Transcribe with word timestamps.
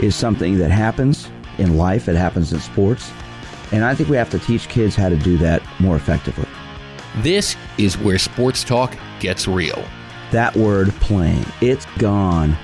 is 0.00 0.16
something 0.16 0.58
that 0.58 0.70
happens 0.70 1.28
in 1.58 1.76
life, 1.76 2.08
it 2.08 2.16
happens 2.16 2.52
in 2.52 2.60
sports. 2.60 3.10
And 3.72 3.84
I 3.84 3.94
think 3.94 4.08
we 4.08 4.16
have 4.16 4.30
to 4.30 4.38
teach 4.38 4.68
kids 4.68 4.96
how 4.96 5.08
to 5.08 5.16
do 5.16 5.36
that 5.38 5.62
more 5.78 5.96
effectively. 5.96 6.48
This 7.18 7.56
is 7.78 7.98
where 7.98 8.18
sports 8.18 8.64
talk 8.64 8.96
gets 9.20 9.46
real. 9.46 9.84
That 10.32 10.56
word 10.56 10.90
playing, 11.00 11.44
it's 11.60 11.86
gone 11.98 12.56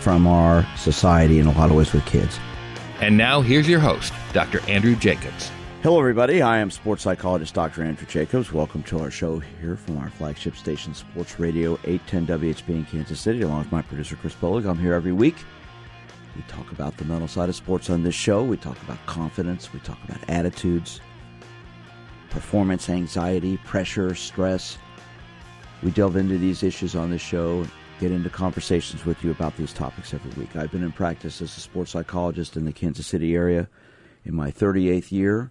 from 0.00 0.26
our 0.26 0.66
society 0.76 1.38
in 1.38 1.46
a 1.46 1.52
lot 1.52 1.70
of 1.70 1.76
ways 1.76 1.92
with 1.92 2.06
kids. 2.06 2.38
And 3.00 3.16
now 3.16 3.40
here's 3.40 3.68
your 3.68 3.80
host, 3.80 4.12
Dr. 4.32 4.60
Andrew 4.68 4.96
Jacobs. 4.96 5.50
Hello, 5.82 6.00
everybody. 6.00 6.42
I 6.42 6.58
am 6.58 6.72
sports 6.72 7.04
psychologist 7.04 7.54
Dr. 7.54 7.84
Andrew 7.84 8.06
Jacobs. 8.06 8.52
Welcome 8.52 8.82
to 8.84 8.98
our 8.98 9.12
show 9.12 9.38
here 9.38 9.76
from 9.76 9.98
our 9.98 10.10
flagship 10.10 10.56
station, 10.56 10.92
Sports 10.92 11.38
Radio 11.38 11.78
810 11.84 12.26
WHB 12.26 12.68
in 12.68 12.84
Kansas 12.86 13.20
City, 13.20 13.42
along 13.42 13.60
with 13.60 13.72
my 13.72 13.82
producer, 13.82 14.16
Chris 14.16 14.34
Bullock. 14.34 14.64
I'm 14.64 14.78
here 14.78 14.94
every 14.94 15.12
week. 15.12 15.36
We 16.38 16.44
talk 16.44 16.70
about 16.70 16.96
the 16.96 17.04
mental 17.04 17.26
side 17.26 17.48
of 17.48 17.56
sports 17.56 17.90
on 17.90 18.04
this 18.04 18.14
show. 18.14 18.44
We 18.44 18.56
talk 18.56 18.80
about 18.82 19.04
confidence. 19.06 19.72
We 19.72 19.80
talk 19.80 19.98
about 20.04 20.20
attitudes, 20.28 21.00
performance 22.30 22.88
anxiety, 22.88 23.56
pressure, 23.56 24.14
stress. 24.14 24.78
We 25.82 25.90
delve 25.90 26.14
into 26.14 26.38
these 26.38 26.62
issues 26.62 26.94
on 26.94 27.10
this 27.10 27.20
show, 27.20 27.66
get 27.98 28.12
into 28.12 28.30
conversations 28.30 29.04
with 29.04 29.24
you 29.24 29.32
about 29.32 29.56
these 29.56 29.72
topics 29.72 30.14
every 30.14 30.30
week. 30.40 30.54
I've 30.54 30.70
been 30.70 30.84
in 30.84 30.92
practice 30.92 31.42
as 31.42 31.56
a 31.56 31.60
sports 31.60 31.90
psychologist 31.90 32.56
in 32.56 32.64
the 32.64 32.72
Kansas 32.72 33.08
City 33.08 33.34
area 33.34 33.68
in 34.24 34.36
my 34.36 34.52
38th 34.52 35.10
year, 35.10 35.50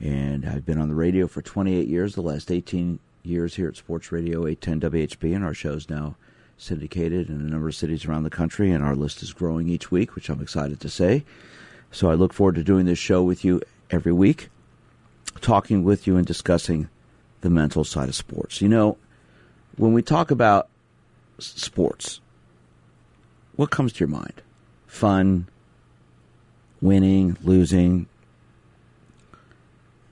and 0.00 0.46
I've 0.46 0.64
been 0.64 0.80
on 0.80 0.88
the 0.88 0.94
radio 0.94 1.26
for 1.26 1.42
28 1.42 1.86
years, 1.86 2.14
the 2.14 2.22
last 2.22 2.50
18 2.50 3.00
years 3.22 3.56
here 3.56 3.68
at 3.68 3.76
Sports 3.76 4.10
Radio 4.12 4.46
810 4.46 4.90
WHB, 4.90 5.34
and 5.36 5.44
our 5.44 5.52
show's 5.52 5.90
now 5.90 6.16
syndicated 6.64 7.28
in 7.28 7.36
a 7.36 7.50
number 7.50 7.68
of 7.68 7.74
cities 7.74 8.04
around 8.04 8.24
the 8.24 8.30
country, 8.30 8.70
and 8.70 8.82
our 8.82 8.96
list 8.96 9.22
is 9.22 9.32
growing 9.32 9.68
each 9.68 9.90
week, 9.90 10.14
which 10.14 10.28
I'm 10.28 10.40
excited 10.40 10.80
to 10.80 10.88
say. 10.88 11.24
So 11.90 12.10
I 12.10 12.14
look 12.14 12.32
forward 12.32 12.56
to 12.56 12.64
doing 12.64 12.86
this 12.86 12.98
show 12.98 13.22
with 13.22 13.44
you 13.44 13.62
every 13.90 14.12
week, 14.12 14.48
talking 15.40 15.84
with 15.84 16.06
you 16.06 16.16
and 16.16 16.26
discussing 16.26 16.88
the 17.42 17.50
mental 17.50 17.84
side 17.84 18.08
of 18.08 18.14
sports. 18.14 18.60
You 18.60 18.68
know, 18.68 18.96
when 19.76 19.92
we 19.92 20.02
talk 20.02 20.30
about 20.30 20.68
sports, 21.38 22.20
what 23.56 23.70
comes 23.70 23.92
to 23.92 24.00
your 24.00 24.08
mind? 24.08 24.42
Fun, 24.86 25.46
winning, 26.80 27.36
losing, 27.42 28.06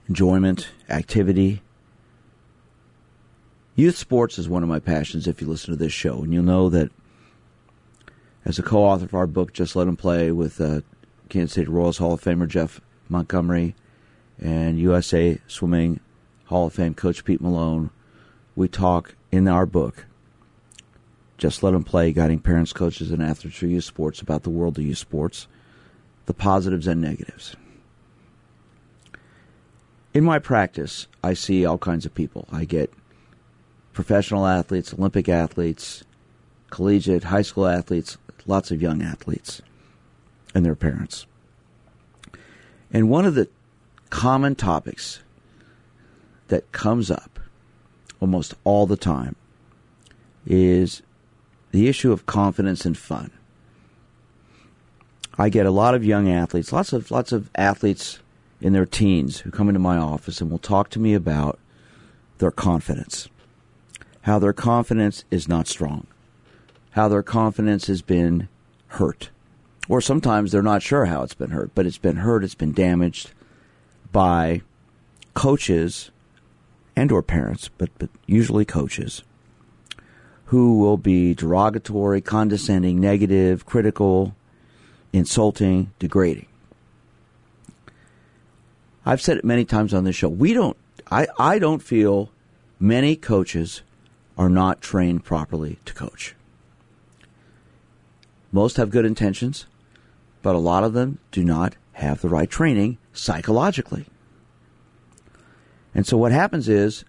enjoyment, 0.09 0.69
activity. 0.89 1.63
Youth 3.75 3.97
sports 3.97 4.39
is 4.39 4.49
one 4.49 4.63
of 4.63 4.69
my 4.69 4.81
passions 4.81 5.27
if 5.27 5.41
you 5.41 5.47
listen 5.47 5.71
to 5.71 5.79
this 5.79 5.93
show, 5.93 6.23
and 6.23 6.33
you'll 6.33 6.43
know 6.43 6.69
that 6.69 6.91
as 8.45 8.59
a 8.59 8.63
co 8.63 8.85
author 8.85 9.07
of 9.07 9.15
our 9.15 9.27
book, 9.27 9.55
Just 9.55 9.75
Let 9.75 9.85
Them 9.85 9.97
Play, 9.97 10.31
with 10.31 10.61
uh, 10.61 10.83
Kansas 11.31 11.55
City 11.55 11.71
Royals 11.71 11.97
Hall 11.97 12.13
of 12.13 12.21
Famer 12.21 12.47
Jeff 12.47 12.83
Montgomery 13.09 13.75
and 14.39 14.79
USA 14.79 15.41
Swimming 15.47 16.01
Hall 16.47 16.67
of 16.67 16.75
Fame 16.75 16.93
coach 16.93 17.25
Pete 17.25 17.41
Malone, 17.41 17.91
we 18.55 18.69
talk 18.69 19.15
in 19.31 19.49
our 19.49 19.65
book, 19.65 20.05
Just 21.39 21.63
Let 21.63 21.71
Them 21.71 21.85
Play, 21.85 22.13
guiding 22.13 22.41
parents, 22.41 22.75
coaches, 22.75 23.11
and 23.11 23.23
athletes 23.23 23.57
through 23.57 23.71
youth 23.71 23.85
sports 23.85 24.21
about 24.21 24.43
the 24.43 24.51
world 24.51 24.77
of 24.77 24.85
youth 24.85 24.99
sports, 24.99 25.47
the 26.27 26.35
positives 26.35 26.87
and 26.87 27.01
negatives. 27.01 27.57
In 30.13 30.25
my 30.25 30.39
practice, 30.39 31.07
I 31.25 31.33
see 31.33 31.65
all 31.65 31.79
kinds 31.79 32.05
of 32.05 32.15
people. 32.15 32.47
I 32.53 32.67
get 32.67 32.93
professional 33.93 34.47
athletes, 34.47 34.95
Olympic 34.95 35.29
athletes, 35.29 36.05
collegiate, 36.71 37.25
high 37.25 37.43
school 37.43 37.67
athletes, 37.67 38.17
lots 38.47 38.71
of 38.71 38.81
young 38.81 39.03
athletes, 39.03 39.63
and 40.55 40.65
their 40.65 40.75
parents. 40.75 41.27
And 42.93 43.09
one 43.09 43.25
of 43.25 43.35
the 43.35 43.49
common 44.11 44.55
topics 44.55 45.21
that 46.49 46.73
comes 46.73 47.11
up 47.11 47.41
almost 48.21 48.55
all 48.65 48.87
the 48.87 48.97
time 48.97 49.37
is 50.47 51.03
the 51.71 51.89
issue 51.89 52.13
of 52.13 52.27
confidence 52.27 52.85
and 52.85 52.97
fun. 52.97 53.31
I 55.39 55.49
get 55.49 55.65
a 55.65 55.71
lot 55.71 55.95
of 55.95 56.05
young 56.05 56.31
athletes, 56.31 56.73
lots 56.73 56.93
of 56.93 57.11
lots 57.11 57.33
of 57.33 57.51
athletes 57.55 58.19
in 58.61 58.75
their 58.75 58.87
teens 58.87 59.41
who 59.41 59.51
come 59.51 59.69
into 59.69 59.81
my 59.81 59.97
office 59.97 60.41
and 60.41 60.51
will 60.51 60.59
talk 60.59 60.91
to 60.91 61.01
me 61.01 61.15
about 61.15 61.59
their 62.39 62.51
confidence 62.51 63.29
how 64.23 64.39
their 64.39 64.53
confidence 64.53 65.25
is 65.31 65.49
not 65.49 65.67
strong, 65.67 66.07
how 66.93 67.09
their 67.09 67.23
confidence 67.23 67.87
has 67.87 68.03
been 68.03 68.49
hurt. 68.89 69.31
Or 69.89 70.01
sometimes 70.01 70.53
they're 70.53 70.63
not 70.63 70.83
sure 70.83 71.07
how 71.07 71.23
it's 71.23 71.35
been 71.35 71.51
hurt, 71.51 71.73
but 71.75 71.87
it's 71.87 71.99
been 71.99 72.17
hurt, 72.17 72.45
it's 72.45 72.55
been 72.55 72.73
damaged 72.73 73.33
by 74.13 74.63
coaches 75.35 76.11
and 76.95 77.11
or 77.11 77.23
parents, 77.23 77.69
but, 77.79 77.91
but 77.99 78.11
usually 78.27 78.65
coaches, 78.65 79.23
who 80.47 80.79
will 80.79 80.99
be 80.99 81.35
derogatory, 81.35 82.21
condescending, 82.21 83.01
negative, 83.01 83.67
critical, 83.67 84.37
insulting, 85.13 85.91
degrading. 85.99 86.47
I've 89.05 89.21
said 89.21 89.37
it 89.39 89.45
many 89.45 89.65
times 89.65 89.93
on 89.93 90.05
this 90.05 90.15
show. 90.15 90.29
We 90.29 90.53
don't 90.53 90.77
I, 91.11 91.27
I 91.39 91.59
don't 91.59 91.83
feel 91.83 92.31
many 92.79 93.17
coaches 93.17 93.83
are 94.37 94.49
not 94.49 94.81
trained 94.81 95.25
properly 95.25 95.79
to 95.85 95.95
coach. 95.95 96.35
Most 98.51 98.77
have 98.77 98.91
good 98.91 99.05
intentions, 99.05 99.67
but 100.43 100.55
a 100.55 100.59
lot 100.59 100.85
of 100.85 100.93
them 100.93 101.19
do 101.31 101.45
not 101.45 101.77
have 101.95 102.21
the 102.21 102.29
right 102.29 102.51
training 102.51 102.99
psychologically. 103.13 104.07
And 105.95 106.07
so 106.07 106.17
what 106.17 106.33
happens 106.33 106.69
is 106.69 107.05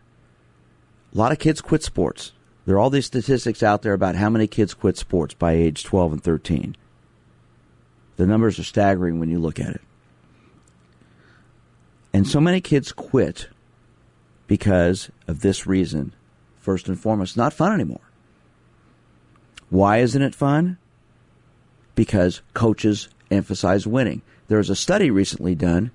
a 1.14 1.18
lot 1.18 1.32
of 1.32 1.40
kids 1.40 1.62
quit 1.62 1.84
sports. 1.84 2.34
There 2.66 2.76
are 2.76 2.80
all 2.80 2.90
these 2.90 3.06
statistics 3.06 3.62
out 3.62 3.82
there 3.82 3.94
about 3.94 4.16
how 4.16 4.30
many 4.30 4.48
kids 4.48 4.74
quit 4.74 4.98
sports 4.98 5.34
by 5.34 5.54
age 5.54 5.84
12 5.84 6.14
and 6.14 6.24
13. 6.24 6.78
The 8.16 8.28
numbers 8.28 8.60
are 8.60 8.64
staggering 8.64 9.20
when 9.20 9.30
you 9.30 9.40
look 9.40 9.60
at 9.60 9.76
it. 9.76 9.82
And 12.14 12.28
so 12.28 12.40
many 12.40 12.62
kids 12.62 12.92
quit 12.92 13.48
because 14.48 15.10
of 15.28 15.42
this 15.42 15.66
reason 15.66 16.14
first 16.64 16.88
and 16.88 17.00
foremost. 17.00 17.38
not 17.38 17.54
fun 17.54 17.74
anymore. 17.74 18.10
Why 19.70 19.98
isn't 19.98 20.22
it 20.22 20.34
fun? 20.34 20.78
Because 21.94 22.42
coaches 22.54 23.10
emphasize 23.30 23.86
winning. 23.86 24.22
There 24.48 24.58
was 24.58 24.70
a 24.70 24.76
study 24.76 25.12
recently 25.12 25.56
done. 25.56 25.92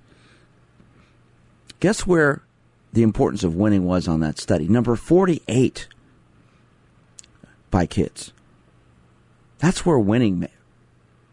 Guess 1.81 2.07
where 2.07 2.43
the 2.93 3.03
importance 3.03 3.45
of 3.45 3.55
winning 3.55 3.85
was 3.85 4.07
on 4.07 4.21
that 4.21 4.39
study? 4.39 4.69
Number 4.69 4.95
48 4.95 5.89
by 7.71 7.87
kids. 7.87 8.33
That's 9.59 9.87
where 9.87 9.99
winning 9.99 10.47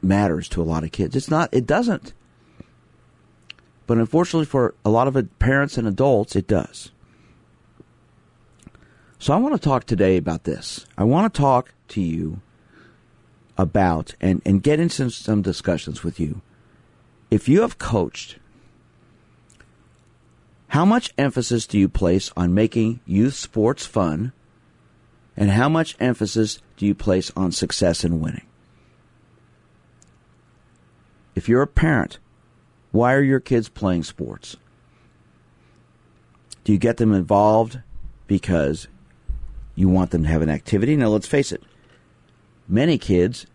matters 0.02 0.48
to 0.50 0.62
a 0.62 0.64
lot 0.64 0.84
of 0.84 0.92
kids. 0.92 1.16
It's 1.16 1.30
not, 1.30 1.50
it 1.52 1.66
doesn't. 1.66 2.14
But 3.88 3.98
unfortunately 3.98 4.46
for 4.46 4.74
a 4.84 4.90
lot 4.90 5.08
of 5.08 5.40
parents 5.40 5.78
and 5.78 5.88
adults, 5.88 6.36
it 6.36 6.48
does. 6.48 6.92
So 9.20 9.34
I 9.34 9.38
want 9.38 9.56
to 9.56 9.62
talk 9.62 9.86
today 9.86 10.18
about 10.18 10.44
this. 10.44 10.86
I 10.98 11.04
want 11.04 11.34
to 11.34 11.40
talk 11.40 11.74
to 11.90 12.02
you 12.02 12.42
about 13.58 14.14
and, 14.20 14.42
and 14.46 14.62
get 14.62 14.80
into 14.80 15.10
some 15.10 15.42
discussions 15.42 16.04
with 16.04 16.20
you. 16.20 16.42
If 17.32 17.50
you 17.50 17.62
have 17.62 17.80
coached, 17.80 18.38
how 20.70 20.86
much 20.86 21.14
emphasis 21.18 21.66
do 21.66 21.80
you 21.80 21.88
place 21.88 22.32
on 22.36 22.54
making 22.54 23.00
youth 23.06 23.36
sports 23.36 23.86
fun? 23.86 24.34
And 25.38 25.52
how 25.52 25.70
much 25.70 25.96
emphasis 26.00 26.60
do 26.78 26.86
you 26.86 26.96
place 26.96 27.32
on 27.36 27.52
success 27.52 28.04
and 28.04 28.22
winning? 28.22 28.46
If 31.34 31.50
you're 31.50 31.62
a 31.62 31.68
parent, 31.68 32.20
why 32.92 33.14
are 33.14 33.22
your 33.22 33.42
kids 33.42 33.68
playing 33.68 34.04
sports? 34.04 34.56
Do 36.64 36.72
you 36.72 36.78
get 36.78 36.98
them 36.98 37.14
involved 37.14 37.80
because 38.28 38.88
you 39.76 39.90
want 39.90 40.12
them 40.12 40.24
to 40.24 40.30
have 40.30 40.42
an 40.42 40.50
activity. 40.50 40.96
Now, 40.96 41.10
let's 41.10 41.28
face 41.28 41.52
it, 41.52 41.62
many 42.68 42.98
kids 42.98 43.46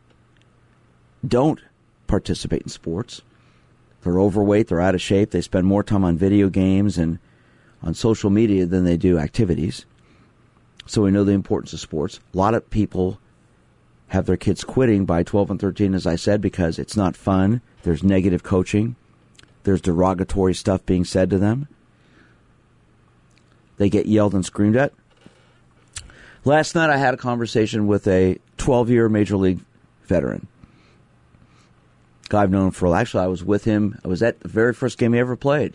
don't 1.27 1.61
participate 2.07 2.63
in 2.63 2.69
sports. 2.69 3.23
They're 4.03 4.21
overweight, 4.21 4.69
they're 4.69 4.81
out 4.81 4.95
of 4.95 5.03
shape, 5.03 5.31
they 5.31 5.41
spend 5.41 5.67
more 5.67 5.83
time 5.83 6.05
on 6.05 6.17
video 6.17 6.49
games 6.49 6.97
and 6.97 7.19
on 7.83 7.95
social 7.95 8.31
media 8.31 8.67
than 8.67 8.85
they 8.85 8.97
do 8.97 9.19
activities. 9.19 9.85
So 10.87 11.03
we 11.03 11.11
know 11.11 11.25
the 11.25 11.33
importance 11.33 11.73
of 11.73 11.81
sports. 11.81 12.19
A 12.35 12.37
lot 12.37 12.55
of 12.55 12.69
people 12.71 13.19
have 14.09 14.27
their 14.27 14.37
kids 14.37 14.65
quitting 14.65 15.05
by 15.05 15.23
12 15.23 15.53
and 15.53 15.61
13, 15.61 15.95
as 15.95 16.07
I 16.07 16.17
said, 16.17 16.41
because 16.41 16.79
it's 16.79 16.97
not 16.97 17.17
fun. 17.17 17.61
There's 17.83 18.03
negative 18.03 18.43
coaching, 18.43 18.97
there's 19.63 19.81
derogatory 19.81 20.55
stuff 20.55 20.85
being 20.85 21.05
said 21.05 21.31
to 21.31 21.39
them. 21.39 21.69
They 23.77 23.89
get 23.89 24.07
yelled 24.07 24.35
and 24.35 24.45
screamed 24.45 24.77
at. 24.77 24.93
Last 26.45 26.75
night, 26.75 26.89
I 26.89 26.97
had 26.97 27.13
a 27.13 27.19
conversation 27.19 27.87
with 27.87 28.07
a 28.09 28.39
12 28.57 28.91
year 28.91 29.09
Major 29.09 29.37
League 29.37 29.61
veteran. 30.05 30.47
Guy 32.31 32.43
I've 32.43 32.51
known 32.51 32.71
for, 32.71 32.95
actually, 32.95 33.25
I 33.25 33.29
was 33.29 33.45
with 33.45 33.65
him. 33.65 33.99
I 34.05 34.09
was 34.09 34.23
at 34.23 34.41
the 34.41 34.49
very 34.49 34.73
first 34.73 34.99
game 34.99 35.13
he 35.13 35.19
ever 35.19 35.37
played 35.37 35.75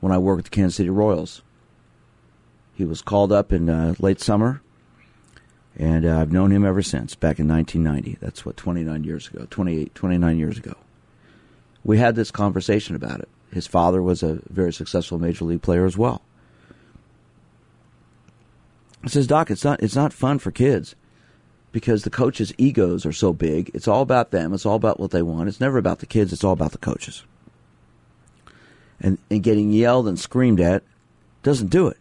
when 0.00 0.12
I 0.12 0.18
worked 0.18 0.36
with 0.36 0.44
the 0.46 0.50
Kansas 0.50 0.76
City 0.76 0.90
Royals. 0.90 1.42
He 2.74 2.84
was 2.84 3.02
called 3.02 3.30
up 3.30 3.52
in 3.52 3.68
uh, 3.68 3.94
late 3.98 4.20
summer, 4.20 4.62
and 5.76 6.06
uh, 6.06 6.20
I've 6.20 6.32
known 6.32 6.50
him 6.50 6.64
ever 6.64 6.82
since, 6.82 7.14
back 7.14 7.38
in 7.38 7.48
1990. 7.48 8.18
That's 8.20 8.46
what, 8.46 8.56
29 8.56 9.04
years 9.04 9.28
ago, 9.28 9.46
28, 9.50 9.94
29 9.94 10.38
years 10.38 10.58
ago. 10.58 10.74
We 11.84 11.98
had 11.98 12.16
this 12.16 12.30
conversation 12.30 12.96
about 12.96 13.20
it. 13.20 13.28
His 13.52 13.66
father 13.66 14.02
was 14.02 14.22
a 14.22 14.40
very 14.48 14.72
successful 14.72 15.18
major 15.18 15.44
league 15.44 15.62
player 15.62 15.84
as 15.84 15.98
well. 15.98 16.22
Says, 19.06 19.26
Doc, 19.26 19.50
it's 19.50 19.64
not, 19.64 19.82
it's 19.82 19.96
not 19.96 20.12
fun 20.12 20.38
for 20.38 20.50
kids 20.50 20.94
because 21.72 22.04
the 22.04 22.10
coaches' 22.10 22.54
egos 22.56 23.04
are 23.04 23.12
so 23.12 23.32
big. 23.32 23.70
It's 23.74 23.88
all 23.88 24.00
about 24.00 24.30
them. 24.30 24.54
It's 24.54 24.64
all 24.64 24.76
about 24.76 24.98
what 24.98 25.10
they 25.10 25.22
want. 25.22 25.48
It's 25.48 25.60
never 25.60 25.78
about 25.78 25.98
the 25.98 26.06
kids. 26.06 26.32
It's 26.32 26.44
all 26.44 26.52
about 26.52 26.72
the 26.72 26.78
coaches 26.78 27.22
and, 29.00 29.18
and 29.30 29.42
getting 29.42 29.70
yelled 29.70 30.08
and 30.08 30.18
screamed 30.18 30.60
at 30.60 30.82
doesn't 31.42 31.68
do 31.68 31.88
it. 31.88 31.98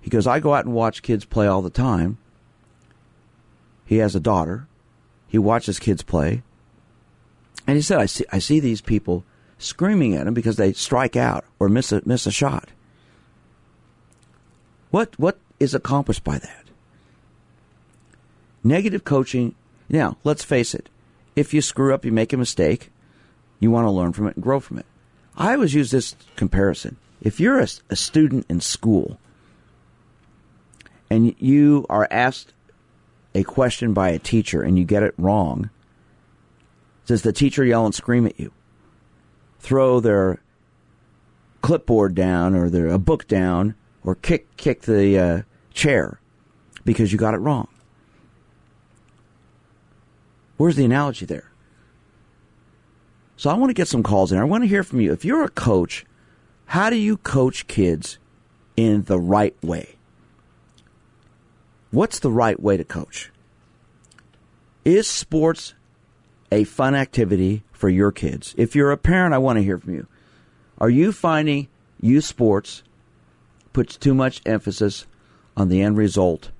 He 0.00 0.10
goes, 0.10 0.26
I 0.26 0.40
go 0.40 0.54
out 0.54 0.64
and 0.64 0.74
watch 0.74 1.02
kids 1.02 1.24
play 1.24 1.46
all 1.46 1.62
the 1.62 1.70
time. 1.70 2.18
He 3.84 3.98
has 3.98 4.16
a 4.16 4.20
daughter. 4.20 4.66
He 5.28 5.38
watches 5.38 5.78
kids 5.78 6.02
play. 6.02 6.42
And 7.66 7.76
he 7.76 7.82
said, 7.82 7.98
I 7.98 8.06
see, 8.06 8.24
I 8.32 8.38
see 8.38 8.60
these 8.60 8.80
people 8.80 9.24
screaming 9.58 10.16
at 10.16 10.26
him 10.26 10.34
because 10.34 10.56
they 10.56 10.72
strike 10.72 11.14
out 11.14 11.44
or 11.60 11.68
miss 11.68 11.92
a, 11.92 12.02
miss 12.04 12.26
a 12.26 12.32
shot. 12.32 12.70
What, 14.90 15.18
what 15.18 15.38
is 15.62 15.74
accomplished 15.74 16.24
by 16.24 16.38
that? 16.38 16.64
Negative 18.64 19.02
coaching. 19.04 19.54
Now, 19.88 20.16
let's 20.24 20.44
face 20.44 20.74
it. 20.74 20.88
If 21.34 21.54
you 21.54 21.62
screw 21.62 21.94
up, 21.94 22.04
you 22.04 22.12
make 22.12 22.32
a 22.32 22.36
mistake, 22.36 22.90
you 23.60 23.70
want 23.70 23.86
to 23.86 23.90
learn 23.90 24.12
from 24.12 24.26
it 24.26 24.36
and 24.36 24.42
grow 24.42 24.60
from 24.60 24.78
it. 24.78 24.86
I 25.36 25.54
always 25.54 25.74
use 25.74 25.90
this 25.90 26.14
comparison. 26.36 26.96
If 27.22 27.40
you're 27.40 27.60
a, 27.60 27.68
a 27.88 27.96
student 27.96 28.46
in 28.48 28.60
school 28.60 29.18
and 31.08 31.34
you 31.38 31.86
are 31.88 32.08
asked 32.10 32.52
a 33.34 33.44
question 33.44 33.94
by 33.94 34.10
a 34.10 34.18
teacher 34.18 34.62
and 34.62 34.78
you 34.78 34.84
get 34.84 35.02
it 35.02 35.14
wrong, 35.16 35.70
does 37.06 37.22
the 37.22 37.32
teacher 37.32 37.64
yell 37.64 37.86
and 37.86 37.94
scream 37.94 38.26
at 38.26 38.38
you? 38.38 38.52
Throw 39.60 40.00
their 40.00 40.40
clipboard 41.62 42.14
down 42.14 42.54
or 42.54 42.68
their 42.68 42.88
a 42.88 42.98
book 42.98 43.26
down 43.28 43.74
or 44.04 44.16
kick 44.16 44.56
kick 44.56 44.82
the 44.82 45.18
uh, 45.18 45.42
chair 45.72 46.20
because 46.84 47.12
you 47.12 47.18
got 47.18 47.34
it 47.34 47.38
wrong. 47.38 47.68
Where's 50.56 50.76
the 50.76 50.84
analogy 50.84 51.26
there? 51.26 51.50
So 53.36 53.50
I 53.50 53.54
want 53.54 53.70
to 53.70 53.74
get 53.74 53.88
some 53.88 54.02
calls 54.02 54.30
in. 54.30 54.38
I 54.38 54.44
want 54.44 54.62
to 54.62 54.68
hear 54.68 54.84
from 54.84 55.00
you. 55.00 55.12
If 55.12 55.24
you're 55.24 55.42
a 55.42 55.48
coach, 55.48 56.06
how 56.66 56.90
do 56.90 56.96
you 56.96 57.16
coach 57.16 57.66
kids 57.66 58.18
in 58.76 59.02
the 59.04 59.18
right 59.18 59.56
way? 59.62 59.96
What's 61.90 62.20
the 62.20 62.30
right 62.30 62.60
way 62.60 62.76
to 62.76 62.84
coach? 62.84 63.30
Is 64.84 65.08
sports 65.08 65.74
a 66.50 66.64
fun 66.64 66.94
activity 66.94 67.64
for 67.72 67.88
your 67.88 68.12
kids? 68.12 68.54
If 68.56 68.76
you're 68.76 68.92
a 68.92 68.96
parent, 68.96 69.34
I 69.34 69.38
want 69.38 69.58
to 69.58 69.62
hear 69.64 69.78
from 69.78 69.94
you. 69.94 70.06
Are 70.78 70.90
you 70.90 71.12
finding 71.12 71.68
youth 72.00 72.24
sports 72.24 72.82
puts 73.72 73.96
too 73.96 74.14
much 74.14 74.40
emphasis 74.46 75.06
on 75.56 75.68
the 75.68 75.82
end 75.82 75.96
result 75.96 76.50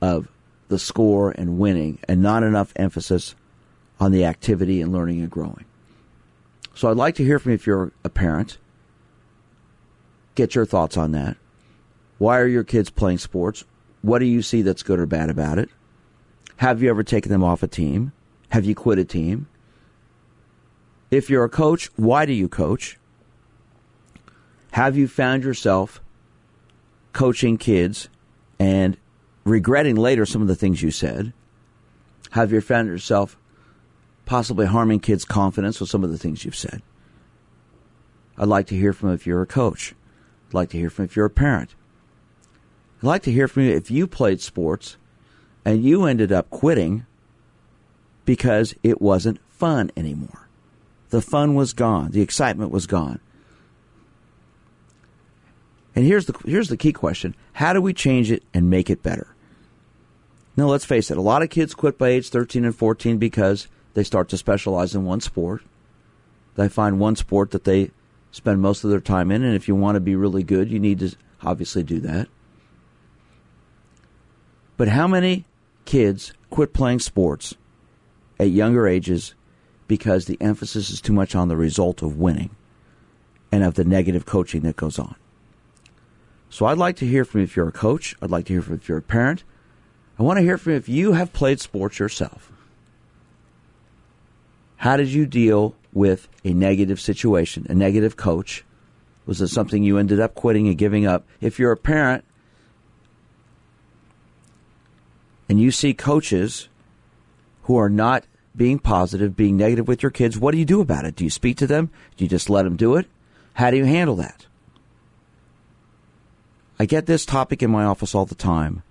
of 0.00 0.28
the 0.68 0.78
score 0.78 1.30
and 1.30 1.58
winning 1.58 1.98
and 2.08 2.22
not 2.22 2.42
enough 2.42 2.72
emphasis 2.76 3.34
on 4.00 4.10
the 4.10 4.24
activity 4.24 4.80
and 4.80 4.92
learning 4.92 5.20
and 5.20 5.30
growing. 5.30 5.64
So 6.74 6.90
I'd 6.90 6.96
like 6.96 7.14
to 7.16 7.24
hear 7.24 7.38
from 7.38 7.50
you 7.50 7.54
if 7.54 7.66
you're 7.66 7.92
a 8.04 8.08
parent. 8.08 8.58
Get 10.34 10.54
your 10.54 10.64
thoughts 10.64 10.96
on 10.96 11.12
that. 11.12 11.36
Why 12.18 12.38
are 12.38 12.46
your 12.46 12.64
kids 12.64 12.90
playing 12.90 13.18
sports? 13.18 13.64
What 14.00 14.18
do 14.18 14.24
you 14.24 14.42
see 14.42 14.62
that's 14.62 14.82
good 14.82 14.98
or 14.98 15.06
bad 15.06 15.30
about 15.30 15.58
it? 15.58 15.68
Have 16.56 16.82
you 16.82 16.90
ever 16.90 17.02
taken 17.02 17.30
them 17.30 17.44
off 17.44 17.62
a 17.62 17.68
team? 17.68 18.12
Have 18.50 18.64
you 18.64 18.74
quit 18.74 18.98
a 18.98 19.04
team? 19.04 19.48
If 21.10 21.28
you're 21.28 21.44
a 21.44 21.48
coach, 21.50 21.90
why 21.96 22.24
do 22.24 22.32
you 22.32 22.48
coach? 22.48 22.98
Have 24.72 24.96
you 24.96 25.06
found 25.06 25.44
yourself 25.44 26.00
coaching 27.12 27.56
kids 27.56 28.08
and 28.58 28.96
regretting 29.44 29.96
later 29.96 30.26
some 30.26 30.42
of 30.42 30.48
the 30.48 30.56
things 30.56 30.82
you 30.82 30.90
said? 30.90 31.32
Have 32.30 32.52
you 32.52 32.60
found 32.60 32.88
yourself 32.88 33.36
possibly 34.24 34.66
harming 34.66 35.00
kids' 35.00 35.24
confidence 35.24 35.80
with 35.80 35.88
some 35.88 36.04
of 36.04 36.10
the 36.10 36.18
things 36.18 36.44
you've 36.44 36.56
said. 36.56 36.82
I'd 38.38 38.48
like 38.48 38.66
to 38.68 38.76
hear 38.76 38.92
from 38.92 39.12
if 39.12 39.26
you're 39.26 39.42
a 39.42 39.46
coach. 39.46 39.94
I'd 40.48 40.54
like 40.54 40.70
to 40.70 40.78
hear 40.78 40.90
from 40.90 41.04
if 41.04 41.16
you're 41.16 41.26
a 41.26 41.30
parent. 41.30 41.74
I'd 42.98 43.06
like 43.06 43.22
to 43.24 43.32
hear 43.32 43.48
from 43.48 43.64
you 43.64 43.72
if 43.72 43.90
you 43.90 44.06
played 44.06 44.40
sports 44.40 44.96
and 45.64 45.84
you 45.84 46.04
ended 46.04 46.32
up 46.32 46.50
quitting 46.50 47.06
because 48.24 48.74
it 48.82 49.02
wasn't 49.02 49.40
fun 49.50 49.90
anymore. 49.96 50.48
The 51.10 51.20
fun 51.20 51.54
was 51.54 51.72
gone. 51.72 52.12
The 52.12 52.22
excitement 52.22 52.70
was 52.70 52.86
gone. 52.86 53.20
And 55.94 56.04
here's 56.04 56.26
the 56.26 56.38
here's 56.46 56.68
the 56.68 56.76
key 56.76 56.92
question. 56.92 57.34
How 57.54 57.72
do 57.72 57.80
we 57.80 57.92
change 57.92 58.30
it 58.30 58.42
and 58.54 58.70
make 58.70 58.88
it 58.88 59.02
better? 59.02 59.34
Now 60.56 60.66
let's 60.66 60.84
face 60.84 61.10
it, 61.10 61.16
a 61.16 61.22
lot 61.22 61.42
of 61.42 61.50
kids 61.50 61.74
quit 61.74 61.98
by 61.98 62.08
age 62.08 62.28
13 62.28 62.64
and 62.64 62.76
14 62.76 63.18
because 63.18 63.68
they 63.94 64.04
start 64.04 64.28
to 64.30 64.36
specialize 64.36 64.94
in 64.94 65.04
one 65.04 65.20
sport. 65.20 65.62
They 66.54 66.68
find 66.68 67.00
one 67.00 67.16
sport 67.16 67.50
that 67.52 67.64
they 67.64 67.90
spend 68.30 68.60
most 68.60 68.84
of 68.84 68.90
their 68.90 69.00
time 69.00 69.30
in, 69.30 69.42
and 69.42 69.54
if 69.54 69.68
you 69.68 69.74
want 69.74 69.96
to 69.96 70.00
be 70.00 70.16
really 70.16 70.42
good, 70.42 70.70
you 70.70 70.78
need 70.78 70.98
to 70.98 71.14
obviously 71.42 71.82
do 71.82 72.00
that. 72.00 72.28
But 74.76 74.88
how 74.88 75.06
many 75.06 75.44
kids 75.84 76.32
quit 76.50 76.72
playing 76.72 77.00
sports 77.00 77.54
at 78.38 78.50
younger 78.50 78.86
ages 78.86 79.34
because 79.86 80.24
the 80.24 80.38
emphasis 80.40 80.90
is 80.90 81.00
too 81.00 81.12
much 81.12 81.34
on 81.34 81.48
the 81.48 81.56
result 81.56 82.02
of 82.02 82.18
winning 82.18 82.50
and 83.50 83.62
of 83.62 83.74
the 83.74 83.84
negative 83.84 84.26
coaching 84.26 84.62
that 84.62 84.76
goes 84.76 84.98
on? 84.98 85.14
So 86.52 86.66
I'd 86.66 86.76
like 86.76 86.96
to 86.96 87.06
hear 87.06 87.24
from 87.24 87.40
you 87.40 87.44
if 87.44 87.56
you're 87.56 87.68
a 87.68 87.72
coach. 87.72 88.14
I'd 88.20 88.30
like 88.30 88.44
to 88.44 88.52
hear 88.52 88.60
from 88.60 88.74
if 88.74 88.86
you're 88.86 88.98
a 88.98 89.02
parent. 89.02 89.42
I 90.18 90.22
want 90.22 90.36
to 90.36 90.42
hear 90.42 90.58
from 90.58 90.72
you 90.72 90.76
if 90.76 90.86
you 90.86 91.12
have 91.12 91.32
played 91.32 91.60
sports 91.60 91.98
yourself. 91.98 92.52
How 94.76 94.98
did 94.98 95.08
you 95.08 95.24
deal 95.24 95.74
with 95.94 96.28
a 96.44 96.52
negative 96.52 97.00
situation, 97.00 97.66
a 97.70 97.74
negative 97.74 98.18
coach? 98.18 98.66
Was 99.24 99.40
it 99.40 99.48
something 99.48 99.82
you 99.82 99.96
ended 99.96 100.20
up 100.20 100.34
quitting 100.34 100.68
and 100.68 100.76
giving 100.76 101.06
up? 101.06 101.24
If 101.40 101.58
you're 101.58 101.72
a 101.72 101.76
parent 101.76 102.22
and 105.48 105.58
you 105.58 105.70
see 105.70 105.94
coaches 105.94 106.68
who 107.62 107.78
are 107.78 107.88
not 107.88 108.26
being 108.54 108.78
positive, 108.78 109.34
being 109.34 109.56
negative 109.56 109.88
with 109.88 110.02
your 110.02 110.10
kids, 110.10 110.36
what 110.36 110.52
do 110.52 110.58
you 110.58 110.66
do 110.66 110.82
about 110.82 111.06
it? 111.06 111.16
Do 111.16 111.24
you 111.24 111.30
speak 111.30 111.56
to 111.56 111.66
them? 111.66 111.90
Do 112.18 112.24
you 112.24 112.28
just 112.28 112.50
let 112.50 112.64
them 112.64 112.76
do 112.76 112.96
it? 112.96 113.06
How 113.54 113.70
do 113.70 113.78
you 113.78 113.86
handle 113.86 114.16
that? 114.16 114.44
I 116.78 116.86
get 116.86 117.06
this 117.06 117.24
topic 117.24 117.62
in 117.62 117.70
my 117.70 117.84
office 117.84 118.14
all 118.14 118.26
the 118.26 118.34
time. 118.34 118.82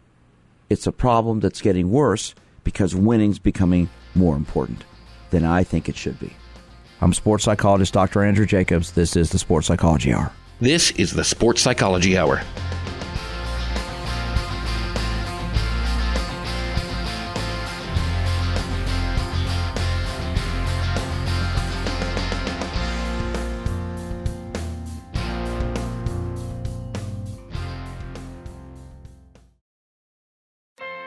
It's 0.70 0.88
a 0.88 0.92
problem 0.92 1.40
that's 1.40 1.62
getting 1.62 1.92
worse 1.92 2.34
because 2.64 2.96
winning's 2.96 3.40
becoming 3.40 3.90
more 4.16 4.36
important 4.36 4.84
than 5.32 5.44
I 5.44 5.64
think 5.64 5.90
it 5.90 5.96
should 5.98 6.20
be. 6.20 6.34
I'm 7.02 7.14
sports 7.14 7.44
psychologist 7.44 7.94
Dr. 7.94 8.24
Andrew 8.24 8.46
Jacobs. 8.46 8.92
This 8.92 9.16
is 9.16 9.32
the 9.32 9.40
Sports 9.40 9.68
Psychology 9.68 10.14
Hour. 10.14 10.32
This 10.60 10.92
is 10.92 11.12
the 11.14 11.24
Sports 11.24 11.62
Psychology 11.62 12.18
Hour. 12.18 12.42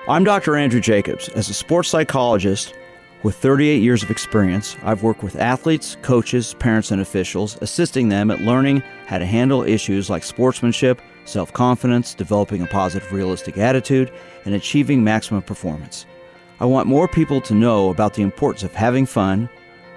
I'm 0.07 0.23
Dr. 0.23 0.55
Andrew 0.57 0.83
Jacobs. 0.83 1.31
As 1.31 1.49
a 1.49 1.55
sports 1.55 1.89
psychologist, 1.89 2.75
With 3.23 3.37
38 3.37 3.81
years 3.81 4.03
of 4.03 4.11
experience, 4.11 4.77
I've 4.83 5.03
worked 5.03 5.23
with 5.23 5.37
athletes, 5.37 5.97
coaches, 6.03 6.53
parents, 6.59 6.91
and 6.91 7.01
officials, 7.01 7.57
assisting 7.63 8.11
them 8.11 8.31
at 8.31 8.43
learning 8.43 8.83
how 9.07 9.17
to 9.17 9.25
handle 9.25 9.63
issues 9.63 10.11
like 10.11 10.23
sportsmanship, 10.23 11.01
self 11.25 11.51
confidence, 11.51 12.13
developing 12.13 12.61
a 12.61 12.67
positive, 12.67 13.11
realistic 13.11 13.57
attitude, 13.57 14.13
and 14.45 14.55
achieving 14.55 15.03
maximum 15.03 15.41
performance. 15.41 16.05
I 16.61 16.67
want 16.67 16.87
more 16.87 17.09
people 17.09 17.41
to 17.41 17.55
know 17.55 17.89
about 17.89 18.13
the 18.13 18.21
importance 18.21 18.63
of 18.63 18.75
having 18.75 19.07
fun, 19.07 19.49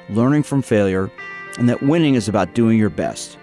learning 0.07 0.43
from 0.43 0.61
failure, 0.61 1.11
and 1.59 1.67
that 1.67 1.83
winning 1.83 2.15
is 2.15 2.29
about 2.29 2.55
doing 2.55 2.77
your 2.77 2.89
best. 2.89 3.37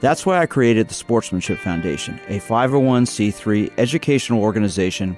That's 0.00 0.26
why 0.26 0.38
I 0.38 0.44
created 0.44 0.88
the 0.88 0.94
Sportsmanship 0.94 1.58
Foundation, 1.60 2.20
a 2.28 2.40
501c3 2.40 3.72
educational 3.78 4.42
organization 4.42 5.16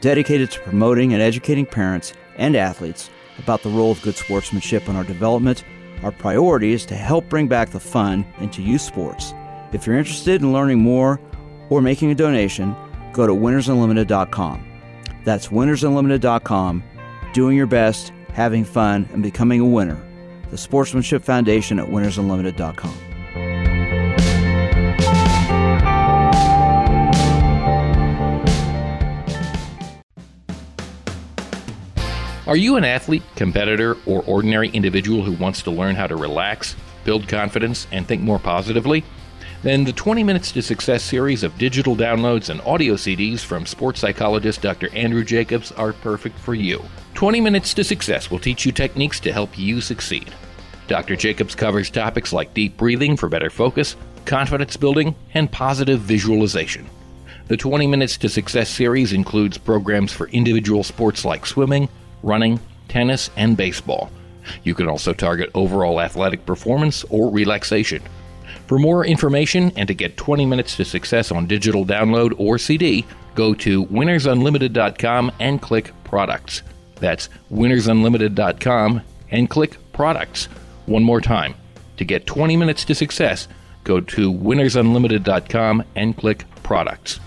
dedicated 0.00 0.50
to 0.50 0.60
promoting 0.60 1.12
and 1.12 1.22
educating 1.22 1.66
parents 1.66 2.12
and 2.36 2.56
athletes 2.56 3.10
about 3.38 3.62
the 3.62 3.70
role 3.70 3.92
of 3.92 4.02
good 4.02 4.16
sportsmanship 4.16 4.88
in 4.88 4.96
our 4.96 5.04
development. 5.04 5.64
Our 6.02 6.12
priority 6.12 6.72
is 6.72 6.86
to 6.86 6.94
help 6.94 7.28
bring 7.28 7.48
back 7.48 7.70
the 7.70 7.80
fun 7.80 8.24
into 8.38 8.62
youth 8.62 8.80
sports. 8.80 9.34
If 9.72 9.86
you're 9.86 9.98
interested 9.98 10.40
in 10.42 10.52
learning 10.52 10.78
more 10.78 11.20
or 11.70 11.82
making 11.82 12.10
a 12.10 12.14
donation, 12.14 12.74
go 13.12 13.26
to 13.26 13.32
winnersunlimited.com. 13.32 14.64
That's 15.24 15.48
winnersunlimited.com. 15.48 16.84
Doing 17.32 17.56
your 17.56 17.66
best, 17.66 18.12
having 18.32 18.64
fun, 18.64 19.08
and 19.12 19.22
becoming 19.22 19.60
a 19.60 19.66
winner. 19.66 20.00
The 20.50 20.58
Sportsmanship 20.58 21.22
Foundation 21.24 21.78
at 21.78 21.88
winnersunlimited.com. 21.88 23.07
Are 32.48 32.56
you 32.56 32.76
an 32.76 32.84
athlete, 32.84 33.22
competitor, 33.36 33.98
or 34.06 34.22
ordinary 34.22 34.70
individual 34.70 35.22
who 35.22 35.32
wants 35.32 35.60
to 35.64 35.70
learn 35.70 35.94
how 35.94 36.06
to 36.06 36.16
relax, 36.16 36.76
build 37.04 37.28
confidence, 37.28 37.86
and 37.92 38.08
think 38.08 38.22
more 38.22 38.38
positively? 38.38 39.04
Then 39.62 39.84
the 39.84 39.92
20 39.92 40.24
Minutes 40.24 40.50
to 40.52 40.62
Success 40.62 41.02
series 41.02 41.42
of 41.42 41.58
digital 41.58 41.94
downloads 41.94 42.48
and 42.48 42.62
audio 42.62 42.94
CDs 42.94 43.40
from 43.40 43.66
sports 43.66 44.00
psychologist 44.00 44.62
Dr. 44.62 44.88
Andrew 44.94 45.24
Jacobs 45.24 45.72
are 45.72 45.92
perfect 45.92 46.38
for 46.38 46.54
you. 46.54 46.82
20 47.12 47.38
Minutes 47.42 47.74
to 47.74 47.84
Success 47.84 48.30
will 48.30 48.38
teach 48.38 48.64
you 48.64 48.72
techniques 48.72 49.20
to 49.20 49.30
help 49.30 49.58
you 49.58 49.82
succeed. 49.82 50.32
Dr. 50.86 51.16
Jacobs 51.16 51.54
covers 51.54 51.90
topics 51.90 52.32
like 52.32 52.54
deep 52.54 52.78
breathing 52.78 53.14
for 53.14 53.28
better 53.28 53.50
focus, 53.50 53.94
confidence 54.24 54.74
building, 54.74 55.14
and 55.34 55.52
positive 55.52 56.00
visualization. 56.00 56.88
The 57.48 57.58
20 57.58 57.86
Minutes 57.86 58.16
to 58.16 58.30
Success 58.30 58.70
series 58.70 59.12
includes 59.12 59.58
programs 59.58 60.14
for 60.14 60.28
individual 60.28 60.82
sports 60.82 61.26
like 61.26 61.44
swimming, 61.44 61.90
running, 62.22 62.60
tennis, 62.88 63.30
and 63.36 63.56
baseball. 63.56 64.10
You 64.64 64.74
can 64.74 64.88
also 64.88 65.12
target 65.12 65.50
overall 65.54 66.00
athletic 66.00 66.46
performance 66.46 67.04
or 67.04 67.30
relaxation. 67.30 68.02
For 68.66 68.78
more 68.78 69.04
information 69.04 69.72
and 69.76 69.88
to 69.88 69.94
get 69.94 70.16
20 70.16 70.46
minutes 70.46 70.76
to 70.76 70.84
success 70.84 71.30
on 71.30 71.46
digital 71.46 71.84
download 71.84 72.34
or 72.38 72.58
CD, 72.58 73.06
go 73.34 73.54
to 73.54 73.86
winnersunlimited.com 73.86 75.32
and 75.40 75.60
click 75.60 75.92
products. 76.04 76.62
That's 76.96 77.28
winnersunlimited.com 77.52 79.02
and 79.30 79.50
click 79.50 79.76
products. 79.92 80.46
One 80.86 81.02
more 81.02 81.20
time. 81.20 81.54
To 81.98 82.04
get 82.04 82.26
20 82.26 82.56
minutes 82.56 82.84
to 82.86 82.94
success, 82.94 83.48
go 83.84 84.00
to 84.00 84.32
winnersunlimited.com 84.32 85.84
and 85.96 86.16
click 86.16 86.44
products. 86.62 87.20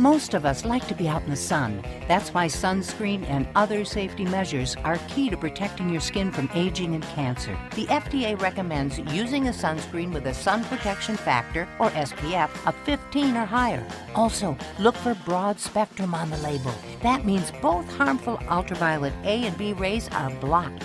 Most 0.00 0.34
of 0.34 0.46
us 0.46 0.64
like 0.64 0.86
to 0.86 0.94
be 0.94 1.08
out 1.08 1.24
in 1.24 1.30
the 1.30 1.36
sun. 1.36 1.82
That's 2.06 2.32
why 2.32 2.46
sunscreen 2.46 3.28
and 3.28 3.48
other 3.56 3.84
safety 3.84 4.24
measures 4.24 4.76
are 4.84 4.96
key 5.08 5.28
to 5.28 5.36
protecting 5.36 5.90
your 5.90 6.00
skin 6.00 6.30
from 6.30 6.48
aging 6.54 6.94
and 6.94 7.02
cancer. 7.02 7.58
The 7.74 7.86
FDA 7.86 8.40
recommends 8.40 9.00
using 9.12 9.48
a 9.48 9.50
sunscreen 9.50 10.12
with 10.12 10.26
a 10.26 10.34
sun 10.34 10.62
protection 10.64 11.16
factor, 11.16 11.68
or 11.80 11.90
SPF, 11.90 12.50
of 12.64 12.76
15 12.84 13.36
or 13.36 13.44
higher. 13.44 13.84
Also, 14.14 14.56
look 14.78 14.94
for 14.94 15.16
broad 15.16 15.58
spectrum 15.58 16.14
on 16.14 16.30
the 16.30 16.38
label. 16.38 16.74
That 17.02 17.24
means 17.24 17.50
both 17.60 17.90
harmful 17.96 18.38
ultraviolet 18.48 19.14
A 19.24 19.46
and 19.46 19.58
B 19.58 19.72
rays 19.72 20.08
are 20.10 20.30
blocked. 20.36 20.84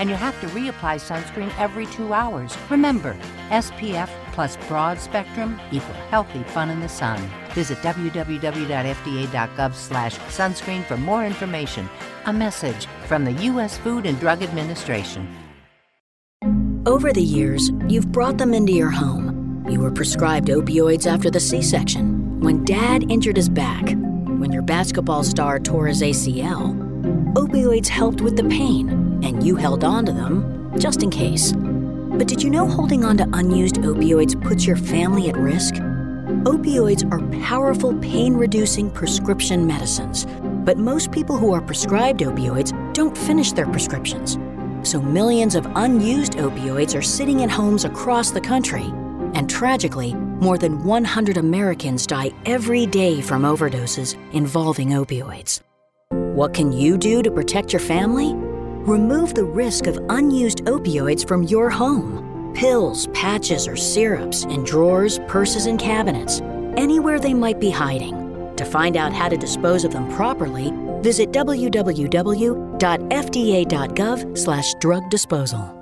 And 0.00 0.08
you 0.08 0.16
have 0.16 0.40
to 0.40 0.46
reapply 0.48 0.96
sunscreen 0.98 1.52
every 1.58 1.84
two 1.84 2.14
hours. 2.14 2.56
Remember, 2.70 3.14
SPF 3.50 4.08
plus 4.32 4.56
broad 4.66 4.98
spectrum 4.98 5.60
equal 5.70 5.94
healthy 6.08 6.42
fun 6.44 6.70
in 6.70 6.80
the 6.80 6.88
sun. 6.88 7.20
Visit 7.50 7.76
www.fda.gov 7.78 9.74
slash 9.74 10.16
sunscreen 10.16 10.84
for 10.86 10.96
more 10.96 11.26
information. 11.26 11.86
A 12.24 12.32
message 12.32 12.86
from 13.06 13.26
the 13.26 13.32
U.S. 13.32 13.76
Food 13.76 14.06
and 14.06 14.18
Drug 14.18 14.42
Administration. 14.42 15.28
Over 16.86 17.12
the 17.12 17.22
years, 17.22 17.70
you've 17.86 18.10
brought 18.10 18.38
them 18.38 18.54
into 18.54 18.72
your 18.72 18.90
home. 18.90 19.66
You 19.68 19.80
were 19.80 19.90
prescribed 19.90 20.48
opioids 20.48 21.06
after 21.06 21.30
the 21.30 21.40
C 21.40 21.60
section, 21.60 22.40
when 22.40 22.64
dad 22.64 23.10
injured 23.10 23.36
his 23.36 23.50
back, 23.50 23.90
when 23.90 24.50
your 24.50 24.62
basketball 24.62 25.24
star 25.24 25.60
tore 25.60 25.88
his 25.88 26.00
ACL. 26.00 26.74
Opioids 27.34 27.86
helped 27.86 28.22
with 28.22 28.36
the 28.36 28.44
pain, 28.44 29.09
and 29.22 29.42
you 29.44 29.56
held 29.56 29.84
on 29.84 30.06
to 30.06 30.12
them 30.12 30.72
just 30.78 31.02
in 31.02 31.10
case. 31.10 31.52
But 31.52 32.28
did 32.28 32.42
you 32.42 32.50
know 32.50 32.66
holding 32.66 33.04
on 33.04 33.16
to 33.18 33.28
unused 33.32 33.76
opioids 33.76 34.40
puts 34.42 34.66
your 34.66 34.76
family 34.76 35.28
at 35.28 35.36
risk? 35.36 35.74
Opioids 36.44 37.10
are 37.12 37.42
powerful 37.42 37.94
pain 37.98 38.34
reducing 38.34 38.90
prescription 38.90 39.66
medicines, 39.66 40.26
but 40.64 40.78
most 40.78 41.12
people 41.12 41.36
who 41.36 41.52
are 41.52 41.60
prescribed 41.60 42.20
opioids 42.20 42.72
don't 42.94 43.16
finish 43.16 43.52
their 43.52 43.66
prescriptions. 43.66 44.38
So 44.82 45.00
millions 45.00 45.54
of 45.54 45.66
unused 45.74 46.32
opioids 46.34 46.96
are 46.96 47.02
sitting 47.02 47.40
in 47.40 47.48
homes 47.48 47.84
across 47.84 48.30
the 48.30 48.40
country. 48.40 48.86
And 49.34 49.48
tragically, 49.48 50.14
more 50.14 50.56
than 50.56 50.82
100 50.84 51.36
Americans 51.36 52.06
die 52.06 52.30
every 52.46 52.86
day 52.86 53.20
from 53.20 53.42
overdoses 53.42 54.16
involving 54.32 54.90
opioids. 54.90 55.60
What 56.10 56.54
can 56.54 56.72
you 56.72 56.96
do 56.96 57.22
to 57.22 57.30
protect 57.30 57.72
your 57.72 57.80
family? 57.80 58.34
Remove 58.86 59.34
the 59.34 59.44
risk 59.44 59.86
of 59.86 59.98
unused 60.08 60.64
opioids 60.64 61.28
from 61.28 61.42
your 61.42 61.68
home. 61.68 62.52
Pills, 62.54 63.08
patches, 63.08 63.68
or 63.68 63.76
syrups 63.76 64.44
in 64.44 64.64
drawers, 64.64 65.18
purses, 65.28 65.66
and 65.66 65.78
cabinets, 65.78 66.40
anywhere 66.76 67.20
they 67.20 67.34
might 67.34 67.60
be 67.60 67.68
hiding. 67.70 68.56
To 68.56 68.64
find 68.64 68.96
out 68.96 69.12
how 69.12 69.28
to 69.28 69.36
dispose 69.36 69.84
of 69.84 69.92
them 69.92 70.10
properly, 70.12 70.72
visit 71.02 71.30
www.fda.gov 71.30 71.68
slash 74.38 74.74
drug 74.80 75.10
disposal. 75.10 75.79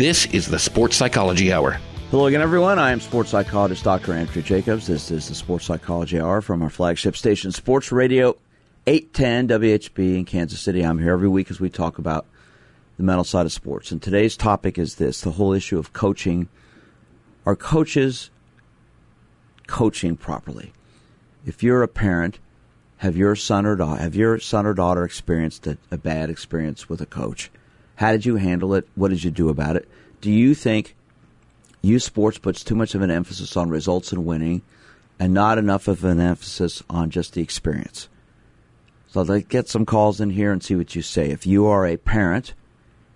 This 0.00 0.24
is 0.32 0.46
the 0.46 0.58
Sports 0.58 0.96
Psychology 0.96 1.52
Hour. 1.52 1.78
Hello 2.10 2.24
again, 2.24 2.40
everyone. 2.40 2.78
I 2.78 2.90
am 2.90 3.00
sports 3.00 3.28
psychologist 3.28 3.84
Dr. 3.84 4.14
Andrew 4.14 4.40
Jacobs. 4.40 4.86
This 4.86 5.10
is 5.10 5.28
the 5.28 5.34
Sports 5.34 5.66
Psychology 5.66 6.18
Hour 6.18 6.40
from 6.40 6.62
our 6.62 6.70
flagship 6.70 7.14
station, 7.14 7.52
Sports 7.52 7.92
Radio 7.92 8.38
810 8.86 9.60
WHB 9.60 10.16
in 10.16 10.24
Kansas 10.24 10.58
City. 10.58 10.80
I'm 10.80 10.98
here 10.98 11.12
every 11.12 11.28
week 11.28 11.50
as 11.50 11.60
we 11.60 11.68
talk 11.68 11.98
about 11.98 12.24
the 12.96 13.02
mental 13.02 13.24
side 13.24 13.44
of 13.44 13.52
sports. 13.52 13.92
And 13.92 14.00
today's 14.00 14.38
topic 14.38 14.78
is 14.78 14.94
this 14.94 15.20
the 15.20 15.32
whole 15.32 15.52
issue 15.52 15.78
of 15.78 15.92
coaching. 15.92 16.48
Are 17.44 17.54
coaches 17.54 18.30
coaching 19.66 20.16
properly? 20.16 20.72
If 21.44 21.62
you're 21.62 21.82
a 21.82 21.88
parent, 21.88 22.38
have 22.96 23.18
your 23.18 23.36
son 23.36 23.66
or 23.66 23.76
daughter, 23.76 24.00
have 24.00 24.16
your 24.16 24.40
son 24.40 24.64
or 24.64 24.72
daughter 24.72 25.04
experienced 25.04 25.66
a, 25.66 25.76
a 25.90 25.98
bad 25.98 26.30
experience 26.30 26.88
with 26.88 27.02
a 27.02 27.06
coach? 27.06 27.50
How 28.00 28.12
did 28.12 28.24
you 28.24 28.36
handle 28.36 28.72
it? 28.72 28.88
What 28.94 29.08
did 29.08 29.22
you 29.22 29.30
do 29.30 29.50
about 29.50 29.76
it? 29.76 29.86
Do 30.22 30.30
you 30.30 30.54
think 30.54 30.96
youth 31.82 32.02
sports 32.02 32.38
puts 32.38 32.64
too 32.64 32.74
much 32.74 32.94
of 32.94 33.02
an 33.02 33.10
emphasis 33.10 33.58
on 33.58 33.68
results 33.68 34.10
and 34.10 34.24
winning 34.24 34.62
and 35.18 35.34
not 35.34 35.58
enough 35.58 35.86
of 35.86 36.02
an 36.02 36.18
emphasis 36.18 36.82
on 36.88 37.10
just 37.10 37.34
the 37.34 37.42
experience? 37.42 38.08
So 39.08 39.20
let's 39.20 39.44
get 39.48 39.68
some 39.68 39.84
calls 39.84 40.18
in 40.18 40.30
here 40.30 40.50
and 40.50 40.62
see 40.62 40.76
what 40.76 40.96
you 40.96 41.02
say. 41.02 41.28
If 41.28 41.46
you 41.46 41.66
are 41.66 41.86
a 41.86 41.98
parent 41.98 42.54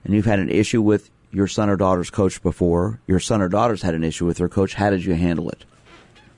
and 0.05 0.13
you've 0.13 0.27
had 0.27 0.39
an 0.39 0.51
issue 0.51 0.83
with 0.83 1.09
your 1.33 1.49
son 1.49 1.71
or 1.71 1.77
daughter's 1.77 2.11
coach 2.11 2.43
before, 2.43 3.01
your 3.07 3.21
son 3.21 3.41
or 3.41 3.49
daughter's 3.49 3.81
had 3.81 3.95
an 3.95 4.05
issue 4.05 4.27
with 4.27 4.37
their 4.37 4.51
coach, 4.51 4.75
how 4.75 4.91
did 4.91 5.03
you 5.03 5.15
handle 5.15 5.49
it? 5.49 5.65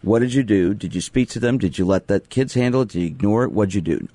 What 0.03 0.21
did 0.21 0.35
you 0.35 0.45
do? 0.45 0.73
Did 0.73 0.95
you 0.95 1.01
speak 1.01 1.31
to 1.31 1.41
them? 1.41 1.59
Did 1.59 1.79
you 1.79 1.85
let 1.85 2.07
that 2.07 2.31
kids 2.31 2.55
handle 2.55 2.83
it? 2.83 2.91
Did 2.91 3.01
you 3.01 3.07
ignore 3.09 3.43
it? 3.43 3.51
What'd 3.51 3.75
you 3.75 3.81
do? 3.81 4.07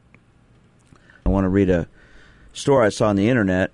I 1.26 1.30
want 1.30 1.44
to 1.44 1.50
read 1.50 1.70
a 1.70 1.90
story 2.54 2.86
I 2.86 2.90
saw 2.92 3.10
on 3.10 3.18
the 3.18 3.28
internet. 3.28 3.72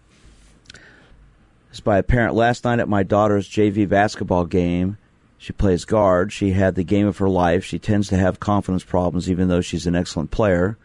It's 1.77 1.83
by 1.83 1.99
a 1.99 2.03
parent 2.03 2.33
last 2.33 2.63
night 2.63 2.79
at 2.79 2.89
my 2.89 3.03
daughter's 3.03 3.47
JV 3.47 3.87
basketball 3.87 4.45
game. 4.45 4.97
She 5.37 5.53
plays 5.53 5.85
guard. 5.85 6.33
She 6.33 6.53
had 6.53 6.73
the 6.73 6.83
game 6.83 7.05
of 7.05 7.19
her 7.19 7.29
life. 7.29 7.63
She 7.63 7.77
tends 7.77 8.07
to 8.07 8.17
have 8.17 8.39
confidence 8.39 8.83
problems, 8.83 9.29
even 9.29 9.47
though 9.47 9.61
she's 9.61 9.85
an 9.85 9.95
excellent 9.95 10.31
player. 10.31 10.75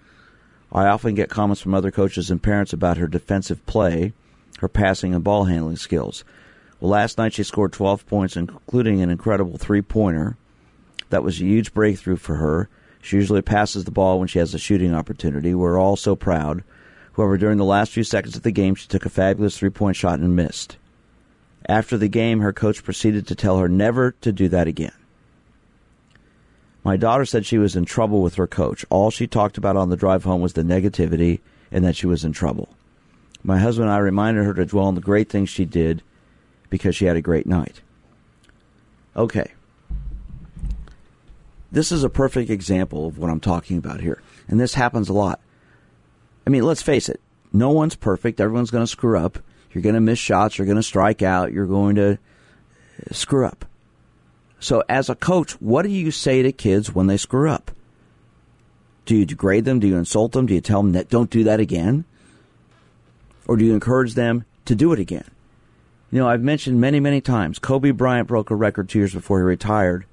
I 0.71 0.89
often 0.89 1.15
get 1.15 1.31
comments 1.31 1.63
from 1.63 1.73
other 1.73 1.91
coaches 1.91 2.31
and 2.31 2.43
parents 2.43 2.75
about 2.75 2.99
her 2.99 3.07
defensive 3.07 3.65
play, 3.65 4.13
her 4.59 4.69
passing 4.69 5.15
and 5.15 5.25
ball 5.25 5.45
handling 5.45 5.77
skills. 5.77 6.25
Well, 6.79 6.91
last 6.91 7.17
night 7.17 7.33
she 7.33 7.43
scored 7.43 7.73
12 7.73 8.07
points, 8.07 8.37
including 8.37 9.01
an 9.01 9.09
incredible 9.09 9.57
three 9.57 9.81
pointer. 9.81 10.37
That 11.09 11.25
was 11.25 11.41
a 11.41 11.45
huge 11.45 11.73
breakthrough 11.73 12.17
for 12.17 12.35
her. 12.35 12.69
She 13.01 13.17
usually 13.17 13.41
passes 13.41 13.87
the 13.87 13.91
ball 13.91 14.19
when 14.19 14.29
she 14.29 14.41
has 14.41 14.53
a 14.53 14.59
shooting 14.59 14.95
opportunity. 14.95 15.55
We're 15.55 15.81
all 15.81 15.97
so 15.97 16.17
proud. 16.17 16.63
However, 17.17 17.39
during 17.39 17.57
the 17.57 17.65
last 17.65 17.93
few 17.93 18.05
seconds 18.05 18.37
of 18.37 18.43
the 18.43 18.53
game, 18.53 18.75
she 18.75 18.89
took 18.89 19.07
a 19.07 19.09
fabulous 19.11 19.57
three 19.57 19.71
point 19.71 19.97
shot 19.97 20.19
and 20.19 20.37
missed. 20.37 20.77
After 21.67 21.97
the 21.97 22.09
game, 22.09 22.41
her 22.41 22.53
coach 22.53 22.83
proceeded 22.83 23.27
to 23.29 23.35
tell 23.35 23.59
her 23.59 23.69
never 23.69 24.13
to 24.23 24.33
do 24.33 24.49
that 24.49 24.67
again. 24.67 24.93
My 26.85 26.97
daughter 26.97 27.25
said 27.25 27.47
she 27.47 27.59
was 27.59 27.77
in 27.77 27.85
trouble 27.85 28.23
with 28.23 28.35
her 28.35 28.49
coach. 28.49 28.85
All 28.91 29.11
she 29.11 29.27
talked 29.27 29.57
about 29.57 29.77
on 29.77 29.89
the 29.89 29.97
drive 29.97 30.25
home 30.25 30.41
was 30.41 30.55
the 30.55 30.63
negativity 30.63 31.41
and 31.71 31.85
that 31.85 31.95
she 31.95 32.07
was 32.07 32.25
in 32.25 32.33
trouble. 32.33 32.69
My 33.45 33.59
husband 33.59 33.89
and 33.89 33.95
I 33.95 33.99
reminded 33.99 34.45
her 34.45 34.55
to 34.55 34.67
dwell 34.67 34.87
on 34.87 34.95
the 34.95 35.01
great 35.01 35.29
things 35.29 35.49
she 35.49 35.65
did 35.65 36.03
because 36.71 36.97
she 36.97 37.05
had 37.05 37.17
a 37.17 37.23
great 37.23 37.47
night. 37.47 37.81
Okay. 39.17 39.53
This 41.71 41.93
is 41.93 42.05
a 42.05 42.11
perfect 42.11 42.51
example 42.51 43.07
of 43.07 43.19
what 43.19 43.31
I'm 43.31 43.41
talking 43.41 43.79
about 43.79 44.01
here. 44.01 44.21
And 44.49 44.61
this 44.61 44.75
happens 44.75 45.09
a 45.09 45.13
lot. 45.13 45.41
I 46.47 46.51
mean, 46.51 46.65
let's 46.65 46.83
face 46.83 47.09
it. 47.09 47.21
No 47.53 47.71
one's 47.71 47.97
perfect. 47.97 48.41
Everyone's 48.41 48.71
going 48.71 48.83
to 48.83 48.91
screw 48.91 49.19
up. 49.19 49.39
You're 49.73 49.83
going 49.83 49.95
to 49.95 50.01
miss 50.01 50.19
shots. 50.19 50.59
You're 50.59 50.67
going 50.67 50.77
to 50.77 50.83
strike 50.83 51.23
out. 51.23 51.53
You're 51.53 51.67
going 51.67 51.97
to 51.97 52.19
screw 53.11 53.47
up. 53.47 53.65
So, 54.61 54.85
as 54.89 55.09
a 55.09 55.15
coach, 55.15 55.53
what 55.61 55.83
do 55.83 55.89
you 55.89 56.11
say 56.11 56.43
to 56.43 56.53
kids 56.53 56.95
when 56.95 57.09
they 57.09 57.17
screw 57.17 57.51
up? 57.51 57.73
Do 59.07 59.17
you 59.17 59.27
degrade 59.27 59.65
them? 59.65 59.81
Do 59.81 59.89
you 59.89 59.97
insult 59.97 60.33
them? 60.33 60.47
Do 60.47 60.55
you 60.55 60.61
tell 60.61 60.83
them 60.83 60.93
that 60.93 61.09
don't 61.09 61.31
do 61.31 61.43
that 61.45 61.59
again? 61.59 62.05
Or 63.49 63.57
do 63.57 63.65
you 63.65 63.75
encourage 63.75 64.15
them 64.15 64.45
to 64.67 64.75
do 64.77 64.93
it 64.93 65.01
again? 65.01 65.29
You 66.13 66.21
know, 66.21 66.29
I've 66.29 66.43
mentioned 66.43 66.81
many, 66.81 67.01
many 67.01 67.21
times 67.21 67.59
Kobe 67.59 67.91
Bryant 67.91 68.29
broke 68.29 68.51
a 68.51 68.55
record 68.55 68.89
two 68.89 68.99
years 68.99 69.15
before 69.15 69.39
he 69.39 69.45
retired. 69.45 70.05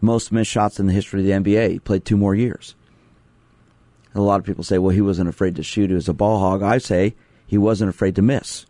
Most 0.00 0.32
missed 0.32 0.50
shots 0.50 0.78
in 0.78 0.86
the 0.86 0.92
history 0.92 1.20
of 1.20 1.26
the 1.26 1.52
NBA. 1.52 1.70
He 1.72 1.78
played 1.78 2.04
two 2.04 2.16
more 2.16 2.34
years. 2.34 2.74
And 4.12 4.20
a 4.20 4.24
lot 4.24 4.38
of 4.38 4.46
people 4.46 4.64
say, 4.64 4.78
well, 4.78 4.94
he 4.94 5.00
wasn't 5.00 5.28
afraid 5.28 5.56
to 5.56 5.62
shoot. 5.62 5.90
He 5.90 5.94
was 5.94 6.08
a 6.08 6.14
ball 6.14 6.38
hog. 6.38 6.62
I 6.62 6.78
say 6.78 7.14
he 7.54 7.58
wasn't 7.58 7.88
afraid 7.88 8.16
to 8.16 8.22
miss 8.22 8.66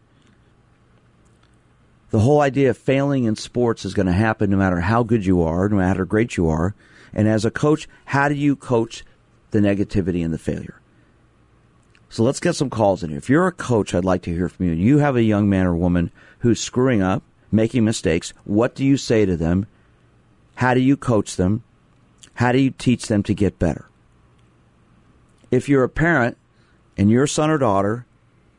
the 2.15 2.21
whole 2.21 2.43
idea 2.43 2.71
of 2.71 2.79
failing 2.79 3.25
in 3.25 3.35
sports 3.35 3.85
is 3.85 3.93
going 3.93 4.07
to 4.07 4.13
happen 4.13 4.49
no 4.49 4.57
matter 4.57 4.79
how 4.79 5.03
good 5.03 5.27
you 5.27 5.43
are, 5.43 5.69
no 5.69 5.79
matter 5.79 6.05
how 6.05 6.05
great 6.05 6.37
you 6.37 6.49
are. 6.49 6.73
And 7.13 7.27
as 7.27 7.45
a 7.45 7.51
coach, 7.51 7.89
how 8.05 8.29
do 8.29 8.37
you 8.37 8.55
coach 8.55 9.05
the 9.51 9.59
negativity 9.59 10.25
and 10.25 10.33
the 10.33 10.39
failure? 10.39 10.81
So 12.09 12.23
let's 12.23 12.39
get 12.39 12.55
some 12.55 12.71
calls 12.71 13.03
in 13.03 13.11
here. 13.11 13.19
If 13.19 13.29
you're 13.29 13.49
a 13.49 13.53
coach, 13.53 13.93
I'd 13.97 14.05
like 14.05 14.23
to 14.23 14.33
hear 14.33 14.49
from 14.49 14.67
you. 14.67 14.75
You 14.75 14.99
have 14.99 15.17
a 15.17 15.25
young 15.25 15.49
man 15.49 15.67
or 15.67 15.75
woman 15.75 16.13
who's 16.39 16.61
screwing 16.61 17.03
up, 17.03 17.25
making 17.51 17.85
mistakes. 17.85 18.33
What 18.45 18.77
do 18.77 18.85
you 18.85 18.97
say 18.97 19.27
to 19.27 19.37
them? 19.37 19.67
How 20.55 20.73
do 20.73 20.81
you 20.81 20.97
coach 20.97 21.35
them? 21.35 21.65
How 22.35 22.53
do 22.53 22.61
you 22.61 22.71
teach 22.71 23.09
them 23.09 23.25
to 23.25 23.35
get 23.35 23.59
better? 23.59 23.87
If 25.51 25.69
you're 25.69 25.83
a 25.83 25.89
parent 25.89 26.37
and 26.97 27.11
your 27.11 27.27
son 27.27 27.51
or 27.51 27.59
daughter 27.59 28.07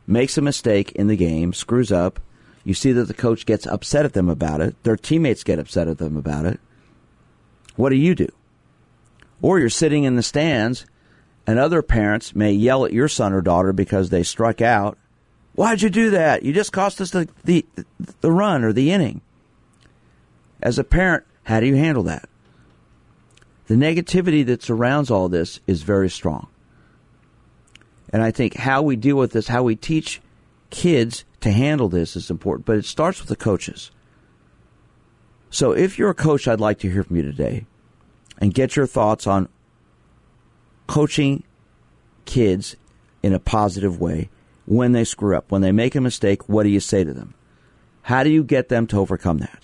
makes 0.07 0.37
a 0.37 0.41
mistake 0.41 0.91
in 0.93 1.07
the 1.07 1.15
game, 1.15 1.53
screws 1.53 1.91
up, 1.91 2.19
you 2.63 2.73
see 2.73 2.91
that 2.93 3.05
the 3.05 3.13
coach 3.13 3.45
gets 3.45 3.67
upset 3.67 4.05
at 4.05 4.13
them 4.13 4.27
about 4.27 4.59
it. 4.59 4.81
Their 4.83 4.97
teammates 4.97 5.43
get 5.43 5.59
upset 5.59 5.87
at 5.87 5.99
them 5.99 6.17
about 6.17 6.45
it. 6.45 6.59
What 7.75 7.89
do 7.89 7.95
you 7.95 8.15
do? 8.15 8.29
Or 9.41 9.59
you're 9.59 9.69
sitting 9.69 10.03
in 10.03 10.15
the 10.15 10.23
stands 10.23 10.85
and 11.45 11.59
other 11.59 11.81
parents 11.81 12.35
may 12.35 12.51
yell 12.51 12.85
at 12.85 12.93
your 12.93 13.07
son 13.07 13.33
or 13.33 13.41
daughter 13.41 13.71
because 13.71 14.09
they 14.09 14.23
struck 14.23 14.61
out. 14.61 14.97
Why'd 15.53 15.83
you 15.83 15.89
do 15.89 16.09
that? 16.09 16.43
You 16.43 16.53
just 16.53 16.73
cost 16.73 16.99
us 16.99 17.11
the, 17.11 17.29
the, 17.43 17.65
the 18.21 18.31
run 18.31 18.63
or 18.63 18.73
the 18.73 18.91
inning. 18.91 19.21
As 20.61 20.79
a 20.79 20.83
parent, 20.83 21.23
how 21.43 21.59
do 21.59 21.67
you 21.67 21.75
handle 21.75 22.03
that? 22.03 22.27
The 23.67 23.75
negativity 23.75 24.45
that 24.47 24.63
surrounds 24.63 25.11
all 25.11 25.29
this 25.29 25.59
is 25.67 25.83
very 25.83 26.09
strong. 26.09 26.47
And 28.11 28.21
I 28.21 28.31
think 28.31 28.55
how 28.55 28.81
we 28.81 28.95
deal 28.95 29.17
with 29.17 29.31
this, 29.31 29.47
how 29.47 29.63
we 29.63 29.75
teach 29.75 30.21
kids 30.69 31.25
to 31.41 31.51
handle 31.51 31.89
this 31.89 32.15
is 32.15 32.29
important, 32.29 32.65
but 32.65 32.77
it 32.77 32.85
starts 32.85 33.19
with 33.19 33.29
the 33.29 33.35
coaches. 33.35 33.91
So 35.49 35.71
if 35.71 35.97
you're 35.97 36.09
a 36.09 36.15
coach, 36.15 36.47
I'd 36.47 36.59
like 36.59 36.79
to 36.79 36.91
hear 36.91 37.03
from 37.03 37.15
you 37.15 37.23
today 37.23 37.65
and 38.39 38.53
get 38.53 38.75
your 38.75 38.87
thoughts 38.87 39.25
on 39.25 39.47
coaching 40.87 41.43
kids 42.25 42.75
in 43.23 43.33
a 43.33 43.39
positive 43.39 43.99
way 43.99 44.29
when 44.65 44.91
they 44.91 45.03
screw 45.03 45.35
up. 45.35 45.51
When 45.51 45.61
they 45.61 45.71
make 45.71 45.95
a 45.95 46.01
mistake, 46.01 46.49
what 46.49 46.63
do 46.63 46.69
you 46.69 46.79
say 46.79 47.03
to 47.03 47.13
them? 47.13 47.33
How 48.03 48.23
do 48.23 48.29
you 48.29 48.43
get 48.43 48.69
them 48.69 48.85
to 48.87 48.99
overcome 48.99 49.39
that? 49.39 49.63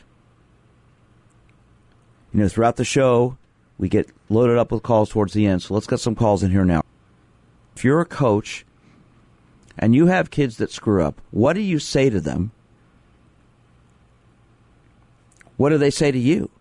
You 2.33 2.41
know, 2.41 2.47
throughout 2.47 2.77
the 2.77 2.85
show, 2.85 3.37
we 3.77 3.89
get 3.89 4.09
loaded 4.29 4.57
up 4.57 4.71
with 4.71 4.83
calls 4.83 5.09
towards 5.09 5.33
the 5.33 5.45
end, 5.45 5.61
so 5.61 5.73
let's 5.73 5.87
get 5.87 5.99
some 5.99 6.15
calls 6.15 6.43
in 6.43 6.51
here 6.51 6.65
now. 6.65 6.81
If 7.81 7.85
you're 7.85 7.99
a 7.99 8.05
coach 8.05 8.63
and 9.75 9.95
you 9.95 10.05
have 10.05 10.29
kids 10.29 10.57
that 10.57 10.71
screw 10.71 11.03
up, 11.03 11.19
what 11.31 11.53
do 11.53 11.61
you 11.61 11.79
say 11.79 12.11
to 12.11 12.21
them? 12.21 12.51
What 15.57 15.69
do 15.69 15.79
they 15.79 15.89
say 15.89 16.11
to 16.11 16.19
you? 16.19 16.51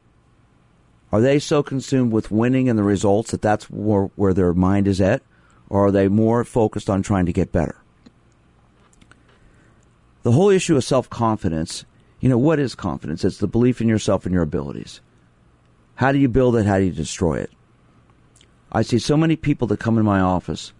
Are 1.12 1.20
they 1.20 1.38
so 1.38 1.62
consumed 1.62 2.11
with 2.11 2.30
winning 2.30 2.70
and 2.70 2.78
the 2.78 2.83
results 2.83 3.33
that 3.33 3.42
that's 3.42 3.68
where, 3.68 4.04
where 4.16 4.33
their 4.33 4.54
mind 4.54 4.88
is 4.88 4.98
at? 4.98 5.20
Or 5.68 5.88
are 5.88 5.90
they 5.90 6.09
more 6.09 6.42
focused 6.42 6.88
on 6.88 7.02
trying 7.02 7.26
to 7.26 7.35
get 7.35 7.52
better? 7.52 7.76
The 10.22 10.33
whole 10.33 10.48
issue 10.48 10.76
of 10.76 10.85
self 10.85 11.11
confidence, 11.11 11.85
you 12.20 12.30
know, 12.30 12.38
what 12.38 12.59
is 12.59 12.74
confidence? 12.74 13.26
It's 13.26 13.37
the 13.37 13.46
belief 13.46 13.83
in 13.83 13.88
yourself 13.88 14.24
and 14.24 14.33
your 14.33 14.42
abilities. 14.42 15.02
How 15.96 16.12
do 16.12 16.18
you 16.18 16.28
build 16.30 16.56
it? 16.56 16.64
How 16.64 16.78
do 16.78 16.85
you 16.85 16.92
destroy 16.92 17.40
it? 17.40 17.50
I 18.72 18.80
see 18.80 18.98
so 18.98 19.18
many 19.18 19.37
people 19.37 19.66
that 19.66 19.80
come 19.80 19.98
in 19.98 20.04
my 20.06 20.20
office 20.20 20.72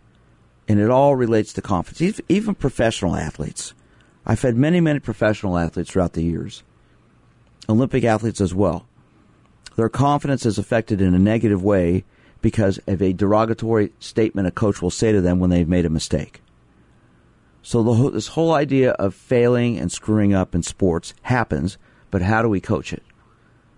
and 0.71 0.79
it 0.79 0.89
all 0.89 1.17
relates 1.17 1.53
to 1.53 1.61
confidence. 1.61 2.21
Even 2.29 2.55
professional 2.55 3.17
athletes. 3.17 3.75
I've 4.25 4.41
had 4.41 4.55
many, 4.55 4.81
many 4.81 5.01
professional 5.01 5.59
athletes 5.59 5.91
throughout 5.91 6.13
the 6.13 6.23
years, 6.23 6.63
Olympic 7.69 8.05
athletes 8.05 8.41
as 8.41 8.55
well. 8.55 8.87
Their 9.75 9.89
confidence 9.89 10.47
is 10.47 10.59
affected 10.59 11.01
in 11.01 11.13
a 11.13 11.19
negative 11.19 11.61
way 11.61 12.05
because 12.41 12.79
of 12.87 13.03
a 13.03 13.13
derogatory 13.13 13.93
statement 13.99 14.47
a 14.47 14.53
coach 14.53 14.81
will 14.81 14.93
say 14.93 15.11
to 15.11 15.21
them 15.21 15.41
when 15.41 15.51
they've 15.51 15.69
made 15.69 15.87
a 15.87 15.91
mistake. 15.91 16.41
So 17.63 17.83
the, 17.83 18.11
this 18.13 18.29
whole 18.29 18.55
idea 18.55 18.93
of 18.93 19.13
failing 19.13 19.77
and 19.77 19.91
screwing 19.91 20.35
up 20.35 20.55
in 20.55 20.63
sports 20.63 21.15
happens, 21.23 21.79
but 22.13 22.23
how 22.23 22.43
do 22.43 22.49
we 22.49 22.61
coach 22.61 22.93
it? 22.93 23.03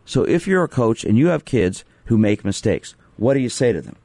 So 0.05 0.25
if 0.25 0.47
you're 0.47 0.65
a 0.65 0.69
coach 0.69 1.05
and 1.05 1.17
you 1.17 1.29
have 1.29 1.47
kids 1.47 1.87
who 2.07 2.19
make 2.19 2.45
mistakes, 2.45 2.95
what 3.17 3.33
do 3.33 3.41
you 3.41 3.49
say 3.49 3.73
to 3.73 3.81
them? 3.81 3.97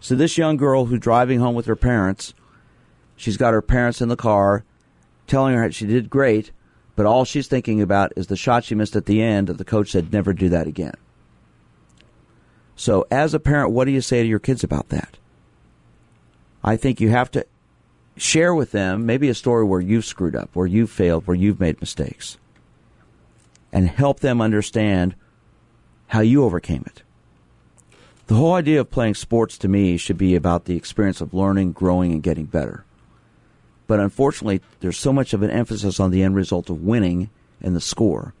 So 0.00 0.14
this 0.14 0.38
young 0.38 0.56
girl 0.56 0.86
who's 0.86 1.00
driving 1.00 1.40
home 1.40 1.54
with 1.54 1.66
her 1.66 1.76
parents, 1.76 2.34
she's 3.16 3.36
got 3.36 3.52
her 3.52 3.62
parents 3.62 4.00
in 4.00 4.08
the 4.08 4.16
car 4.16 4.64
telling 5.26 5.54
her 5.54 5.62
that 5.62 5.74
she 5.74 5.86
did 5.86 6.10
great, 6.10 6.50
but 6.96 7.06
all 7.06 7.24
she's 7.24 7.46
thinking 7.46 7.80
about 7.80 8.12
is 8.16 8.28
the 8.28 8.36
shot 8.36 8.64
she 8.64 8.74
missed 8.74 8.96
at 8.96 9.06
the 9.06 9.22
end 9.22 9.46
that 9.48 9.58
the 9.58 9.64
coach 9.64 9.90
said 9.90 10.12
never 10.12 10.32
do 10.32 10.48
that 10.48 10.66
again. 10.66 10.94
So 12.76 13.06
as 13.10 13.34
a 13.34 13.40
parent, 13.40 13.72
what 13.72 13.84
do 13.84 13.90
you 13.90 14.00
say 14.00 14.22
to 14.22 14.28
your 14.28 14.38
kids 14.38 14.62
about 14.64 14.88
that? 14.90 15.18
I 16.62 16.76
think 16.76 17.00
you 17.00 17.10
have 17.10 17.30
to 17.32 17.46
share 18.16 18.54
with 18.54 18.72
them 18.72 19.06
maybe 19.06 19.28
a 19.28 19.34
story 19.34 19.64
where 19.64 19.80
you've 19.80 20.04
screwed 20.04 20.36
up, 20.36 20.50
where 20.54 20.66
you've 20.66 20.90
failed, 20.90 21.26
where 21.26 21.36
you've 21.36 21.60
made 21.60 21.80
mistakes, 21.80 22.38
and 23.72 23.88
help 23.88 24.20
them 24.20 24.40
understand 24.40 25.14
how 26.08 26.20
you 26.20 26.44
overcame 26.44 26.84
it. 26.86 27.02
The 28.28 28.34
whole 28.34 28.52
idea 28.52 28.82
of 28.82 28.90
playing 28.90 29.14
sports 29.14 29.56
to 29.56 29.68
me 29.68 29.96
should 29.96 30.18
be 30.18 30.34
about 30.34 30.66
the 30.66 30.76
experience 30.76 31.22
of 31.22 31.32
learning, 31.32 31.72
growing, 31.72 32.12
and 32.12 32.22
getting 32.22 32.44
better. 32.44 32.84
But 33.86 34.00
unfortunately, 34.00 34.60
there's 34.80 34.98
so 34.98 35.14
much 35.14 35.32
of 35.32 35.42
an 35.42 35.48
emphasis 35.48 35.98
on 35.98 36.10
the 36.10 36.22
end 36.22 36.36
result 36.36 36.68
of 36.68 36.82
winning 36.82 37.30
and 37.62 37.74
the 37.74 37.80
score. 37.80 38.34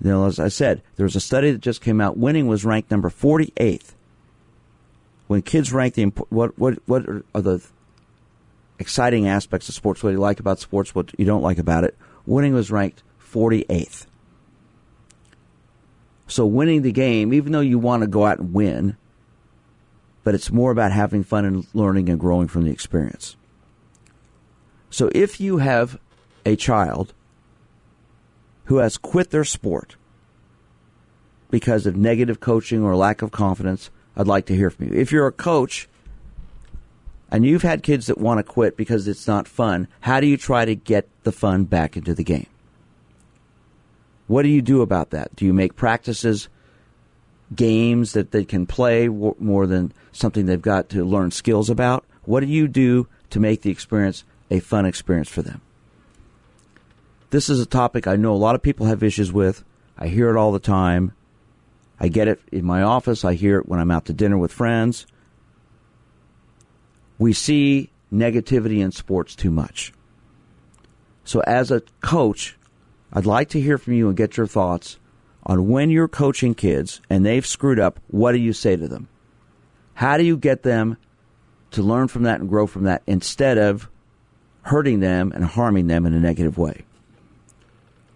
Know, 0.00 0.26
as 0.26 0.40
I 0.40 0.48
said, 0.48 0.82
there 0.96 1.04
was 1.04 1.14
a 1.14 1.20
study 1.20 1.52
that 1.52 1.60
just 1.60 1.80
came 1.80 2.00
out. 2.00 2.18
Winning 2.18 2.48
was 2.48 2.64
ranked 2.64 2.90
number 2.90 3.08
48. 3.08 3.84
When 5.28 5.42
kids 5.42 5.72
rank 5.72 5.94
the 5.94 6.06
what 6.28 6.58
what 6.58 6.74
what 6.86 7.08
are 7.08 7.40
the 7.40 7.64
exciting 8.80 9.28
aspects 9.28 9.68
of 9.68 9.76
sports? 9.76 10.02
What 10.02 10.10
do 10.10 10.14
you 10.14 10.20
like 10.20 10.40
about 10.40 10.58
sports? 10.58 10.92
What 10.92 11.16
you 11.16 11.24
don't 11.24 11.40
like 11.40 11.58
about 11.58 11.84
it? 11.84 11.96
Winning 12.26 12.52
was 12.52 12.72
ranked 12.72 13.04
48th. 13.32 14.06
So 16.26 16.44
winning 16.44 16.82
the 16.82 16.92
game, 16.92 17.32
even 17.32 17.52
though 17.52 17.60
you 17.60 17.78
want 17.78 18.00
to 18.00 18.08
go 18.08 18.26
out 18.26 18.40
and 18.40 18.52
win, 18.52 18.96
but 20.24 20.34
it's 20.34 20.50
more 20.50 20.70
about 20.70 20.90
having 20.90 21.22
fun 21.22 21.44
and 21.44 21.66
learning 21.74 22.08
and 22.08 22.18
growing 22.18 22.48
from 22.48 22.64
the 22.64 22.72
experience. 22.72 23.36
So 24.90 25.10
if 25.14 25.40
you 25.40 25.58
have 25.58 25.98
a 26.46 26.56
child 26.56 27.12
who 28.64 28.78
has 28.78 28.96
quit 28.96 29.30
their 29.30 29.44
sport 29.44 29.96
because 31.50 31.86
of 31.86 31.96
negative 31.96 32.40
coaching 32.40 32.82
or 32.82 32.96
lack 32.96 33.22
of 33.22 33.30
confidence, 33.30 33.90
I'd 34.16 34.26
like 34.26 34.46
to 34.46 34.56
hear 34.56 34.70
from 34.70 34.86
you. 34.86 34.94
If 34.94 35.12
you're 35.12 35.26
a 35.26 35.32
coach 35.32 35.88
and 37.30 37.44
you've 37.44 37.62
had 37.62 37.82
kids 37.82 38.06
that 38.06 38.18
want 38.18 38.38
to 38.38 38.42
quit 38.44 38.76
because 38.76 39.06
it's 39.06 39.26
not 39.26 39.46
fun, 39.46 39.88
how 40.00 40.20
do 40.20 40.26
you 40.26 40.36
try 40.36 40.64
to 40.64 40.74
get 40.74 41.08
the 41.24 41.32
fun 41.32 41.64
back 41.64 41.96
into 41.96 42.14
the 42.14 42.24
game? 42.24 42.46
What 44.26 44.42
do 44.42 44.48
you 44.48 44.62
do 44.62 44.80
about 44.80 45.10
that? 45.10 45.36
Do 45.36 45.44
you 45.44 45.52
make 45.52 45.76
practices 45.76 46.48
games 47.56 48.12
that 48.12 48.30
they 48.30 48.44
can 48.44 48.66
play 48.66 49.08
more 49.08 49.66
than 49.66 49.92
something 50.12 50.46
they've 50.46 50.60
got 50.60 50.88
to 50.90 51.04
learn 51.04 51.30
skills 51.30 51.70
about? 51.70 52.04
What 52.24 52.40
do 52.40 52.46
you 52.46 52.68
do 52.68 53.08
to 53.30 53.40
make 53.40 53.62
the 53.62 53.70
experience 53.70 54.24
a 54.50 54.60
fun 54.60 54.86
experience 54.86 55.28
for 55.28 55.42
them? 55.42 55.60
This 57.30 57.50
is 57.50 57.60
a 57.60 57.66
topic 57.66 58.06
I 58.06 58.16
know 58.16 58.32
a 58.32 58.36
lot 58.36 58.54
of 58.54 58.62
people 58.62 58.86
have 58.86 59.02
issues 59.02 59.32
with. 59.32 59.64
I 59.98 60.08
hear 60.08 60.30
it 60.30 60.38
all 60.38 60.52
the 60.52 60.58
time. 60.58 61.12
I 61.98 62.08
get 62.08 62.28
it 62.28 62.40
in 62.52 62.64
my 62.64 62.82
office. 62.82 63.24
I 63.24 63.34
hear 63.34 63.58
it 63.58 63.68
when 63.68 63.80
I'm 63.80 63.90
out 63.90 64.06
to 64.06 64.12
dinner 64.12 64.38
with 64.38 64.52
friends. 64.52 65.06
We 67.18 67.32
see 67.32 67.90
negativity 68.12 68.80
in 68.80 68.92
sports 68.92 69.34
too 69.34 69.50
much. 69.50 69.92
So, 71.24 71.40
as 71.40 71.70
a 71.70 71.82
coach, 72.00 72.56
I'd 73.12 73.26
like 73.26 73.48
to 73.50 73.60
hear 73.60 73.78
from 73.78 73.94
you 73.94 74.08
and 74.08 74.16
get 74.16 74.36
your 74.36 74.46
thoughts 74.46 74.98
on 75.46 75.68
when 75.68 75.90
you're 75.90 76.08
coaching 76.08 76.54
kids 76.54 77.00
and 77.10 77.24
they've 77.24 77.46
screwed 77.46 77.78
up, 77.78 78.00
what 78.08 78.32
do 78.32 78.38
you 78.38 78.52
say 78.52 78.76
to 78.76 78.88
them? 78.88 79.08
How 79.94 80.16
do 80.16 80.24
you 80.24 80.36
get 80.36 80.62
them 80.62 80.96
to 81.72 81.82
learn 81.82 82.08
from 82.08 82.22
that 82.24 82.40
and 82.40 82.48
grow 82.48 82.66
from 82.66 82.84
that 82.84 83.02
instead 83.06 83.58
of 83.58 83.88
hurting 84.62 85.00
them 85.00 85.32
and 85.32 85.44
harming 85.44 85.86
them 85.86 86.06
in 86.06 86.14
a 86.14 86.20
negative 86.20 86.56
way? 86.58 86.84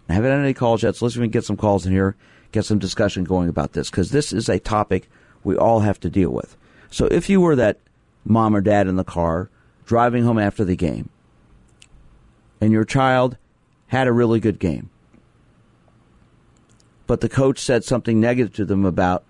I 0.09 0.13
haven't 0.13 0.31
had 0.31 0.39
any 0.39 0.55
calls 0.55 0.81
yet, 0.81 0.95
so 0.95 1.05
let's 1.05 1.15
even 1.15 1.29
get 1.29 1.45
some 1.45 1.57
calls 1.57 1.85
in 1.85 1.91
here, 1.91 2.15
get 2.51 2.65
some 2.65 2.79
discussion 2.79 3.23
going 3.23 3.47
about 3.47 3.73
this, 3.73 3.91
because 3.91 4.09
this 4.09 4.33
is 4.33 4.49
a 4.49 4.59
topic 4.59 5.07
we 5.43 5.55
all 5.55 5.81
have 5.81 5.99
to 5.99 6.09
deal 6.09 6.31
with. 6.31 6.57
So 6.89 7.05
if 7.05 7.29
you 7.29 7.39
were 7.39 7.55
that 7.55 7.77
mom 8.25 8.55
or 8.55 8.61
dad 8.61 8.87
in 8.87 8.95
the 8.95 9.03
car 9.03 9.49
driving 9.85 10.23
home 10.23 10.39
after 10.39 10.65
the 10.65 10.75
game, 10.75 11.09
and 12.59 12.71
your 12.71 12.85
child 12.85 13.37
had 13.87 14.07
a 14.07 14.11
really 14.11 14.39
good 14.39 14.57
game, 14.57 14.89
but 17.09 17.21
the 17.21 17.27
coach 17.27 17.57
said 17.57 17.83
something 17.83 18.19
negative 18.19 18.53
to 18.53 18.65
them 18.65 18.85
about 18.85 19.23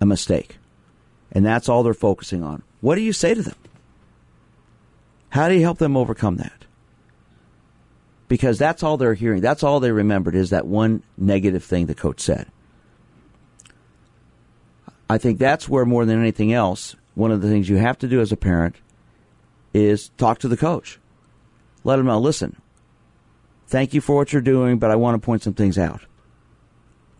a 0.00 0.06
mistake. 0.06 0.56
And 1.30 1.46
that's 1.46 1.68
all 1.68 1.84
they're 1.84 1.94
focusing 1.94 2.42
on. 2.42 2.64
What 2.80 2.96
do 2.96 3.00
you 3.00 3.12
say 3.12 3.32
to 3.32 3.42
them? 3.42 3.54
How 5.28 5.48
do 5.48 5.54
you 5.54 5.60
help 5.60 5.78
them 5.78 5.96
overcome 5.96 6.38
that? 6.38 6.64
Because 8.26 8.58
that's 8.58 8.82
all 8.82 8.96
they're 8.96 9.14
hearing. 9.14 9.40
That's 9.40 9.62
all 9.62 9.78
they 9.78 9.92
remembered 9.92 10.34
is 10.34 10.50
that 10.50 10.66
one 10.66 11.04
negative 11.16 11.62
thing 11.62 11.86
the 11.86 11.94
coach 11.94 12.18
said. 12.18 12.48
I 15.08 15.16
think 15.18 15.38
that's 15.38 15.68
where 15.68 15.84
more 15.84 16.04
than 16.04 16.18
anything 16.18 16.52
else, 16.52 16.96
one 17.14 17.30
of 17.30 17.40
the 17.40 17.48
things 17.48 17.68
you 17.68 17.76
have 17.76 17.98
to 17.98 18.08
do 18.08 18.20
as 18.20 18.32
a 18.32 18.36
parent 18.36 18.74
is 19.72 20.08
talk 20.18 20.40
to 20.40 20.48
the 20.48 20.56
coach. 20.56 20.98
Let 21.84 21.98
them 21.98 22.06
know, 22.06 22.18
listen, 22.18 22.60
thank 23.68 23.94
you 23.94 24.00
for 24.00 24.16
what 24.16 24.32
you're 24.32 24.42
doing, 24.42 24.80
but 24.80 24.90
I 24.90 24.96
want 24.96 25.14
to 25.14 25.24
point 25.24 25.44
some 25.44 25.54
things 25.54 25.78
out 25.78 26.00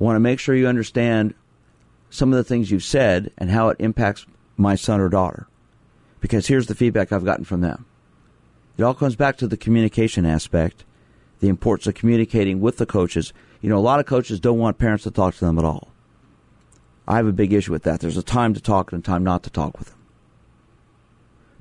want 0.05 0.17
to 0.17 0.21
make 0.21 0.39
sure 0.39 0.55
you 0.55 0.69
understand 0.69 1.35
some 2.11 2.33
of 2.33 2.37
the 2.37 2.45
things 2.45 2.71
you've 2.71 2.85
said 2.85 3.33
and 3.39 3.51
how 3.51 3.71
it 3.71 3.77
impacts 3.81 4.27
my 4.57 4.77
son 4.77 5.01
or 5.01 5.09
daughter. 5.09 5.49
Because 6.21 6.47
here's 6.47 6.67
the 6.67 6.75
feedback 6.75 7.11
I've 7.11 7.25
gotten 7.25 7.45
from 7.45 7.61
them. 7.61 7.87
It 8.77 8.83
all 8.83 8.95
comes 8.95 9.17
back 9.17 9.37
to 9.39 9.49
the 9.49 9.57
communication 9.57 10.27
aspect, 10.27 10.85
the 11.41 11.49
importance 11.49 11.87
of 11.87 11.95
communicating 11.95 12.61
with 12.61 12.77
the 12.77 12.87
coaches. 12.87 13.33
You 13.61 13.69
know, 13.69 13.79
a 13.79 13.81
lot 13.81 14.01
of 14.01 14.07
coaches 14.07 14.41
don't 14.41 14.59
want 14.59 14.79
parents 14.79 15.05
to 15.05 15.11
talk 15.11 15.35
to 15.35 15.45
them 15.45 15.59
at 15.59 15.65
all. 15.65 15.89
I 17.07 17.17
have 17.17 17.27
a 17.27 17.33
big 17.33 17.53
issue 17.53 17.73
with 17.73 17.83
that. 17.83 18.01
There's 18.01 18.17
a 18.17 18.23
time 18.23 18.55
to 18.55 18.61
talk 18.61 18.93
and 18.93 19.03
a 19.03 19.05
time 19.05 19.25
not 19.25 19.43
to 19.45 19.51
talk 19.51 19.79
with 19.79 19.89
them. 19.89 19.99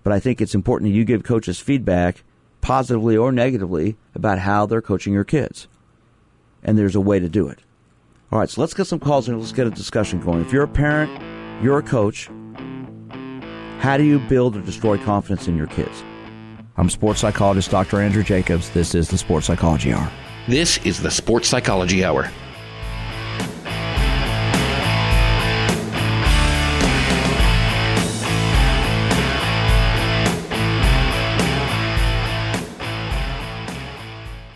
But 0.04 0.14
I 0.14 0.20
think 0.20 0.42
it's 0.42 0.56
important 0.56 0.92
that 0.92 0.98
you 0.98 1.06
give 1.06 1.24
coaches 1.24 1.60
feedback, 1.60 2.24
positively 2.62 3.16
or 3.16 3.32
negatively, 3.32 3.96
about 4.16 4.40
how 4.40 4.66
they're 4.66 4.82
coaching 4.82 5.14
your 5.14 5.24
kids. 5.24 5.68
And 6.64 6.78
there's 6.78 6.96
a 6.96 7.02
way 7.02 7.20
to 7.20 7.30
do 7.30 7.48
it. 7.48 7.60
All 8.34 8.40
right, 8.40 8.50
so 8.50 8.62
let's 8.62 8.74
get 8.74 8.86
some 8.86 9.00
calls 9.00 9.28
in 9.28 9.36
and 9.36 9.44
let's 9.44 9.54
get 9.54 9.68
a 9.68 9.70
discussion 9.70 10.20
going. 10.20 10.42
If 10.42 10.52
you're 10.52 10.64
a 10.64 10.68
parent, 10.68 11.22
you're 11.64 11.78
a 11.78 11.84
coach, 11.84 12.32
how 13.78 13.96
do 13.96 14.04
you 14.04 14.18
build 14.18 14.58
or 14.58 14.62
destroy 14.62 14.98
confidence 14.98 15.48
in 15.48 15.56
your 15.56 15.68
kids? 15.68 16.04
I'm 16.76 16.90
sports 16.90 17.20
psychologist 17.20 17.70
Dr. 17.70 18.02
Andrew 18.02 18.24
Jacobs. 18.24 18.72
This 18.72 18.96
is 18.96 19.08
the 19.08 19.20
Sports 19.20 19.46
Psychology 19.46 19.94
Hour. 19.94 20.12
This 20.48 20.80
is 20.84 21.00
the 21.00 21.12
Sports 21.12 21.48
Psychology 21.48 22.04
Hour. 22.04 22.28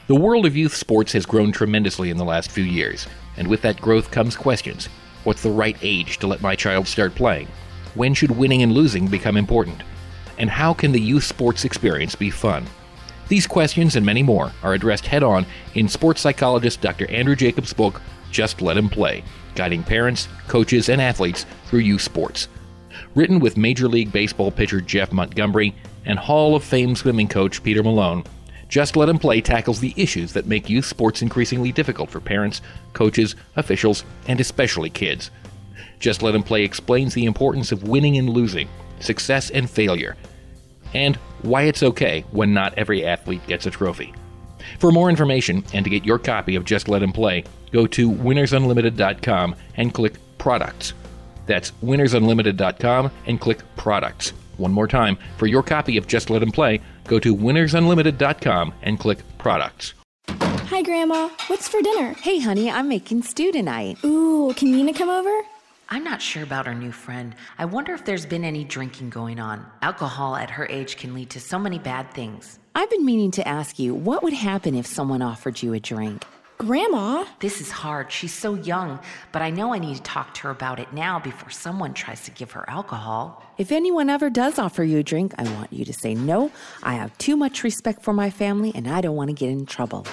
The 0.08 0.16
world 0.16 0.48
of 0.48 0.58
youth 0.58 0.74
sports 0.74 1.12
has 1.12 1.28
grown 1.28 1.52
tremendously 1.52 2.10
in 2.10 2.18
the 2.18 2.26
last 2.26 2.50
few 2.50 2.64
years, 2.64 3.06
and 3.38 3.48
with 3.48 3.62
that 3.62 3.82
growth 3.82 4.12
comes 4.12 4.36
questions. 4.36 4.88
What's 5.24 5.44
the 5.44 5.50
right 5.50 5.78
age 5.82 6.18
to 6.20 6.28
let 6.28 6.42
my 6.42 6.56
child 6.56 6.88
start 6.88 7.16
playing? 7.16 7.48
When 7.96 8.14
should 8.14 8.32
winning 8.32 8.64
and 8.64 8.72
losing 8.72 9.08
become 9.08 9.38
important? 9.38 9.82
And 10.38 10.50
how 10.50 10.74
can 10.74 10.92
the 10.92 11.02
youth 11.02 11.24
sports 11.24 11.66
experience 11.66 12.16
be 12.16 12.30
fun? 12.30 12.66
These 13.28 13.48
questions 13.48 13.96
and 13.96 14.06
many 14.06 14.24
more 14.24 14.52
are 14.64 14.74
addressed 14.74 15.06
head 15.06 15.24
on 15.24 15.46
in 15.74 15.90
sports 15.90 16.22
psychologist 16.22 16.80
Dr. 16.80 17.10
Andrew 17.12 17.36
Jacobs' 17.36 17.74
book, 17.74 18.02
Just 18.32 18.62
Let 18.62 18.78
Him 18.78 18.88
Play, 18.88 19.24
guiding 19.56 19.84
parents, 19.84 20.28
coaches, 20.48 20.90
and 20.90 21.02
athletes 21.02 21.46
through 21.66 21.80
youth 21.80 22.02
sports. 22.02 22.48
Written 23.16 23.40
with 23.40 23.58
Major 23.58 23.88
League 23.88 24.12
Baseball 24.12 24.52
pitcher 24.52 24.80
Jeff 24.80 25.12
Montgomery 25.12 25.76
and 26.06 26.18
Hall 26.18 26.56
of 26.56 26.64
Fame 26.64 26.96
swimming 26.96 27.28
coach 27.28 27.62
Peter 27.64 27.84
Malone, 27.84 28.24
just 28.68 28.96
Let 28.96 29.10
Him 29.10 29.18
Play 29.20 29.42
tackles 29.42 29.80
the 29.80 29.94
issues 29.96 30.34
that 30.34 30.46
make 30.46 30.70
youth 30.70 30.86
sports 30.86 31.22
increasingly 31.22 31.72
difficult 31.72 32.10
for 32.10 32.20
parents, 32.20 32.62
coaches, 32.94 33.36
officials, 33.56 34.04
and 34.28 34.40
especially 34.40 34.90
kids. 34.90 35.32
Just 36.00 36.22
Let 36.22 36.36
Him 36.36 36.44
Play 36.44 36.64
explains 36.64 37.14
the 37.14 37.26
importance 37.26 37.72
of 37.72 37.88
winning 37.88 38.18
and 38.18 38.30
losing, 38.30 38.68
success 39.00 39.50
and 39.50 39.70
failure, 39.70 40.16
and 40.94 41.16
why 41.42 41.64
it's 41.64 41.84
okay 41.84 42.26
when 42.32 42.54
not 42.54 42.74
every 42.78 43.06
athlete 43.06 43.46
gets 43.48 43.66
a 43.66 43.72
trophy. 43.72 44.14
For 44.80 44.92
more 44.92 45.10
information 45.10 45.64
and 45.74 45.84
to 45.86 45.90
get 45.90 46.06
your 46.06 46.20
copy 46.20 46.56
of 46.56 46.66
Just 46.66 46.90
Let 46.90 47.04
Him 47.04 47.14
Play, 47.14 47.46
go 47.72 47.88
to 47.88 48.12
winnersunlimited.com 48.12 49.56
and 49.76 49.94
click 49.94 50.16
Products. 50.38 50.94
That's 51.46 51.72
winnersunlimited.com 51.84 53.12
and 53.26 53.40
click 53.40 53.60
Products. 53.76 54.34
One 54.58 54.72
more 54.72 54.88
time, 54.88 55.18
for 55.38 55.48
your 55.48 55.64
copy 55.64 55.98
of 55.98 56.08
Just 56.08 56.30
Let 56.30 56.44
Him 56.44 56.52
Play, 56.52 56.82
go 57.06 57.20
to 57.20 57.36
winnersunlimited.com 57.36 58.74
and 58.82 59.00
click 59.00 59.20
Products. 59.38 59.94
Hi, 60.30 60.82
Grandma. 60.82 61.30
What's 61.48 61.68
for 61.68 61.82
dinner? 61.82 62.14
Hey, 62.14 62.40
honey, 62.40 62.70
I'm 62.70 62.90
making 62.90 63.24
stew 63.24 63.52
tonight. 63.52 63.98
Ooh, 64.04 64.54
can 64.56 64.72
Nina 64.72 64.94
come 64.94 65.10
over? 65.10 65.32
I'm 65.90 66.04
not 66.04 66.22
sure 66.22 66.44
about 66.44 66.68
our 66.68 66.76
new 66.76 66.92
friend. 66.92 67.34
I 67.58 67.66
wonder 67.66 67.94
if 67.94 68.04
there's 68.04 68.26
been 68.26 68.44
any 68.44 68.66
drinking 68.66 69.10
going 69.10 69.40
on. 69.40 69.66
Alcohol 69.82 70.36
at 70.36 70.50
her 70.50 70.68
age 70.70 70.98
can 70.98 71.14
lead 71.14 71.30
to 71.30 71.40
so 71.40 71.58
many 71.58 71.80
bad 71.80 72.12
things. 72.12 72.60
I've 72.76 72.90
been 72.90 73.06
meaning 73.06 73.32
to 73.32 73.48
ask 73.48 73.80
you 73.80 73.96
what 73.96 74.22
would 74.22 74.34
happen 74.34 74.76
if 74.76 74.86
someone 74.86 75.22
offered 75.22 75.64
you 75.64 75.74
a 75.74 75.80
drink? 75.80 76.26
Grandma? 76.58 77.24
This 77.40 77.62
is 77.62 77.70
hard. 77.70 78.12
She's 78.12 78.34
so 78.34 78.56
young, 78.56 79.00
but 79.32 79.44
I 79.44 79.52
know 79.52 79.76
I 79.76 79.80
need 79.80 79.96
to 79.98 80.02
talk 80.02 80.34
to 80.36 80.44
her 80.44 80.50
about 80.50 80.80
it 80.80 80.92
now 80.92 81.20
before 81.20 81.52
someone 81.52 81.94
tries 81.94 82.24
to 82.26 82.32
give 82.32 82.52
her 82.54 82.68
alcohol. 82.68 83.44
If 83.60 83.72
anyone 83.72 84.10
ever 84.10 84.32
does 84.32 84.58
offer 84.58 84.84
you 84.84 84.98
a 84.98 85.04
drink, 85.04 85.36
I 85.38 85.44
want 85.44 85.72
you 85.72 85.86
to 85.86 85.94
say 85.94 86.16
no. 86.16 86.52
I 86.82 86.96
have 86.96 87.16
too 87.20 87.38
much 87.38 87.64
respect 87.64 88.02
for 88.02 88.12
my 88.12 88.32
family 88.32 88.72
and 88.74 88.88
I 88.88 89.02
don't 89.02 89.16
want 89.16 89.30
to 89.30 89.36
get 89.36 89.50
in 89.50 89.68
trouble. 89.68 90.08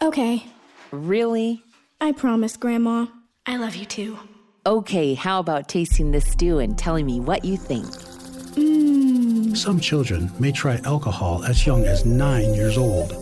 Okay. 0.00 0.46
Really? 0.90 1.62
I 2.00 2.12
promise, 2.12 2.56
Grandma. 2.56 3.06
I 3.44 3.58
love 3.58 3.76
you 3.76 3.84
too. 3.84 4.18
Okay, 4.64 5.12
how 5.14 5.38
about 5.38 5.68
tasting 5.68 6.12
this 6.12 6.30
stew 6.30 6.60
and 6.60 6.78
telling 6.78 7.04
me 7.04 7.20
what 7.20 7.44
you 7.44 7.58
think? 7.58 7.86
Mmm. 8.56 9.54
Some 9.54 9.80
children 9.80 10.30
may 10.38 10.52
try 10.52 10.80
alcohol 10.84 11.44
as 11.44 11.66
young 11.66 11.84
as 11.84 12.06
nine 12.06 12.54
years 12.54 12.78
old. 12.78 13.12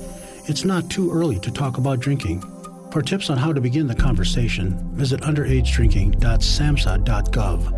It's 0.46 0.64
not 0.64 0.88
too 0.88 1.10
early 1.10 1.40
to 1.40 1.50
talk 1.50 1.78
about 1.78 2.00
drinking. 2.00 2.44
For 2.90 3.02
tips 3.02 3.28
on 3.28 3.36
how 3.36 3.52
to 3.52 3.60
begin 3.60 3.86
the 3.86 3.94
conversation, 3.94 4.78
visit 4.94 5.20
underagedrinking.samhsa.gov. 5.20 7.70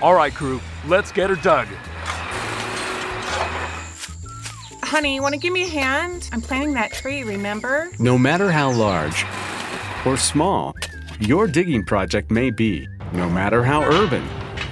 All 0.00 0.14
right, 0.14 0.32
crew, 0.32 0.60
let's 0.86 1.10
get 1.10 1.28
her 1.28 1.34
dug. 1.36 1.66
Honey, 4.84 5.18
want 5.18 5.34
to 5.34 5.40
give 5.40 5.52
me 5.52 5.64
a 5.64 5.68
hand? 5.68 6.30
I'm 6.32 6.40
planting 6.40 6.74
that 6.74 6.92
tree, 6.92 7.24
remember? 7.24 7.90
No 7.98 8.16
matter 8.16 8.52
how 8.52 8.70
large 8.72 9.26
or 10.06 10.16
small 10.16 10.72
your 11.18 11.48
digging 11.48 11.84
project 11.84 12.30
may 12.30 12.50
be, 12.50 12.86
no 13.12 13.28
matter 13.28 13.64
how 13.64 13.82
urban 13.82 14.22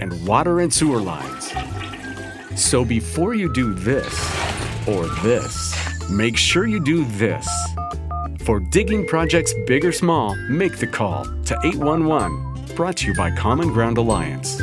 and 0.00 0.26
water 0.26 0.60
and 0.60 0.72
sewer 0.72 1.00
lines. 1.00 1.52
So 2.56 2.84
before 2.84 3.34
you 3.34 3.52
do 3.52 3.74
this 3.74 4.14
or 4.86 5.06
this, 5.22 5.74
make 6.10 6.36
sure 6.36 6.66
you 6.66 6.80
do 6.80 7.04
this. 7.04 7.48
For 8.40 8.60
digging 8.60 9.06
projects 9.06 9.54
big 9.66 9.84
or 9.84 9.92
small, 9.92 10.34
make 10.48 10.78
the 10.78 10.86
call 10.86 11.24
to 11.24 11.58
811 11.64 12.52
Brought 12.74 12.96
to 12.98 13.08
you 13.08 13.14
by 13.14 13.30
Common 13.30 13.68
Ground 13.68 13.98
Alliance. 13.98 14.60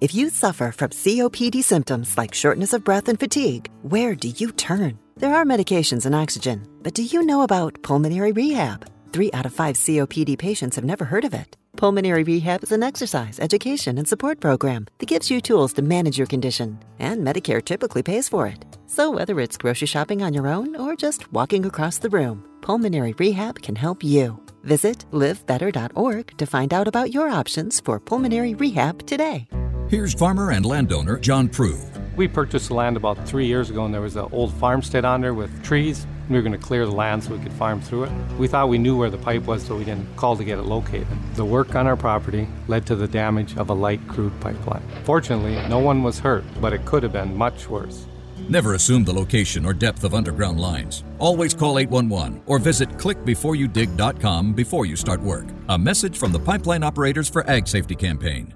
If 0.00 0.14
you 0.14 0.30
suffer 0.30 0.70
from 0.70 0.90
COPD 0.90 1.62
symptoms 1.64 2.16
like 2.16 2.32
shortness 2.32 2.72
of 2.72 2.84
breath 2.84 3.08
and 3.08 3.18
fatigue, 3.18 3.68
where 3.82 4.14
do 4.14 4.28
you 4.28 4.52
turn? 4.52 4.96
There 5.16 5.34
are 5.34 5.44
medications 5.44 6.06
and 6.06 6.14
oxygen, 6.14 6.68
but 6.82 6.94
do 6.94 7.02
you 7.02 7.26
know 7.26 7.42
about 7.42 7.82
pulmonary 7.82 8.30
rehab? 8.30 8.86
Three 9.12 9.32
out 9.32 9.44
of 9.44 9.52
five 9.52 9.74
COPD 9.74 10.38
patients 10.38 10.76
have 10.76 10.84
never 10.84 11.04
heard 11.04 11.24
of 11.24 11.34
it. 11.34 11.56
Pulmonary 11.78 12.24
Rehab 12.24 12.64
is 12.64 12.72
an 12.72 12.82
exercise, 12.82 13.38
education, 13.38 13.98
and 13.98 14.08
support 14.08 14.40
program 14.40 14.88
that 14.98 15.06
gives 15.06 15.30
you 15.30 15.40
tools 15.40 15.72
to 15.74 15.80
manage 15.80 16.18
your 16.18 16.26
condition, 16.26 16.76
and 16.98 17.24
Medicare 17.24 17.64
typically 17.64 18.02
pays 18.02 18.28
for 18.28 18.48
it. 18.48 18.64
So, 18.88 19.10
whether 19.10 19.38
it's 19.38 19.56
grocery 19.56 19.86
shopping 19.86 20.20
on 20.20 20.34
your 20.34 20.48
own 20.48 20.74
or 20.74 20.96
just 20.96 21.32
walking 21.32 21.64
across 21.64 21.98
the 21.98 22.10
room, 22.10 22.42
Pulmonary 22.62 23.14
Rehab 23.16 23.62
can 23.62 23.76
help 23.76 24.02
you. 24.02 24.36
Visit 24.64 25.06
livebetter.org 25.12 26.36
to 26.36 26.46
find 26.46 26.74
out 26.74 26.88
about 26.88 27.14
your 27.14 27.28
options 27.28 27.78
for 27.78 28.00
pulmonary 28.00 28.54
rehab 28.54 29.06
today. 29.06 29.46
Here's 29.88 30.12
farmer 30.12 30.50
and 30.50 30.66
landowner 30.66 31.16
John 31.16 31.48
Prue. 31.48 31.78
We 32.18 32.26
purchased 32.26 32.66
the 32.66 32.74
land 32.74 32.96
about 32.96 33.28
three 33.28 33.46
years 33.46 33.70
ago, 33.70 33.84
and 33.84 33.94
there 33.94 34.00
was 34.00 34.16
an 34.16 34.26
old 34.32 34.52
farmstead 34.54 35.04
on 35.04 35.20
there 35.20 35.34
with 35.34 35.62
trees. 35.62 36.04
We 36.28 36.34
were 36.34 36.42
going 36.42 36.50
to 36.50 36.58
clear 36.58 36.84
the 36.84 36.90
land 36.90 37.22
so 37.22 37.32
we 37.32 37.38
could 37.38 37.52
farm 37.52 37.80
through 37.80 38.04
it. 38.04 38.12
We 38.36 38.48
thought 38.48 38.68
we 38.68 38.76
knew 38.76 38.98
where 38.98 39.08
the 39.08 39.18
pipe 39.18 39.44
was, 39.44 39.64
so 39.64 39.76
we 39.76 39.84
didn't 39.84 40.16
call 40.16 40.36
to 40.36 40.42
get 40.42 40.58
it 40.58 40.64
located. 40.64 41.06
The 41.34 41.44
work 41.44 41.76
on 41.76 41.86
our 41.86 41.96
property 41.96 42.48
led 42.66 42.86
to 42.86 42.96
the 42.96 43.06
damage 43.06 43.56
of 43.56 43.70
a 43.70 43.72
light 43.72 44.00
crude 44.08 44.32
pipeline. 44.40 44.82
Fortunately, 45.04 45.54
no 45.68 45.78
one 45.78 46.02
was 46.02 46.18
hurt, 46.18 46.42
but 46.60 46.72
it 46.72 46.84
could 46.84 47.04
have 47.04 47.12
been 47.12 47.36
much 47.36 47.68
worse. 47.68 48.04
Never 48.48 48.74
assume 48.74 49.04
the 49.04 49.14
location 49.14 49.64
or 49.64 49.72
depth 49.72 50.02
of 50.02 50.12
underground 50.12 50.58
lines. 50.58 51.04
Always 51.20 51.54
call 51.54 51.78
811 51.78 52.42
or 52.46 52.58
visit 52.58 52.88
clickbeforeyoudig.com 52.98 54.54
before 54.54 54.86
you 54.86 54.96
start 54.96 55.20
work. 55.20 55.46
A 55.68 55.78
message 55.78 56.18
from 56.18 56.32
the 56.32 56.40
Pipeline 56.40 56.82
Operators 56.82 57.28
for 57.28 57.48
Ag 57.48 57.68
Safety 57.68 57.94
campaign. 57.94 58.52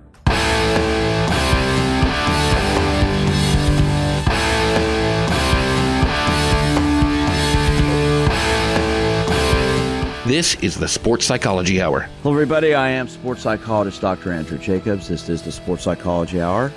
This 10.24 10.54
is 10.62 10.76
the 10.76 10.86
Sports 10.86 11.26
Psychology 11.26 11.82
Hour. 11.82 12.08
Hello, 12.22 12.32
everybody. 12.32 12.74
I 12.74 12.90
am 12.90 13.08
sports 13.08 13.42
psychologist 13.42 14.00
Dr. 14.00 14.32
Andrew 14.32 14.56
Jacobs. 14.56 15.08
This 15.08 15.28
is 15.28 15.42
the 15.42 15.50
Sports 15.50 15.82
Psychology 15.82 16.40
Hour 16.40 16.72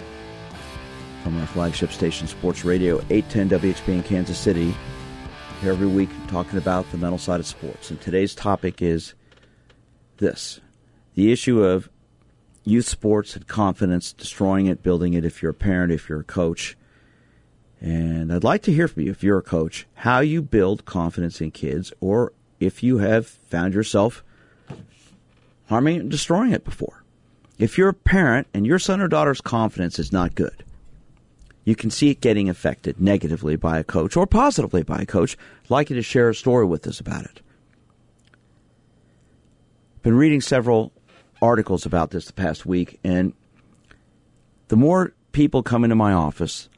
from 1.22 1.40
our 1.40 1.46
flagship 1.46 1.92
station, 1.92 2.26
Sports 2.26 2.66
Radio 2.66 2.96
810 3.12 3.60
WHB 3.60 3.88
in 3.90 4.02
Kansas 4.02 4.40
City. 4.40 4.74
Here 5.62 5.72
every 5.72 5.86
week 5.86 6.10
talking 6.28 6.58
about 6.58 6.90
the 6.90 6.98
mental 6.98 7.20
side 7.20 7.40
of 7.40 7.46
sports. 7.46 7.92
And 7.92 8.02
today's 8.02 8.34
topic 8.34 8.82
is 8.82 9.14
this 10.18 10.60
the 11.14 11.32
issue 11.32 11.62
of 11.62 11.88
youth 12.64 12.88
sports 12.88 13.36
and 13.36 13.46
confidence, 13.46 14.12
destroying 14.12 14.66
it, 14.66 14.82
building 14.82 15.14
it 15.14 15.24
if 15.24 15.44
you're 15.44 15.52
a 15.52 15.54
parent, 15.54 15.92
if 15.92 16.10
you're 16.10 16.22
a 16.22 16.24
coach. 16.24 16.76
And 17.80 18.34
I'd 18.34 18.44
like 18.44 18.64
to 18.64 18.74
hear 18.74 18.88
from 18.88 19.04
you, 19.04 19.12
if 19.12 19.24
you're 19.24 19.38
a 19.38 19.44
coach, 19.44 19.86
how 19.94 20.22
you 20.22 20.42
build 20.42 20.86
confidence 20.86 21.42
in 21.42 21.52
kids, 21.52 21.94
or 22.02 22.34
if 22.60 22.84
you 22.84 22.98
have 23.00 23.28
found 23.28 23.74
yourself 23.74 24.24
harming 25.68 26.00
and 26.00 26.12
destroying 26.12 26.52
it 26.52 26.64
before. 26.64 27.04
If 27.58 27.78
you're 27.78 27.90
a 27.90 27.94
parent 27.94 28.48
and 28.54 28.66
your 28.66 28.80
son 28.80 29.02
or 29.02 29.08
daughter's 29.08 29.42
confidence 29.42 30.00
is 30.00 30.12
not 30.12 30.36
good, 30.36 30.64
you 31.64 31.76
can 31.76 31.90
see 31.90 32.12
it 32.12 32.22
getting 32.22 32.50
affected 32.50 33.02
negatively 33.02 33.56
by 33.56 33.80
a 33.80 33.84
coach 33.84 34.16
or 34.16 34.28
positively 34.28 34.84
by 34.84 35.02
a 35.02 35.06
coach. 35.06 35.38
I'd 35.64 35.72
like 35.72 35.90
you 35.90 35.96
to 35.96 36.02
share 36.02 36.30
a 36.30 36.36
story 36.36 36.66
with 36.66 36.86
us 36.86 37.00
about 37.00 37.26
it. 37.26 37.42
Been 40.04 40.16
reading 40.16 40.42
several 40.42 40.92
articles 41.42 41.86
about 41.86 42.12
this 42.12 42.28
the 42.28 42.34
past 42.34 42.66
week, 42.66 43.00
and 43.04 43.34
the 44.68 44.76
more 44.76 45.14
people 45.32 45.64
come 45.64 45.84
into 45.84 45.96
my 45.96 46.14
office, 46.14 46.70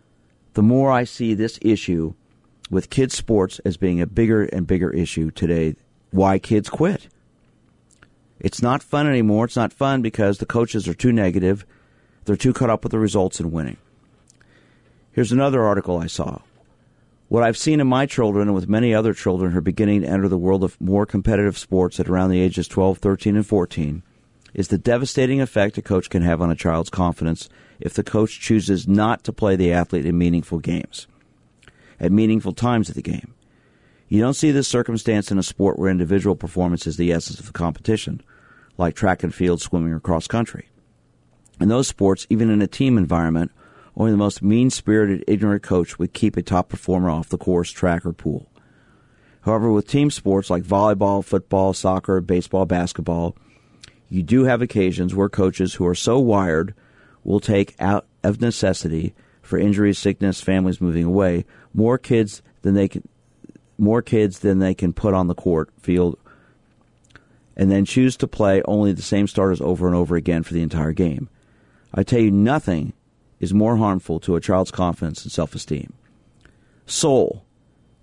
the 0.54 0.64
more 0.64 0.92
I 0.92 1.04
see 1.04 1.34
this 1.34 1.60
issue 1.62 2.14
with 2.70 2.90
kids' 2.90 3.16
sports 3.16 3.60
as 3.60 3.78
being 3.78 4.02
a 4.02 4.08
bigger 4.08 4.44
and 4.44 4.68
bigger 4.68 4.90
issue 4.90 5.32
today. 5.32 5.76
Why 6.12 6.40
kids 6.40 6.70
quit? 6.70 7.08
It's 8.40 8.62
not 8.62 8.84
fun 8.84 9.08
anymore. 9.08 9.46
It's 9.46 9.56
not 9.56 9.74
fun 9.74 10.02
because 10.02 10.38
the 10.38 10.46
coaches 10.46 10.88
are 10.88 10.94
too 10.94 11.12
negative. 11.12 11.66
They're 12.26 12.36
too 12.36 12.54
caught 12.54 12.70
up 12.70 12.84
with 12.84 12.92
the 12.92 13.00
results 13.00 13.40
and 13.40 13.52
winning. 13.52 13.78
Here's 15.12 15.32
another 15.32 15.64
article 15.64 15.98
I 15.98 16.08
saw. 16.08 16.42
What 17.30 17.44
I've 17.44 17.58
seen 17.58 17.82
in 17.82 17.88
my 17.88 18.06
children 18.06 18.48
and 18.48 18.56
with 18.56 18.70
many 18.70 18.94
other 18.94 19.14
children 19.14 19.52
who 19.52 19.58
are 19.58 19.62
beginning 19.62 20.02
to 20.02 20.08
enter 20.08 20.28
the 20.28 20.38
world 20.38 20.64
of 20.64 20.80
more 20.80 21.06
competitive 21.06 21.58
sports 21.58 22.00
at 22.00 22.08
around 22.08 22.30
the 22.30 22.40
ages 22.40 22.68
12, 22.68 23.00
13, 23.00 23.36
and 23.36 23.46
14 23.46 24.04
is 24.54 24.70
the 24.70 24.78
devastating 24.78 25.42
effect 25.42 25.78
a 25.78 25.82
coach 25.82 26.10
can 26.10 26.22
have 26.22 26.42
on 26.42 26.52
a 26.52 26.56
child's 26.56 26.90
confidence 26.90 27.50
if 27.80 27.94
the 27.94 28.04
coach 28.04 28.40
chooses 28.40 28.88
not 28.88 29.24
to 29.24 29.34
play 29.34 29.56
the 29.56 29.74
athlete 29.74 30.06
in 30.06 30.18
meaningful 30.18 30.60
games, 30.60 31.08
at 32.00 32.12
meaningful 32.12 32.54
times 32.54 32.90
of 32.90 32.96
the 32.96 33.02
game. 33.02 33.34
You 34.08 34.22
don't 34.22 34.34
see 34.34 34.52
this 34.52 34.68
circumstance 34.68 35.32
in 35.32 35.38
a 35.38 35.44
sport 35.44 35.78
where 35.78 35.90
individual 35.90 36.36
performance 36.36 36.88
is 36.88 36.98
the 36.98 37.12
essence 37.12 37.40
of 37.40 37.48
the 37.48 37.52
competition, 37.52 38.22
like 38.78 38.96
track 38.96 39.24
and 39.24 39.34
field, 39.34 39.62
swimming, 39.62 39.92
or 39.92 40.00
cross 40.00 40.28
country. 40.28 40.70
In 41.60 41.68
those 41.68 41.88
sports, 41.88 42.26
even 42.30 42.50
in 42.50 42.62
a 42.62 42.68
team 42.68 42.98
environment, 42.98 43.52
only 43.96 44.12
the 44.12 44.18
most 44.18 44.44
mean 44.44 44.70
spirited, 44.70 45.24
ignorant 45.28 45.64
coach 45.64 45.98
would 45.98 46.14
keep 46.14 46.38
a 46.38 46.44
top 46.44 46.70
performer 46.70 47.10
off 47.10 47.30
the 47.30 47.38
course, 47.38 47.72
track, 47.72 48.06
or 48.06 48.14
pool. 48.14 48.48
However, 49.42 49.72
with 49.72 49.88
team 49.88 50.12
sports 50.12 50.50
like 50.50 50.64
volleyball, 50.64 51.26
football, 51.26 51.74
soccer, 51.74 52.22
baseball, 52.22 52.66
basketball, 52.66 53.36
you 54.10 54.22
do 54.22 54.44
have 54.44 54.62
occasions 54.62 55.16
where 55.16 55.30
coaches 55.30 55.74
who 55.74 55.88
are 55.88 55.96
so 55.96 56.20
wired 56.20 56.74
will 57.24 57.40
take 57.40 57.76
out 57.80 58.06
of 58.24 58.40
necessity 58.40 59.16
for 59.42 59.58
injuries, 59.58 59.98
sickness, 59.98 60.42
families 60.42 60.80
moving 60.80 61.06
away, 61.06 61.46
more 61.78 61.98
kids 61.98 62.42
than 62.64 62.74
they 62.74 62.90
can 62.90 63.08
more 63.78 64.02
kids 64.02 64.40
than 64.40 64.58
they 64.58 64.74
can 64.74 64.92
put 64.92 65.14
on 65.14 65.28
the 65.28 65.36
court 65.36 65.70
field 65.80 66.18
and 67.56 67.72
then 67.72 67.86
choose 67.86 68.18
to 68.18 68.28
play 68.28 68.62
only 68.66 68.92
the 68.92 69.04
same 69.04 69.28
starters 69.28 69.62
over 69.62 69.88
and 69.88 69.96
over 69.96 70.16
again 70.16 70.44
for 70.44 70.54
the 70.54 70.64
entire 70.64 70.92
game. 70.92 71.30
I 71.94 72.04
tell 72.04 72.20
you 72.20 72.32
nothing 72.32 72.94
is 73.40 73.54
more 73.54 73.78
harmful 73.78 74.20
to 74.22 74.36
a 74.36 74.42
child's 74.42 74.72
confidence 74.72 75.24
and 75.24 75.32
self-esteem. 75.32 75.94
Soul 76.88 77.44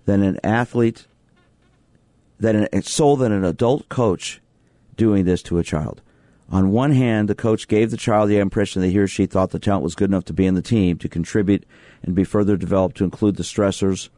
than 0.04 0.22
an 0.22 0.38
athlete 0.44 1.06
than 2.38 2.68
an 2.72 2.82
soul 2.82 3.16
than 3.16 3.32
an 3.32 3.44
adult 3.44 3.88
coach 3.88 4.40
doing 4.96 5.24
this 5.24 5.42
to 5.42 5.58
a 5.58 5.64
child. 5.64 6.00
On 6.50 6.70
one 6.70 6.92
hand, 6.92 7.28
the 7.28 7.34
coach 7.34 7.68
gave 7.68 7.90
the 7.90 7.96
child 7.96 8.28
the 8.28 8.38
impression 8.38 8.82
that 8.82 8.90
he 8.90 8.98
or 8.98 9.06
she 9.06 9.26
thought 9.26 9.50
the 9.50 9.58
talent 9.58 9.82
was 9.82 9.94
good 9.94 10.10
enough 10.10 10.26
to 10.26 10.32
be 10.32 10.46
in 10.46 10.54
the 10.54 10.62
team, 10.62 10.98
to 10.98 11.08
contribute, 11.08 11.64
and 12.02 12.14
be 12.14 12.24
further 12.24 12.56
developed 12.56 12.96
to 12.98 13.04
include 13.04 13.36
the 13.36 13.42
stressors 13.42 14.10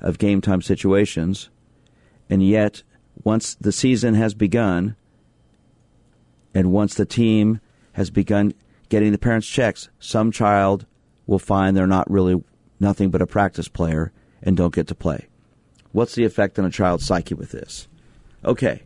of 0.00 0.18
game 0.18 0.40
time 0.40 0.60
situations. 0.60 1.48
And 2.28 2.46
yet, 2.46 2.82
once 3.24 3.54
the 3.54 3.72
season 3.72 4.14
has 4.14 4.34
begun, 4.34 4.96
and 6.54 6.72
once 6.72 6.94
the 6.94 7.06
team 7.06 7.60
has 7.92 8.10
begun 8.10 8.52
getting 8.88 9.12
the 9.12 9.18
parents' 9.18 9.46
checks, 9.46 9.88
some 9.98 10.30
child 10.30 10.86
will 11.26 11.38
find 11.38 11.76
they're 11.76 11.86
not 11.86 12.10
really 12.10 12.42
nothing 12.78 13.10
but 13.10 13.22
a 13.22 13.26
practice 13.26 13.68
player 13.68 14.12
and 14.42 14.56
don't 14.56 14.74
get 14.74 14.86
to 14.88 14.94
play. 14.94 15.26
What's 15.92 16.14
the 16.14 16.24
effect 16.24 16.58
on 16.58 16.64
a 16.64 16.70
child's 16.70 17.06
psyche 17.06 17.34
with 17.34 17.50
this? 17.50 17.88
Okay. 18.44 18.82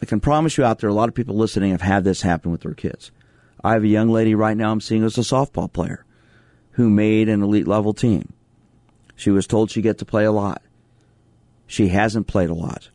I 0.00 0.06
can 0.06 0.20
promise 0.20 0.56
you 0.56 0.64
out 0.64 0.78
there, 0.78 0.90
a 0.90 0.94
lot 0.94 1.08
of 1.08 1.14
people 1.14 1.36
listening 1.36 1.72
have 1.72 1.82
had 1.82 2.04
this 2.04 2.22
happen 2.22 2.52
with 2.52 2.62
their 2.62 2.74
kids. 2.74 3.10
I 3.64 3.72
have 3.72 3.82
a 3.82 3.88
young 3.88 4.08
lady 4.08 4.34
right 4.34 4.56
now 4.56 4.70
I'm 4.70 4.80
seeing 4.80 5.02
as 5.02 5.18
a 5.18 5.22
softball 5.22 5.72
player 5.72 6.04
who 6.72 6.88
made 6.88 7.28
an 7.28 7.42
elite 7.42 7.66
level 7.66 7.92
team. 7.92 8.32
She 9.16 9.30
was 9.30 9.48
told 9.48 9.70
she'd 9.70 9.82
get 9.82 9.98
to 9.98 10.04
play 10.04 10.24
a 10.24 10.32
lot. 10.32 10.62
She 11.66 11.88
hasn't 11.88 12.28
played 12.28 12.50
a 12.50 12.54
lot. 12.54 12.90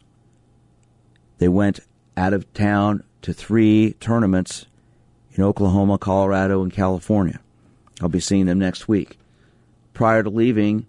They 1.37 1.49
went 1.49 1.81
out 2.15 2.33
of 2.33 2.51
town 2.53 3.03
to 3.23 3.33
three 3.33 3.93
tournaments 3.99 4.65
in 5.33 5.43
Oklahoma, 5.43 5.97
Colorado, 5.97 6.63
and 6.63 6.71
California. 6.71 7.41
I'll 8.01 8.09
be 8.09 8.21
seeing 8.21 8.45
them 8.45 8.59
next 8.59 8.87
week. 8.87 9.19
Prior 9.93 10.23
to 10.23 10.29
leaving, 10.29 10.85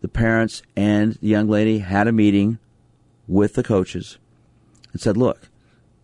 the 0.00 0.08
parents 0.08 0.62
and 0.74 1.14
the 1.14 1.28
young 1.28 1.48
lady 1.48 1.80
had 1.80 2.08
a 2.08 2.12
meeting 2.12 2.58
with 3.28 3.54
the 3.54 3.62
coaches 3.62 4.18
and 4.94 5.02
said, 5.02 5.18
Look, 5.18 5.50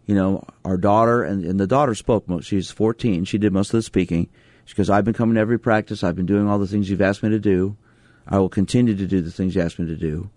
you 0.04 0.14
know, 0.14 0.44
our 0.64 0.76
daughter, 0.76 1.22
and, 1.22 1.44
and 1.44 1.58
the 1.58 1.66
daughter 1.66 1.94
spoke 1.94 2.28
most, 2.28 2.46
she's 2.46 2.70
14, 2.70 3.24
she 3.24 3.38
did 3.38 3.54
most 3.54 3.68
of 3.68 3.78
the 3.78 3.82
speaking. 3.82 4.28
She 4.66 4.74
goes, 4.74 4.90
I've 4.90 5.04
been 5.04 5.14
coming 5.14 5.36
to 5.36 5.40
every 5.40 5.58
practice, 5.58 6.04
I've 6.04 6.16
been 6.16 6.26
doing 6.26 6.46
all 6.46 6.58
the 6.58 6.66
things 6.66 6.90
you've 6.90 7.00
asked 7.00 7.22
me 7.22 7.30
to 7.30 7.38
do. 7.38 7.76
I 8.26 8.38
will 8.38 8.48
continue 8.48 8.94
to 8.94 9.06
do 9.06 9.22
the 9.22 9.30
things 9.30 9.54
you 9.54 9.62
asked 9.62 9.78
me 9.78 9.86
to 9.86 9.96
do. 9.96 10.30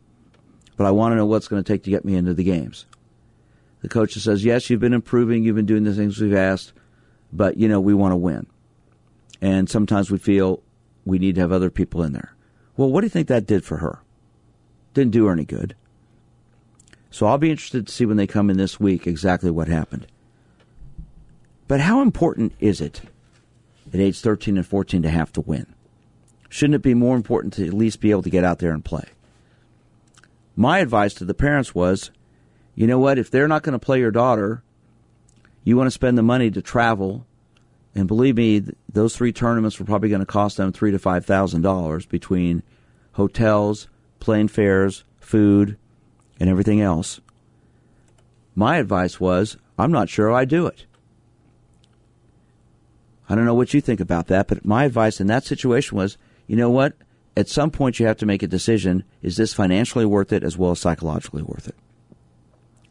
But 0.78 0.88
I 0.88 0.92
want 0.92 1.12
to 1.12 1.18
know 1.18 1.26
what's 1.26 1.48
going 1.48 1.64
to 1.64 1.74
take 1.74 1.84
to 1.84 1.90
get 1.90 2.06
me 2.06 2.16
into 2.16 2.34
the 2.34 2.44
games. 2.44 2.86
The 3.82 3.90
coach 3.90 4.14
says, 4.14 4.46
Yes, 4.46 4.70
you've 4.70 4.80
been 4.80 4.94
improving, 4.94 5.44
you've 5.44 5.56
been 5.56 5.66
doing 5.66 5.84
the 5.84 5.94
things 5.94 6.20
we've 6.20 6.34
asked, 6.34 6.74
but, 7.32 7.58
you 7.58 7.68
know, 7.68 7.82
we 7.82 7.94
want 7.94 8.14
to 8.14 8.18
win. 8.18 8.48
And 9.42 9.70
sometimes 9.70 10.10
we 10.10 10.18
feel 10.18 10.64
we 11.04 11.20
need 11.20 11.36
to 11.36 11.42
have 11.42 11.52
other 11.52 11.70
people 11.70 12.02
in 12.04 12.14
there. 12.14 12.36
Well, 12.78 12.90
what 12.90 13.02
do 13.02 13.06
you 13.06 13.10
think 13.10 13.28
that 13.28 13.46
did 13.46 13.66
for 13.66 13.78
her? 13.78 14.02
Didn't 14.94 15.12
do 15.12 15.26
her 15.26 15.34
any 15.34 15.46
good. 15.46 15.76
So 17.14 17.28
I'll 17.28 17.38
be 17.38 17.52
interested 17.52 17.86
to 17.86 17.94
see 17.94 18.08
when 18.08 18.18
they 18.18 18.26
come 18.26 18.50
in 18.50 18.58
this 18.58 18.80
week 18.80 19.06
exactly 19.06 19.52
what 19.52 19.68
happened. 19.68 20.08
But 21.68 21.80
how 21.80 22.02
important 22.02 22.54
is 22.60 22.82
it 22.82 23.04
at 23.94 24.00
age 24.00 24.20
13 24.20 24.58
and 24.58 24.66
14 24.66 25.04
to 25.04 25.12
have 25.12 25.32
to 25.34 25.42
win? 25.42 25.76
Shouldn't 26.50 26.74
it 26.74 26.82
be 26.82 26.96
more 26.96 27.16
important 27.16 27.54
to 27.54 27.68
at 27.68 27.74
least 27.74 28.00
be 28.00 28.10
able 28.10 28.24
to 28.24 28.32
get 28.32 28.44
out 28.44 28.58
there 28.58 28.72
and 28.72 28.84
play? 28.84 29.04
My 30.56 30.80
advice 30.80 31.14
to 31.16 31.24
the 31.24 31.36
parents 31.36 31.76
was 31.76 32.10
you 32.74 32.88
know 32.88 32.98
what? 32.98 33.20
If 33.20 33.30
they're 33.30 33.48
not 33.48 33.62
going 33.62 33.74
to 33.74 33.86
play 33.86 34.00
your 34.00 34.10
daughter, 34.10 34.64
you 35.64 35.78
want 35.78 35.86
to 35.86 35.92
spend 35.92 36.18
the 36.18 36.24
money 36.24 36.50
to 36.50 36.64
travel. 36.64 37.28
And 37.94 38.08
believe 38.08 38.38
me, 38.38 38.64
those 38.92 39.16
three 39.16 39.32
tournaments 39.32 39.78
were 39.78 39.86
probably 39.86 40.10
going 40.10 40.22
to 40.22 40.26
cost 40.26 40.58
them 40.58 40.74
three 40.74 40.90
to 40.90 40.98
five 40.98 41.28
thousand 41.28 41.62
dollars 41.62 42.08
between 42.08 42.64
hotels, 43.12 43.88
plane 44.20 44.48
fares, 44.48 45.04
food, 45.20 45.78
and 46.40 46.50
everything 46.50 46.82
else. 46.82 47.22
My 48.56 48.78
advice 48.78 49.20
was, 49.20 49.58
I'm 49.78 49.92
not 49.92 50.10
sure 50.10 50.32
I 50.32 50.46
do 50.46 50.68
it. 50.68 50.86
I 53.30 53.36
don't 53.36 53.46
know 53.46 53.54
what 53.54 53.74
you 53.74 53.82
think 53.82 54.00
about 54.00 54.28
that, 54.28 54.48
but 54.48 54.66
my 54.66 54.84
advice 54.84 55.20
in 55.20 55.28
that 55.28 55.46
situation 55.46 55.98
was, 55.98 56.18
you 56.46 56.56
know 56.56 56.70
what? 56.70 56.94
At 57.36 57.50
some 57.50 57.72
point, 57.72 58.00
you 58.00 58.06
have 58.06 58.18
to 58.18 58.28
make 58.28 58.44
a 58.44 58.48
decision: 58.48 59.04
is 59.24 59.38
this 59.38 59.54
financially 59.54 60.06
worth 60.06 60.32
it 60.32 60.44
as 60.44 60.58
well 60.58 60.72
as 60.72 60.80
psychologically 60.80 61.42
worth 61.42 61.68
it? 61.68 61.76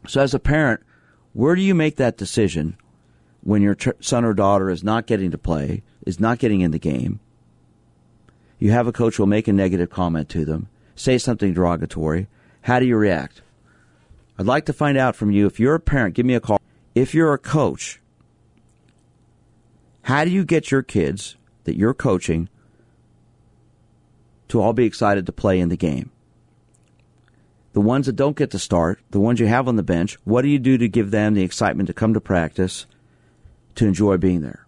So, 0.07 0.21
as 0.21 0.33
a 0.33 0.39
parent, 0.39 0.81
where 1.31 1.55
do 1.55 1.61
you 1.61 1.73
make 1.73 1.95
that 1.95 2.17
decision 2.17 2.75
when 3.41 3.61
your 3.61 3.77
son 4.01 4.25
or 4.25 4.33
daughter 4.33 4.69
is 4.69 4.83
not 4.83 5.07
getting 5.07 5.31
to 5.31 5.37
play, 5.37 5.81
is 6.05 6.19
not 6.19 6.39
getting 6.39 6.59
in 6.59 6.71
the 6.71 6.79
game? 6.79 7.21
You 8.59 8.71
have 8.71 8.87
a 8.87 8.91
coach 8.91 9.15
who 9.15 9.23
will 9.23 9.27
make 9.27 9.47
a 9.47 9.53
negative 9.53 9.89
comment 9.89 10.27
to 10.29 10.43
them, 10.43 10.67
say 10.95 11.17
something 11.17 11.53
derogatory. 11.53 12.27
How 12.63 12.79
do 12.79 12.85
you 12.85 12.95
react? 12.95 13.41
I'd 14.39 14.45
like 14.45 14.65
to 14.65 14.73
find 14.73 14.97
out 14.97 15.15
from 15.15 15.31
you 15.31 15.45
if 15.45 15.59
you're 15.59 15.75
a 15.75 15.79
parent, 15.79 16.15
give 16.15 16.25
me 16.25 16.33
a 16.33 16.39
call. 16.39 16.59
If 16.95 17.13
you're 17.13 17.33
a 17.33 17.37
coach, 17.37 17.99
how 20.03 20.23
do 20.23 20.31
you 20.31 20.43
get 20.45 20.71
your 20.71 20.81
kids 20.81 21.35
that 21.65 21.77
you're 21.77 21.93
coaching 21.93 22.49
to 24.47 24.61
all 24.61 24.73
be 24.73 24.85
excited 24.85 25.25
to 25.25 25.31
play 25.31 25.59
in 25.59 25.69
the 25.69 25.77
game? 25.77 26.11
The 27.73 27.81
ones 27.81 28.05
that 28.05 28.15
don't 28.15 28.37
get 28.37 28.51
to 28.51 28.59
start, 28.59 28.99
the 29.11 29.19
ones 29.19 29.39
you 29.39 29.47
have 29.47 29.67
on 29.67 29.75
the 29.75 29.83
bench, 29.83 30.17
what 30.23 30.43
do 30.43 30.47
you 30.47 30.59
do 30.59 30.77
to 30.77 30.87
give 30.87 31.11
them 31.11 31.33
the 31.33 31.43
excitement 31.43 31.87
to 31.87 31.93
come 31.93 32.13
to 32.13 32.21
practice, 32.21 32.85
to 33.75 33.87
enjoy 33.87 34.17
being 34.17 34.41
there? 34.41 34.65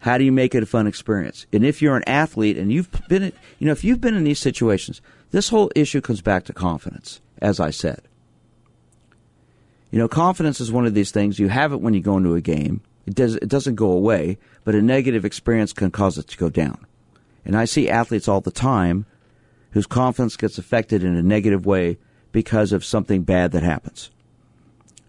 How 0.00 0.18
do 0.18 0.24
you 0.24 0.32
make 0.32 0.54
it 0.54 0.62
a 0.62 0.66
fun 0.66 0.86
experience? 0.86 1.46
And 1.52 1.64
if 1.64 1.80
you're 1.80 1.96
an 1.96 2.04
athlete 2.06 2.56
and 2.58 2.72
you've 2.72 2.90
been, 3.08 3.32
you 3.58 3.66
know, 3.66 3.72
if 3.72 3.84
you've 3.84 4.00
been 4.00 4.14
in 4.14 4.24
these 4.24 4.38
situations, 4.38 5.00
this 5.30 5.48
whole 5.48 5.70
issue 5.74 6.00
comes 6.00 6.22
back 6.22 6.44
to 6.44 6.52
confidence, 6.52 7.20
as 7.40 7.60
I 7.60 7.70
said. 7.70 8.02
You 9.90 9.98
know, 9.98 10.08
confidence 10.08 10.60
is 10.60 10.72
one 10.72 10.86
of 10.86 10.94
these 10.94 11.10
things. 11.10 11.38
You 11.38 11.48
have 11.48 11.72
it 11.72 11.80
when 11.80 11.94
you 11.94 12.00
go 12.00 12.16
into 12.16 12.34
a 12.34 12.40
game. 12.40 12.82
It 13.06 13.14
does. 13.14 13.36
It 13.36 13.48
doesn't 13.48 13.76
go 13.76 13.90
away, 13.90 14.38
but 14.64 14.74
a 14.74 14.82
negative 14.82 15.24
experience 15.24 15.72
can 15.72 15.90
cause 15.90 16.18
it 16.18 16.28
to 16.28 16.36
go 16.36 16.50
down. 16.50 16.86
And 17.44 17.56
I 17.56 17.64
see 17.64 17.88
athletes 17.88 18.28
all 18.28 18.42
the 18.42 18.50
time 18.50 19.06
whose 19.70 19.86
confidence 19.86 20.36
gets 20.36 20.58
affected 20.58 21.02
in 21.02 21.16
a 21.16 21.22
negative 21.22 21.64
way 21.64 21.98
because 22.32 22.72
of 22.72 22.84
something 22.84 23.22
bad 23.22 23.52
that 23.52 23.62
happens. 23.62 24.10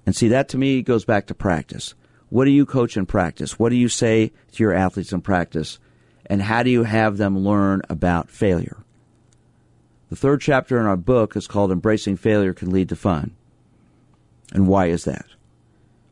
And 0.06 0.16
see, 0.16 0.30
that 0.30 0.50
to 0.50 0.58
me 0.58 0.82
goes 0.82 1.06
back 1.06 1.28
to 1.28 1.36
practice. 1.36 1.94
What 2.30 2.46
do 2.46 2.52
you 2.52 2.66
coach 2.66 2.96
in 2.96 3.06
practice? 3.06 3.60
What 3.60 3.70
do 3.70 3.76
you 3.76 3.90
say 3.90 4.32
to 4.54 4.64
your 4.64 4.74
athletes 4.74 5.12
in 5.12 5.22
practice? 5.22 5.80
And 6.26 6.42
how 6.42 6.64
do 6.64 6.70
you 6.70 6.84
have 6.84 7.18
them 7.18 7.40
learn 7.40 7.82
about 7.90 8.30
failure? 8.30 8.78
The 10.10 10.16
third 10.16 10.42
chapter 10.42 10.80
in 10.80 10.86
our 10.86 10.98
book 10.98 11.36
is 11.36 11.48
called 11.48 11.72
Embracing 11.72 12.18
Failure 12.18 12.54
Can 12.54 12.72
Lead 12.72 12.90
to 12.90 12.96
Fun. 12.96 13.36
And 14.54 14.68
why 14.68 14.88
is 14.88 15.06
that? 15.06 15.26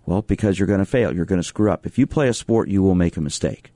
Well, 0.05 0.21
because 0.21 0.59
you're 0.59 0.67
going 0.67 0.79
to 0.79 0.85
fail. 0.85 1.13
You're 1.13 1.25
going 1.25 1.41
to 1.41 1.47
screw 1.47 1.71
up. 1.71 1.85
If 1.85 1.97
you 1.97 2.05
play 2.07 2.27
a 2.27 2.33
sport, 2.33 2.69
you 2.69 2.83
will 2.83 2.95
make 2.95 3.17
a 3.17 3.21
mistake 3.21 3.71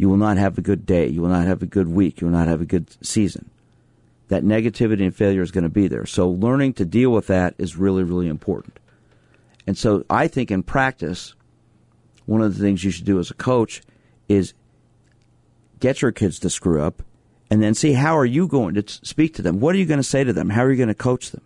you 0.00 0.08
will 0.08 0.16
not 0.16 0.38
have 0.38 0.56
a 0.56 0.62
good 0.62 0.86
day. 0.86 1.08
You 1.08 1.20
will 1.20 1.28
not 1.28 1.46
have 1.46 1.62
a 1.62 1.66
good 1.66 1.86
week. 1.86 2.22
You 2.22 2.26
will 2.26 2.32
not 2.32 2.48
have 2.48 2.62
a 2.62 2.64
good 2.64 2.86
season. 3.04 3.50
That 4.28 4.42
negativity 4.42 5.02
and 5.02 5.14
failure 5.14 5.42
is 5.42 5.50
going 5.50 5.64
to 5.64 5.68
be 5.68 5.88
there. 5.88 6.06
So 6.06 6.26
learning 6.26 6.72
to 6.74 6.86
deal 6.86 7.10
with 7.10 7.26
that 7.26 7.54
is 7.58 7.76
really, 7.76 8.02
really 8.02 8.26
important. 8.26 8.78
And 9.66 9.76
so 9.76 10.06
I 10.08 10.26
think 10.26 10.50
in 10.50 10.62
practice, 10.62 11.34
one 12.24 12.40
of 12.40 12.56
the 12.56 12.64
things 12.64 12.82
you 12.82 12.90
should 12.90 13.04
do 13.04 13.18
as 13.18 13.30
a 13.30 13.34
coach 13.34 13.82
is 14.26 14.54
get 15.80 16.00
your 16.00 16.12
kids 16.12 16.38
to 16.38 16.48
screw 16.48 16.80
up 16.80 17.02
and 17.50 17.62
then 17.62 17.74
see 17.74 17.92
how 17.92 18.16
are 18.16 18.24
you 18.24 18.46
going 18.46 18.74
to 18.74 18.84
speak 18.86 19.34
to 19.34 19.42
them? 19.42 19.60
What 19.60 19.74
are 19.74 19.78
you 19.78 19.86
going 19.86 19.98
to 19.98 20.04
say 20.04 20.22
to 20.22 20.32
them? 20.32 20.50
How 20.50 20.62
are 20.62 20.70
you 20.70 20.76
going 20.76 20.88
to 20.88 20.94
coach 20.94 21.32
them? 21.32 21.42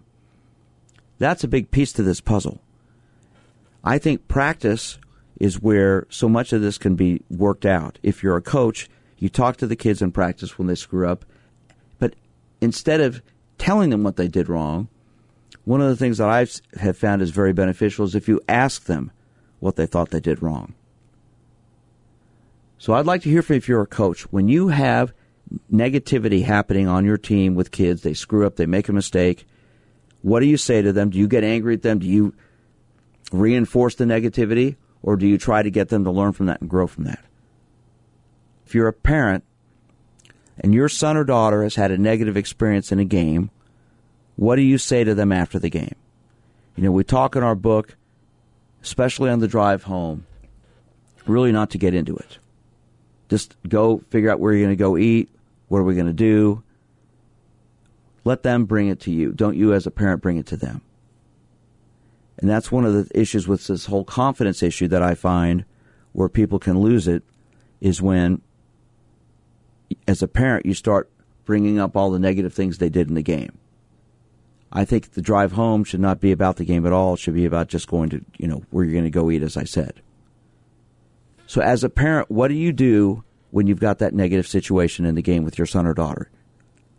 That's 1.19 1.45
a 1.45 1.49
big 1.49 1.71
piece 1.71 1.93
to 1.95 2.03
this 2.03 2.21
puzzle. 2.21 2.61
I 3.83 3.99
think 3.99 4.29
practice 4.29 4.99
is 5.41 5.61
where 5.61 6.07
so 6.11 6.29
much 6.29 6.53
of 6.53 6.61
this 6.61 6.79
can 6.79 6.95
be 6.95 7.23
worked 7.31 7.65
out. 7.65 7.99
If 8.03 8.23
you're 8.23 8.37
a 8.37 8.43
coach, 8.43 8.89
you 9.19 9.29
talk 9.29 9.57
to 9.59 9.67
the 9.67 9.77
kids 9.77 10.03
in 10.03 10.13
practice 10.13 10.59
when 10.59 10.69
they 10.69 10.75
screw 10.75 11.09
up, 11.09 11.25
but 11.99 12.15
instead 12.61 13.01
of 13.01 13.23
telling 13.59 13.91
them 13.91 14.03
what 14.03 14.17
they 14.17 14.29
did 14.29 14.49
wrong, 14.49 14.89
one 15.65 15.81
of 15.81 15.89
the 15.89 15.97
things 15.97 16.19
that 16.19 16.29
I 16.29 16.47
have 16.79 16.99
found 16.99 17.23
is 17.23 17.31
very 17.31 17.53
beneficial 17.53 18.05
is 18.05 18.15
if 18.15 18.29
you 18.29 18.41
ask 18.49 18.85
them 18.85 19.11
what 19.61 19.77
they 19.77 19.87
thought 19.87 20.11
they 20.11 20.21
did 20.21 20.43
wrong. 20.43 20.75
So 22.77 22.93
I'd 22.93 23.07
like 23.07 23.23
to 23.23 23.31
hear 23.31 23.41
from 23.41 23.55
you 23.55 23.59
if 23.59 23.69
you're 23.69 23.81
a 23.81 23.87
coach. 23.87 24.23
When 24.33 24.49
you 24.49 24.69
have 24.69 25.15
negativity 25.73 26.45
happening 26.45 26.89
on 26.89 27.05
your 27.05 27.19
team 27.19 27.55
with 27.55 27.71
kids, 27.71 28.03
they 28.03 28.15
screw 28.15 28.47
up, 28.47 28.57
they 28.57 28.67
make 28.67 28.89
a 28.89 28.93
mistake, 28.93 29.47
what 30.23 30.41
do 30.41 30.47
you 30.47 30.57
say 30.57 30.81
to 30.83 30.93
them? 30.93 31.11
Do 31.11 31.19
you 31.19 31.29
get 31.29 31.45
angry 31.45 31.75
at 31.75 31.83
them? 31.83 31.99
Do 31.99 32.07
you 32.07 32.35
reinforce 33.33 33.95
the 33.95 34.05
negativity? 34.05 34.77
or 35.05 35.17
do 35.17 35.27
you 35.27 35.37
try 35.37 35.63
to 35.63 35.71
get 35.71 35.91
them 35.91 36.03
to 36.05 36.11
learn 36.11 36.33
from 36.33 36.47
that 36.47 36.63
and 36.63 36.71
grow 36.71 36.87
from 36.87 37.05
that? 37.05 37.23
If 38.65 38.75
you're 38.75 38.89
a 38.89 38.93
parent 38.93 39.45
and 40.59 40.73
your 40.73 40.89
son 40.89 41.19
or 41.19 41.25
daughter 41.25 41.63
has 41.63 41.75
had 41.75 41.91
a 41.91 41.99
negative 41.99 42.39
experience 42.39 42.91
in 42.91 42.99
a 42.99 43.05
game, 43.05 43.51
what 44.37 44.57
do 44.57 44.63
you 44.63 44.79
say 44.79 45.05
to 45.05 45.15
them 45.15 45.31
after 45.31 45.59
the 45.59 45.69
game? 45.69 45.95
You 46.75 46.85
know, 46.85 46.91
we 46.91 47.05
talk 47.05 47.37
in 47.37 47.43
our 47.43 47.55
book, 47.55 47.97
especially 48.83 49.29
on 49.29 49.41
the 49.41 49.47
drive 49.47 49.83
home, 49.83 50.27
really 51.27 51.53
not 51.53 51.71
to 51.71 51.79
get 51.79 51.95
into 51.95 52.17
it. 52.17 52.39
Just 53.29 53.57
go 53.69 54.03
figure 54.09 54.31
out 54.31 54.41
where 54.41 54.55
you're 54.55 54.67
going 54.67 54.77
to 54.77 54.83
go 54.83 54.97
eat, 54.97 55.29
what 55.75 55.81
are 55.81 55.85
we 55.85 55.97
going 55.97 56.07
to 56.07 56.13
do. 56.13 56.63
Let 58.23 58.45
them 58.45 58.65
bring 58.65 58.87
it 58.87 59.01
to 59.01 59.11
you. 59.11 59.33
Don't 59.33 59.57
you, 59.57 59.75
as 59.75 59.89
a 59.89 59.91
parent, 59.91 60.23
bring 60.23 60.37
it 60.37 60.47
to 60.47 60.57
them. 60.57 60.83
And 62.39 62.49
that's 62.49 62.71
one 62.71 62.85
of 62.85 62.95
the 62.95 63.09
issues 63.21 63.49
with 63.49 63.67
this 63.67 63.87
whole 63.87 64.05
confidence 64.05 64.63
issue 64.63 64.87
that 64.87 65.03
I 65.03 65.17
find 65.17 65.65
where 66.13 66.29
people 66.29 66.61
can 66.61 66.79
lose 66.79 67.09
it 67.09 67.25
is 67.81 68.01
when, 68.01 68.41
as 70.07 70.23
a 70.23 70.29
parent, 70.29 70.65
you 70.65 70.75
start 70.75 71.11
bringing 71.45 71.81
up 71.81 71.97
all 71.97 72.13
the 72.13 72.21
negative 72.21 72.55
things 72.55 72.79
they 72.79 72.89
did 72.89 73.09
in 73.09 73.15
the 73.15 73.21
game. 73.21 73.59
I 74.71 74.85
think 74.85 75.11
the 75.11 75.23
drive 75.23 75.51
home 75.51 75.83
should 75.83 75.99
not 75.99 76.21
be 76.21 76.31
about 76.31 76.55
the 76.55 76.65
game 76.65 76.87
at 76.87 76.93
all. 76.93 77.15
It 77.15 77.19
should 77.19 77.35
be 77.35 77.47
about 77.47 77.67
just 77.67 77.89
going 77.89 78.11
to, 78.11 78.25
you 78.39 78.47
know, 78.47 78.63
where 78.71 78.85
you're 78.85 78.93
going 78.93 79.03
to 79.03 79.11
go 79.11 79.29
eat, 79.29 79.43
as 79.43 79.57
I 79.57 79.65
said. 79.65 80.03
So, 81.49 81.61
as 81.61 81.83
a 81.83 81.91
parent, 81.91 82.31
what 82.31 82.47
do 82.47 82.55
you 82.55 82.73
do 82.73 83.25
when 83.55 83.67
you've 83.67 83.81
got 83.81 83.99
that 84.01 84.15
negative 84.15 84.47
situation 84.47 85.05
in 85.05 85.15
the 85.15 85.23
game 85.23 85.45
with 85.45 85.59
your 85.59 85.67
son 85.67 85.87
or 85.87 85.95
daughter? 85.95 86.31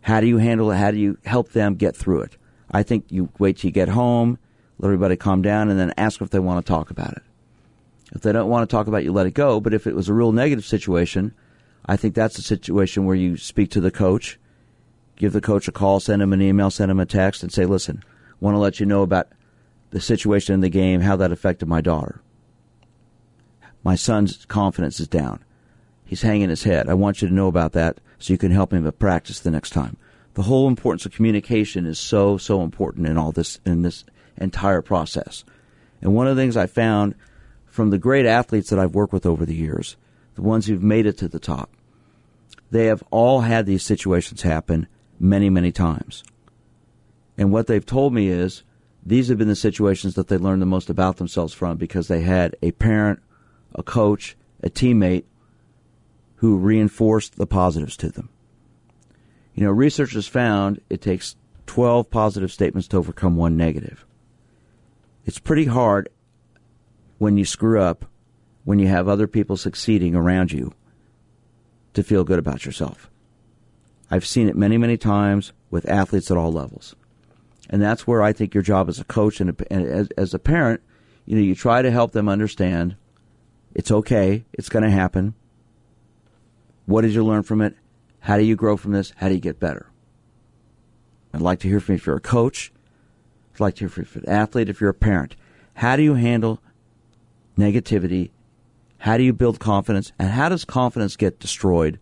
How 0.00 0.20
do 0.20 0.26
you 0.26 0.38
handle 0.38 0.70
it? 0.70 0.76
How 0.76 0.90
do 0.90 0.98
you 0.98 1.18
help 1.24 1.52
them 1.52 1.74
get 1.74 1.96
through 1.96 2.22
it? 2.22 2.36
I 2.70 2.82
think 2.82 3.04
you 3.10 3.28
wait 3.38 3.58
till 3.58 3.68
you 3.68 3.72
get 3.72 3.88
home 3.88 4.38
let 4.78 4.88
everybody 4.88 5.16
calm 5.16 5.42
down, 5.42 5.70
and 5.70 5.78
then 5.78 5.94
ask 5.96 6.20
if 6.20 6.30
they 6.30 6.38
want 6.38 6.64
to 6.64 6.70
talk 6.70 6.90
about 6.90 7.12
it. 7.12 7.22
If 8.12 8.22
they 8.22 8.32
don't 8.32 8.50
want 8.50 8.68
to 8.68 8.74
talk 8.74 8.86
about 8.86 8.98
it, 8.98 9.04
you 9.04 9.12
let 9.12 9.26
it 9.26 9.34
go. 9.34 9.60
But 9.60 9.74
if 9.74 9.86
it 9.86 9.94
was 9.94 10.08
a 10.08 10.14
real 10.14 10.32
negative 10.32 10.64
situation, 10.64 11.34
I 11.86 11.96
think 11.96 12.14
that's 12.14 12.38
a 12.38 12.42
situation 12.42 13.06
where 13.06 13.16
you 13.16 13.36
speak 13.36 13.70
to 13.70 13.80
the 13.80 13.90
coach, 13.90 14.38
give 15.16 15.32
the 15.32 15.40
coach 15.40 15.66
a 15.66 15.72
call, 15.72 16.00
send 16.00 16.20
him 16.20 16.32
an 16.32 16.42
email, 16.42 16.70
send 16.70 16.90
him 16.90 17.00
a 17.00 17.06
text, 17.06 17.42
and 17.42 17.52
say, 17.52 17.64
listen, 17.64 18.04
want 18.40 18.54
to 18.54 18.58
let 18.58 18.78
you 18.78 18.86
know 18.86 19.02
about 19.02 19.28
the 19.90 20.00
situation 20.00 20.54
in 20.54 20.60
the 20.60 20.68
game, 20.68 21.00
how 21.00 21.16
that 21.16 21.32
affected 21.32 21.66
my 21.66 21.80
daughter. 21.80 22.20
My 23.82 23.94
son's 23.94 24.44
confidence 24.44 25.00
is 25.00 25.08
down. 25.08 25.42
He's 26.06 26.22
hanging 26.22 26.48
his 26.48 26.62
head. 26.62 26.88
I 26.88 26.94
want 26.94 27.20
you 27.20 27.28
to 27.28 27.34
know 27.34 27.48
about 27.48 27.72
that 27.72 27.98
so 28.18 28.32
you 28.32 28.38
can 28.38 28.52
help 28.52 28.72
him 28.72 28.86
at 28.86 28.98
practice 28.98 29.40
the 29.40 29.50
next 29.50 29.70
time. 29.70 29.96
The 30.34 30.42
whole 30.42 30.68
importance 30.68 31.04
of 31.04 31.12
communication 31.12 31.84
is 31.84 31.98
so, 31.98 32.38
so 32.38 32.62
important 32.62 33.08
in 33.08 33.18
all 33.18 33.32
this, 33.32 33.58
in 33.66 33.82
this 33.82 34.04
entire 34.36 34.82
process. 34.82 35.44
And 36.00 36.14
one 36.14 36.28
of 36.28 36.36
the 36.36 36.42
things 36.42 36.56
I 36.56 36.66
found 36.66 37.14
from 37.66 37.90
the 37.90 37.98
great 37.98 38.24
athletes 38.24 38.70
that 38.70 38.78
I've 38.78 38.94
worked 38.94 39.12
with 39.12 39.26
over 39.26 39.44
the 39.44 39.54
years, 39.54 39.96
the 40.36 40.42
ones 40.42 40.66
who've 40.66 40.82
made 40.82 41.06
it 41.06 41.18
to 41.18 41.28
the 41.28 41.40
top, 41.40 41.70
they 42.70 42.86
have 42.86 43.02
all 43.10 43.40
had 43.40 43.66
these 43.66 43.82
situations 43.82 44.42
happen 44.42 44.86
many, 45.18 45.50
many 45.50 45.72
times. 45.72 46.22
And 47.36 47.52
what 47.52 47.66
they've 47.66 47.84
told 47.84 48.14
me 48.14 48.28
is 48.28 48.62
these 49.04 49.28
have 49.28 49.38
been 49.38 49.48
the 49.48 49.56
situations 49.56 50.14
that 50.14 50.28
they 50.28 50.38
learned 50.38 50.62
the 50.62 50.66
most 50.66 50.90
about 50.90 51.16
themselves 51.16 51.52
from 51.52 51.76
because 51.76 52.08
they 52.08 52.20
had 52.20 52.56
a 52.62 52.72
parent, 52.72 53.20
a 53.74 53.82
coach, 53.82 54.36
a 54.62 54.70
teammate 54.70 55.24
who 56.36 56.56
reinforced 56.56 57.36
the 57.36 57.46
positives 57.46 57.96
to 57.98 58.10
them. 58.10 58.28
You 59.54 59.64
know, 59.64 59.70
researchers 59.70 60.26
found 60.26 60.80
it 60.90 61.00
takes 61.00 61.36
12 61.66 62.10
positive 62.10 62.52
statements 62.52 62.88
to 62.88 62.98
overcome 62.98 63.36
one 63.36 63.56
negative. 63.56 64.04
It's 65.24 65.38
pretty 65.38 65.64
hard 65.64 66.08
when 67.18 67.36
you 67.36 67.44
screw 67.44 67.80
up, 67.80 68.04
when 68.64 68.78
you 68.78 68.86
have 68.86 69.08
other 69.08 69.26
people 69.26 69.56
succeeding 69.56 70.14
around 70.14 70.52
you, 70.52 70.72
to 71.94 72.02
feel 72.02 72.24
good 72.24 72.38
about 72.38 72.66
yourself. 72.66 73.10
I've 74.10 74.26
seen 74.26 74.48
it 74.48 74.56
many, 74.56 74.78
many 74.78 74.96
times 74.96 75.52
with 75.70 75.88
athletes 75.88 76.30
at 76.30 76.36
all 76.36 76.52
levels. 76.52 76.94
And 77.68 77.82
that's 77.82 78.06
where 78.06 78.22
I 78.22 78.32
think 78.32 78.54
your 78.54 78.62
job 78.62 78.88
as 78.88 79.00
a 79.00 79.04
coach 79.04 79.40
and, 79.40 79.50
a, 79.50 79.72
and 79.72 79.86
as, 79.86 80.08
as 80.16 80.34
a 80.34 80.38
parent, 80.38 80.80
you 81.24 81.34
know, 81.34 81.42
you 81.42 81.54
try 81.54 81.82
to 81.82 81.90
help 81.90 82.12
them 82.12 82.28
understand 82.28 82.96
it's 83.74 83.90
okay, 83.90 84.44
it's 84.52 84.68
going 84.68 84.84
to 84.84 84.90
happen. 84.90 85.34
What 86.86 87.02
did 87.02 87.12
you 87.12 87.24
learn 87.24 87.42
from 87.42 87.60
it? 87.60 87.76
How 88.20 88.36
do 88.36 88.44
you 88.44 88.56
grow 88.56 88.76
from 88.76 88.92
this? 88.92 89.12
How 89.16 89.28
do 89.28 89.34
you 89.34 89.40
get 89.40 89.60
better? 89.60 89.90
I'd 91.34 91.42
like 91.42 91.60
to 91.60 91.68
hear 91.68 91.80
from 91.80 91.94
you 91.94 91.96
if 91.96 92.06
you're 92.06 92.16
a 92.16 92.20
coach. 92.20 92.72
I'd 93.54 93.60
like 93.60 93.74
to 93.76 93.80
hear 93.80 93.88
from 93.88 94.02
you 94.02 94.06
if 94.06 94.14
you're 94.14 94.24
an 94.24 94.30
athlete, 94.30 94.68
if 94.68 94.80
you're 94.80 94.90
a 94.90 94.94
parent. 94.94 95.36
How 95.74 95.96
do 95.96 96.02
you 96.02 96.14
handle 96.14 96.60
negativity? 97.58 98.30
How 98.98 99.16
do 99.16 99.22
you 99.22 99.32
build 99.32 99.58
confidence? 99.58 100.12
And 100.18 100.30
how 100.30 100.48
does 100.48 100.64
confidence 100.64 101.16
get 101.16 101.38
destroyed 101.38 101.98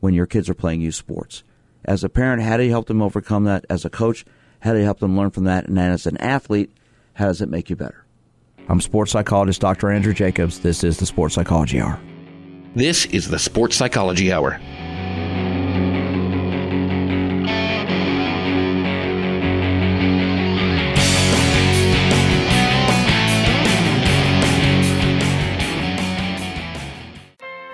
when 0.00 0.14
your 0.14 0.26
kids 0.26 0.48
are 0.48 0.54
playing 0.54 0.80
youth 0.80 0.96
sports? 0.96 1.44
As 1.84 2.02
a 2.02 2.08
parent, 2.08 2.42
how 2.42 2.56
do 2.56 2.64
you 2.64 2.70
help 2.70 2.86
them 2.86 3.02
overcome 3.02 3.44
that? 3.44 3.66
As 3.68 3.84
a 3.84 3.90
coach, 3.90 4.24
how 4.60 4.72
do 4.72 4.78
you 4.78 4.84
help 4.84 5.00
them 5.00 5.16
learn 5.16 5.30
from 5.30 5.44
that? 5.44 5.68
And 5.68 5.78
as 5.78 6.06
an 6.06 6.16
athlete, 6.16 6.74
how 7.14 7.26
does 7.26 7.40
it 7.42 7.50
make 7.50 7.68
you 7.70 7.76
better? 7.76 8.04
I'm 8.68 8.80
sports 8.80 9.12
psychologist 9.12 9.60
Dr. 9.60 9.90
Andrew 9.90 10.14
Jacobs. 10.14 10.60
This 10.60 10.82
is 10.82 10.98
the 10.98 11.06
Sports 11.06 11.34
Psychology 11.34 11.80
Hour. 11.80 12.00
This 12.76 13.06
is 13.06 13.28
the 13.28 13.38
Sports 13.38 13.76
Psychology 13.76 14.32
Hour. 14.32 14.58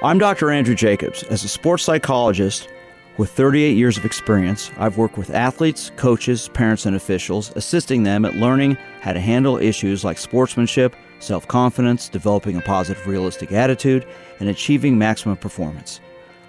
I'm 0.02 0.18
Dr. 0.18 0.50
Andrew 0.50 0.74
Jacobs. 0.74 1.22
As 1.24 1.44
a 1.44 1.48
sports 1.48 1.82
psychologist 1.82 2.68
with 3.16 3.30
38 3.30 3.78
years 3.78 3.96
of 3.96 4.04
experience, 4.04 4.70
I've 4.76 4.98
worked 4.98 5.16
with 5.16 5.30
athletes, 5.30 5.92
coaches, 5.96 6.50
parents, 6.50 6.84
and 6.84 6.94
officials, 6.94 7.56
assisting 7.56 8.02
them 8.02 8.26
at 8.26 8.34
learning 8.34 8.76
how 9.00 9.14
to 9.14 9.20
handle 9.20 9.56
issues 9.56 10.04
like 10.04 10.18
sportsmanship, 10.18 10.94
self 11.20 11.46
confidence, 11.46 12.08
developing 12.08 12.56
a 12.56 12.60
positive, 12.60 13.06
realistic 13.06 13.52
attitude, 13.52 14.06
and 14.40 14.48
achieving 14.48 14.98
maximum 14.98 15.36
performance. 15.36 16.00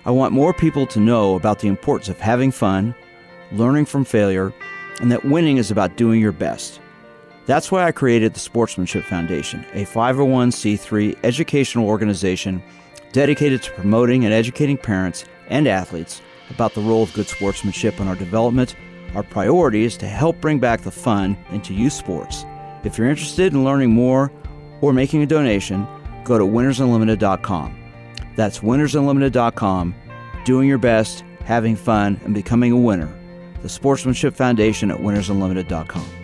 I 0.06 0.12
want 0.12 0.34
more 0.34 0.54
people 0.54 0.88
to 0.88 1.00
know 1.00 1.36
about 1.36 1.60
the 1.60 1.68
importance 1.68 2.10
of 2.10 2.20
having 2.20 2.52
fun, 2.52 2.96
learning 3.52 3.86
from 3.86 4.04
failure, 4.04 4.52
and 5.00 5.12
that 5.12 5.26
winning 5.26 5.58
is 5.58 5.70
about 5.70 5.98
doing 5.98 6.20
your 6.20 6.32
best. 6.32 6.80
That's 7.46 7.72
why 7.72 7.84
I 7.86 7.92
created 7.92 8.34
the 8.34 8.40
Sportsmanship 8.40 9.04
Foundation, 9.04 9.66
a 9.74 9.86
501c3 9.86 11.18
educational 11.24 11.88
organization 11.88 12.64
dedicated 13.12 13.62
to 13.64 13.72
promoting 13.74 14.26
and 14.26 14.34
educating 14.34 14.78
parents 14.78 15.26
and 15.50 15.68
athletes 15.68 16.22
about 16.50 16.74
the 16.74 16.82
role 16.82 17.04
of 17.04 17.14
good 17.14 17.28
sportsmanship 17.28 18.00
in 18.00 18.08
our 18.08 18.16
development. 18.16 18.76
Our 19.16 19.24
priority 19.24 19.84
is 19.84 19.98
to 19.98 20.08
help 20.08 20.40
bring 20.40 20.60
back 20.60 20.82
the 20.82 20.92
fun 20.92 21.38
into 21.52 21.74
youth 21.74 21.94
sports. 21.94 22.46
If 22.84 22.98
you're 22.98 23.10
interested 23.10 23.54
in 23.54 23.64
learning 23.64 23.92
more 23.92 24.32
or 24.82 24.94
making 24.94 25.22
a 25.22 25.26
donation, 25.26 25.88
go 26.24 26.38
to 26.38 26.44
winnersunlimited.com. 26.44 27.78
That's 28.36 28.60
winnersunlimited.com. 28.60 29.96
Doing 30.44 30.68
your 30.68 30.78
best, 30.78 31.24
having 31.46 31.76
fun, 31.76 32.20
and 32.26 32.34
becoming 32.34 32.72
a 32.72 32.78
winner. 32.78 33.14
The 33.62 33.70
Sportsmanship 33.70 34.36
Foundation 34.36 34.90
at 34.92 34.98
winnersunlimited.com. 34.98 36.22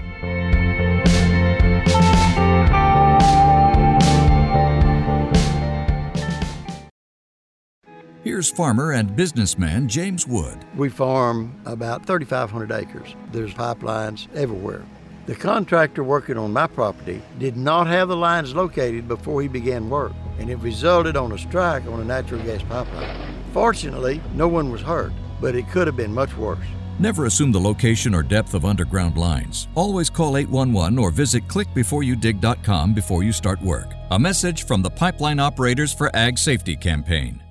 Here's 8.23 8.51
farmer 8.51 8.91
and 8.91 9.15
businessman 9.15 9.87
James 9.87 10.27
Wood. 10.27 10.65
We 10.75 10.89
farm 10.89 11.59
about 11.65 12.05
3,500 12.05 12.73
acres. 12.73 13.15
There's 13.31 13.53
pipelines 13.53 14.27
everywhere. 14.35 14.83
The 15.27 15.35
contractor 15.35 16.05
working 16.05 16.37
on 16.37 16.53
my 16.53 16.67
property 16.67 17.21
did 17.37 17.57
not 17.57 17.85
have 17.87 18.07
the 18.07 18.15
lines 18.15 18.55
located 18.55 19.09
before 19.09 19.41
he 19.41 19.49
began 19.49 19.89
work, 19.89 20.13
and 20.39 20.49
it 20.49 20.55
resulted 20.59 21.17
on 21.17 21.33
a 21.33 21.37
strike 21.37 21.85
on 21.85 21.99
a 21.99 22.05
natural 22.05 22.41
gas 22.43 22.63
pipeline. 22.63 23.13
Fortunately, 23.51 24.21
no 24.35 24.47
one 24.47 24.71
was 24.71 24.81
hurt, 24.81 25.11
but 25.41 25.53
it 25.53 25.69
could 25.69 25.85
have 25.85 25.97
been 25.97 26.13
much 26.13 26.37
worse. 26.37 26.65
Never 26.97 27.25
assume 27.25 27.51
the 27.51 27.59
location 27.59 28.15
or 28.15 28.23
depth 28.23 28.53
of 28.53 28.63
underground 28.63 29.17
lines. 29.17 29.67
Always 29.75 30.09
call 30.09 30.37
811 30.37 30.97
or 30.97 31.11
visit 31.11 31.45
clickbeforeyoudig.com 31.49 32.93
before 32.93 33.21
you 33.21 33.33
start 33.33 33.61
work. 33.61 33.93
A 34.11 34.17
message 34.17 34.65
from 34.65 34.81
the 34.81 34.89
Pipeline 34.89 35.41
Operators 35.41 35.93
for 35.93 36.09
Ag 36.15 36.37
Safety 36.37 36.77
campaign. 36.77 37.43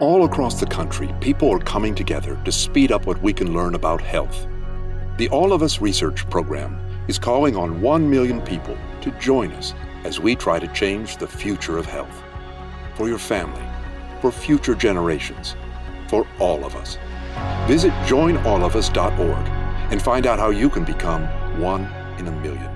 All 0.00 0.24
across 0.24 0.58
the 0.58 0.66
country, 0.66 1.14
people 1.20 1.52
are 1.52 1.60
coming 1.60 1.94
together 1.94 2.36
to 2.44 2.50
speed 2.50 2.90
up 2.90 3.06
what 3.06 3.22
we 3.22 3.32
can 3.32 3.54
learn 3.54 3.76
about 3.76 4.00
health. 4.00 4.48
The 5.16 5.30
All 5.30 5.54
of 5.54 5.62
Us 5.62 5.80
Research 5.80 6.28
Program 6.28 6.78
is 7.08 7.18
calling 7.18 7.56
on 7.56 7.80
1 7.80 8.10
million 8.10 8.42
people 8.42 8.76
to 9.00 9.10
join 9.12 9.50
us 9.52 9.72
as 10.04 10.20
we 10.20 10.36
try 10.36 10.58
to 10.58 10.68
change 10.74 11.16
the 11.16 11.26
future 11.26 11.78
of 11.78 11.86
health. 11.86 12.22
For 12.96 13.08
your 13.08 13.16
family, 13.18 13.64
for 14.20 14.30
future 14.30 14.74
generations, 14.74 15.56
for 16.08 16.26
all 16.38 16.66
of 16.66 16.76
us. 16.76 16.98
Visit 17.66 17.92
joinallofus.org 18.04 19.48
and 19.90 20.02
find 20.02 20.26
out 20.26 20.38
how 20.38 20.50
you 20.50 20.68
can 20.68 20.84
become 20.84 21.22
one 21.58 21.84
in 22.18 22.28
a 22.28 22.32
million. 22.42 22.75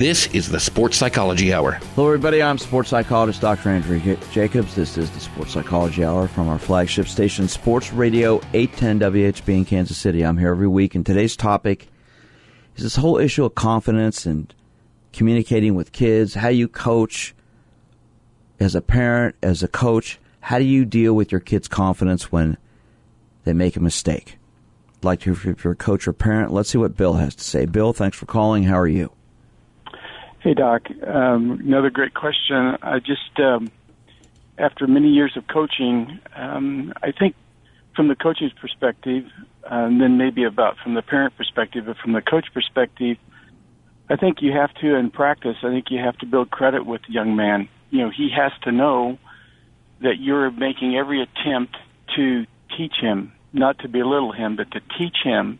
This 0.00 0.28
is 0.28 0.48
the 0.48 0.58
Sports 0.58 0.96
Psychology 0.96 1.52
Hour. 1.52 1.72
Hello, 1.94 2.06
everybody. 2.06 2.42
I'm 2.42 2.56
sports 2.56 2.88
psychologist 2.88 3.42
Dr. 3.42 3.68
Andrew 3.68 4.00
Jacobs. 4.32 4.74
This 4.74 4.96
is 4.96 5.10
the 5.10 5.20
Sports 5.20 5.52
Psychology 5.52 6.02
Hour 6.02 6.26
from 6.26 6.48
our 6.48 6.58
flagship 6.58 7.06
station, 7.06 7.48
Sports 7.48 7.92
Radio 7.92 8.40
810 8.54 8.98
WHB 8.98 9.48
in 9.58 9.64
Kansas 9.66 9.98
City. 9.98 10.24
I'm 10.24 10.38
here 10.38 10.52
every 10.52 10.68
week, 10.68 10.94
and 10.94 11.04
today's 11.04 11.36
topic 11.36 11.88
is 12.76 12.82
this 12.82 12.96
whole 12.96 13.18
issue 13.18 13.44
of 13.44 13.54
confidence 13.54 14.24
and 14.24 14.54
communicating 15.12 15.74
with 15.74 15.92
kids, 15.92 16.32
how 16.32 16.48
you 16.48 16.66
coach 16.66 17.34
as 18.58 18.74
a 18.74 18.80
parent, 18.80 19.36
as 19.42 19.62
a 19.62 19.68
coach. 19.68 20.18
How 20.40 20.58
do 20.58 20.64
you 20.64 20.86
deal 20.86 21.12
with 21.12 21.30
your 21.30 21.42
kids' 21.42 21.68
confidence 21.68 22.32
when 22.32 22.56
they 23.44 23.52
make 23.52 23.76
a 23.76 23.80
mistake? 23.80 24.38
Like 25.02 25.26
if 25.26 25.44
you're 25.44 25.74
a 25.74 25.76
coach 25.76 26.08
or 26.08 26.14
parent, 26.14 26.54
let's 26.54 26.70
see 26.70 26.78
what 26.78 26.96
Bill 26.96 27.16
has 27.16 27.34
to 27.34 27.44
say. 27.44 27.66
Bill, 27.66 27.92
thanks 27.92 28.16
for 28.16 28.24
calling. 28.24 28.62
How 28.62 28.78
are 28.78 28.88
you? 28.88 29.12
Hey, 30.40 30.54
Doc. 30.54 30.88
Um, 31.06 31.60
another 31.62 31.90
great 31.90 32.14
question. 32.14 32.78
I 32.80 32.98
just, 32.98 33.38
um, 33.38 33.70
after 34.56 34.86
many 34.86 35.08
years 35.08 35.36
of 35.36 35.46
coaching, 35.46 36.18
um, 36.34 36.94
I 37.02 37.12
think 37.12 37.34
from 37.94 38.08
the 38.08 38.14
coach's 38.14 38.50
perspective, 38.58 39.26
and 39.70 40.00
then 40.00 40.16
maybe 40.16 40.44
about 40.44 40.78
from 40.82 40.94
the 40.94 41.02
parent 41.02 41.36
perspective, 41.36 41.84
but 41.84 41.98
from 41.98 42.14
the 42.14 42.22
coach 42.22 42.46
perspective, 42.54 43.18
I 44.08 44.16
think 44.16 44.40
you 44.40 44.52
have 44.52 44.72
to, 44.80 44.94
in 44.94 45.10
practice, 45.10 45.56
I 45.62 45.68
think 45.68 45.90
you 45.90 45.98
have 45.98 46.16
to 46.18 46.26
build 46.26 46.50
credit 46.50 46.86
with 46.86 47.02
the 47.06 47.12
young 47.12 47.36
man. 47.36 47.68
You 47.90 47.98
know, 48.06 48.10
he 48.10 48.30
has 48.34 48.52
to 48.62 48.72
know 48.72 49.18
that 50.00 50.20
you're 50.20 50.50
making 50.50 50.96
every 50.96 51.22
attempt 51.22 51.76
to 52.16 52.46
teach 52.78 52.94
him, 52.98 53.32
not 53.52 53.78
to 53.80 53.88
belittle 53.88 54.32
him, 54.32 54.56
but 54.56 54.70
to 54.70 54.80
teach 54.98 55.18
him 55.22 55.58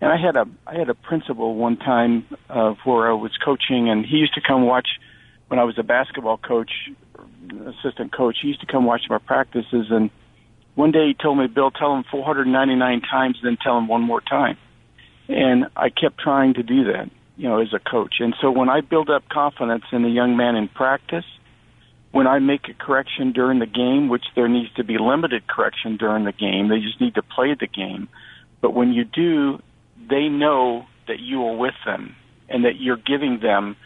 and 0.00 0.12
I 0.12 0.16
had 0.16 0.36
a 0.36 0.46
I 0.66 0.74
had 0.74 0.88
a 0.90 0.94
principal 0.94 1.54
one 1.54 1.76
time 1.76 2.26
uh, 2.50 2.74
where 2.84 3.10
I 3.10 3.14
was 3.14 3.32
coaching, 3.42 3.88
and 3.88 4.04
he 4.04 4.16
used 4.16 4.34
to 4.34 4.40
come 4.46 4.66
watch 4.66 4.88
when 5.48 5.58
I 5.58 5.64
was 5.64 5.78
a 5.78 5.82
basketball 5.82 6.36
coach, 6.36 6.70
assistant 7.50 8.12
coach. 8.12 8.38
He 8.42 8.48
used 8.48 8.60
to 8.60 8.66
come 8.66 8.84
watch 8.84 9.02
my 9.08 9.18
practices, 9.18 9.86
and 9.90 10.10
one 10.74 10.92
day 10.92 11.08
he 11.08 11.14
told 11.14 11.38
me, 11.38 11.46
"Bill, 11.46 11.70
tell 11.70 11.94
him 11.96 12.04
499 12.10 13.00
times, 13.00 13.38
then 13.42 13.56
tell 13.56 13.78
him 13.78 13.88
one 13.88 14.02
more 14.02 14.20
time." 14.20 14.58
And 15.28 15.66
I 15.76 15.88
kept 15.88 16.18
trying 16.18 16.54
to 16.54 16.62
do 16.62 16.84
that, 16.92 17.10
you 17.36 17.48
know, 17.48 17.60
as 17.60 17.72
a 17.72 17.78
coach. 17.78 18.16
And 18.20 18.34
so 18.40 18.50
when 18.50 18.68
I 18.68 18.82
build 18.82 19.10
up 19.10 19.28
confidence 19.28 19.84
in 19.92 20.04
a 20.04 20.08
young 20.08 20.36
man 20.36 20.56
in 20.56 20.68
practice, 20.68 21.24
when 22.12 22.26
I 22.26 22.38
make 22.38 22.68
a 22.68 22.74
correction 22.74 23.32
during 23.32 23.58
the 23.58 23.66
game, 23.66 24.08
which 24.08 24.24
there 24.36 24.48
needs 24.48 24.72
to 24.74 24.84
be 24.84 24.98
limited 24.98 25.46
correction 25.46 25.96
during 25.96 26.24
the 26.24 26.32
game, 26.32 26.68
they 26.68 26.80
just 26.80 27.00
need 27.00 27.14
to 27.16 27.22
play 27.22 27.54
the 27.54 27.66
game. 27.66 28.08
But 28.60 28.72
when 28.72 28.92
you 28.92 29.04
do, 29.04 29.60
they 30.08 30.28
know 30.28 30.86
that 31.08 31.20
you 31.20 31.42
are 31.44 31.56
with 31.56 31.74
them 31.84 32.14
and 32.48 32.64
that 32.64 32.76
you're 32.80 32.96
giving 32.96 33.40
them 33.40 33.76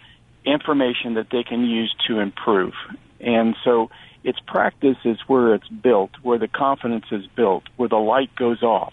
information 0.44 1.14
that 1.14 1.28
they 1.30 1.42
can 1.42 1.64
use 1.64 1.94
to 2.08 2.18
improve. 2.18 2.72
And 3.20 3.54
so 3.64 3.90
it's 4.24 4.38
practice 4.46 4.96
is 5.04 5.18
where 5.26 5.54
it's 5.54 5.68
built, 5.68 6.10
where 6.22 6.38
the 6.38 6.48
confidence 6.48 7.06
is 7.10 7.26
built, 7.36 7.64
where 7.76 7.88
the 7.88 7.96
light 7.96 8.34
goes 8.36 8.62
off. 8.62 8.92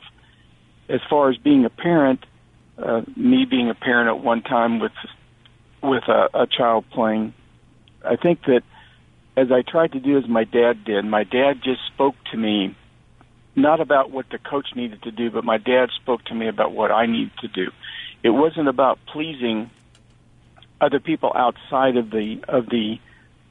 As 0.89 1.01
far 1.09 1.29
as 1.29 1.37
being 1.37 1.65
a 1.65 1.69
parent, 1.69 2.25
uh, 2.77 3.01
me 3.15 3.45
being 3.45 3.69
a 3.69 3.75
parent 3.75 4.09
at 4.09 4.23
one 4.23 4.41
time 4.41 4.79
with 4.79 4.93
with 5.83 6.03
a, 6.07 6.29
a 6.33 6.47
child 6.47 6.85
playing, 6.91 7.33
I 8.03 8.15
think 8.15 8.41
that 8.47 8.61
as 9.35 9.51
I 9.51 9.61
tried 9.61 9.91
to 9.91 9.99
do 9.99 10.17
as 10.17 10.27
my 10.27 10.43
dad 10.43 10.83
did, 10.83 11.05
my 11.05 11.23
dad 11.23 11.61
just 11.63 11.81
spoke 11.93 12.15
to 12.31 12.37
me 12.37 12.75
not 13.57 13.81
about 13.81 14.11
what 14.11 14.29
the 14.29 14.37
coach 14.37 14.67
needed 14.75 15.01
to 15.01 15.11
do, 15.11 15.31
but 15.31 15.43
my 15.43 15.57
dad 15.57 15.89
spoke 16.01 16.23
to 16.25 16.35
me 16.35 16.47
about 16.47 16.71
what 16.71 16.91
I 16.91 17.07
needed 17.07 17.31
to 17.41 17.47
do. 17.47 17.71
It 18.23 18.29
wasn't 18.29 18.67
about 18.67 18.99
pleasing 19.07 19.71
other 20.79 20.99
people 20.99 21.31
outside 21.35 21.97
of 21.97 22.11
the 22.11 22.39
of 22.47 22.67
the 22.67 22.99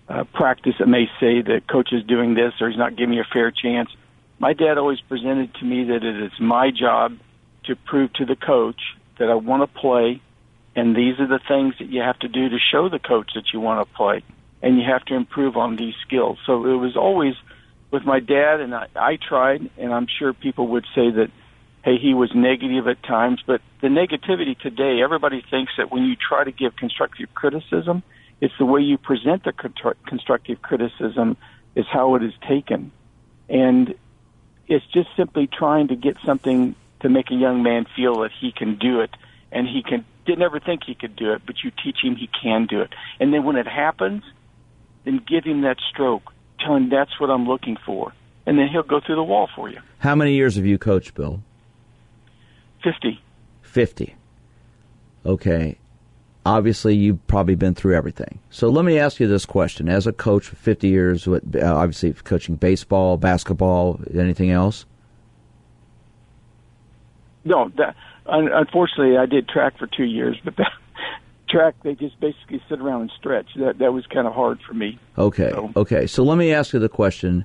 uh, 0.09 0.23
practice 0.33 0.75
that 0.79 0.87
may 0.87 1.07
say 1.19 1.43
the 1.43 1.61
coach 1.69 1.93
is 1.93 2.05
doing 2.05 2.35
this 2.35 2.53
or 2.61 2.69
he's 2.71 2.79
not 2.79 2.97
giving 2.97 3.11
me 3.11 3.21
a 3.21 3.27
fair 3.33 3.51
chance. 3.51 3.91
My 4.39 4.53
dad 4.53 4.79
always 4.79 5.01
presented 5.01 5.53
to 5.57 5.65
me 5.65 5.85
that 5.85 6.05
it 6.05 6.23
is 6.23 6.33
my 6.39 6.71
job 6.71 7.19
to 7.65 7.75
prove 7.75 8.13
to 8.15 8.25
the 8.25 8.37
coach 8.37 8.81
that 9.19 9.29
I 9.29 9.35
want 9.35 9.63
to 9.63 9.81
play, 9.81 10.21
and 10.77 10.95
these 10.95 11.19
are 11.19 11.27
the 11.27 11.41
things 11.49 11.75
that 11.81 11.89
you 11.89 12.03
have 12.03 12.19
to 12.21 12.29
do 12.29 12.49
to 12.49 12.59
show 12.59 12.89
the 12.89 13.01
coach 13.01 13.33
that 13.35 13.53
you 13.53 13.59
want 13.59 13.87
to 13.87 13.95
play, 13.97 14.23
and 14.63 14.79
you 14.79 14.85
have 14.85 15.05
to 15.07 15.15
improve 15.15 15.57
on 15.57 15.75
these 15.75 15.95
skills. 16.07 16.39
So 16.47 16.65
it 16.67 16.77
was 16.77 16.97
always 16.97 17.35
with 17.97 18.05
my 18.05 18.21
dad, 18.21 18.61
and 18.61 18.75
I, 18.75 18.89
I 18.95 19.17
tried, 19.17 19.71
and 19.79 19.91
I'm 19.91 20.07
sure 20.07 20.35
people 20.35 20.69
would 20.69 20.85
say 20.95 21.11
that, 21.11 21.31
hey, 21.83 21.97
he 21.97 22.13
was 22.13 22.31
negative 22.35 22.87
at 22.87 23.03
times. 23.03 23.43
But 23.47 23.63
the 23.81 23.89
negativity 23.89 24.59
today, 24.59 25.01
everybody 25.03 25.43
thinks 25.51 25.73
that 25.79 25.91
when 25.91 26.05
you 26.05 26.15
try 26.15 26.45
to 26.45 26.53
give 26.53 26.77
constructive 26.77 27.35
criticism, 27.35 28.03
it's 28.43 28.53
the 28.59 28.67
way 28.67 28.83
you 28.83 28.99
present 28.99 29.45
the 29.45 29.55
constructive 30.07 30.61
criticism 30.61 31.39
is 31.75 31.87
how 31.91 32.17
it 32.17 32.23
is 32.23 32.35
taken, 32.47 32.93
and 33.49 33.95
it's 34.69 34.85
just 34.93 35.09
simply 35.17 35.47
trying 35.47 35.89
to 35.89 35.97
get 35.97 36.19
something 36.23 36.75
to 37.01 37.09
make 37.09 37.31
a 37.31 37.35
young 37.35 37.63
man 37.63 37.87
feel 37.97 38.21
that 38.21 38.33
he 38.39 38.53
can 38.53 38.77
do 38.77 39.01
it, 39.01 39.11
and 39.51 39.67
he 39.67 39.83
can 39.83 40.05
didn't 40.27 40.43
ever 40.43 40.61
think 40.61 40.83
he 40.85 40.95
could 40.95 41.17
do 41.17 41.33
it, 41.33 41.43
but 41.47 41.63
you 41.65 41.71
teach 41.83 41.99
him 42.03 42.15
he 42.15 42.29
can 42.43 42.67
do 42.67 42.83
it, 42.83 42.93
and 43.21 43.33
then 43.33 43.45
when 43.45 43.57
it 43.57 43.67
happens, 43.67 44.23
then 45.05 45.19
give 45.27 45.45
him 45.45 45.63
that 45.63 45.79
stroke 45.89 46.33
tell 46.61 46.77
him 46.77 46.89
that's 46.89 47.19
what 47.21 47.31
I'm 47.31 47.47
looking 47.47 47.77
for, 47.85 48.13
and 48.47 48.59
then 48.59 48.69
he'll 48.69 48.83
go 48.83 49.01
through 49.05 49.17
the 49.17 49.23
wall 49.23 49.49
for 49.55 49.69
you. 49.69 49.81
How 49.99 50.15
many 50.15 50.35
years 50.35 50.57
have 50.57 50.67
you 50.67 50.79
coached, 50.79 51.15
Bill? 51.15 51.43
Fifty. 52.83 53.21
Fifty. 53.63 54.15
Okay. 55.25 55.79
Obviously, 56.45 56.95
you've 56.95 57.27
probably 57.27 57.57
been 57.57 57.75
through 57.75 57.97
everything. 57.97 58.39
So 58.51 58.69
let 58.69 58.85
me 58.85 59.01
ask 59.01 59.19
you 59.19 59.27
this 59.27 59.45
question: 59.45 59.89
As 59.89 60.07
a 60.07 60.13
coach 60.13 60.47
for 60.47 60.55
50 60.55 60.87
years, 60.87 61.27
uh, 61.27 61.41
obviously 61.65 62.13
coaching 62.13 62.55
baseball, 62.55 63.17
basketball, 63.17 64.01
anything 64.15 64.53
else? 64.53 64.87
No, 67.45 67.71
that, 67.77 67.97
unfortunately, 68.27 69.17
I 69.17 69.27
did 69.27 69.49
track 69.49 69.79
for 69.79 69.89
two 69.89 70.05
years, 70.05 70.37
but 70.45 70.57
that, 70.57 70.71
track, 71.57 71.75
they 71.83 71.95
just 71.95 72.19
basically 72.21 72.63
sit 72.69 72.81
around 72.81 73.03
and 73.03 73.13
stretch. 73.19 73.49
That 73.57 73.79
that 73.79 73.93
was 73.93 74.07
kind 74.07 74.27
of 74.27 74.35
hard 74.35 74.61
for 74.67 74.75
me. 74.75 74.99
Okay, 75.17 75.51
so. 75.51 75.73
okay. 75.77 76.07
So 76.07 76.23
let 76.23 76.39
me 76.39 76.53
ask 76.53 76.73
you 76.73 76.79
the 76.79 76.89
question: 76.89 77.45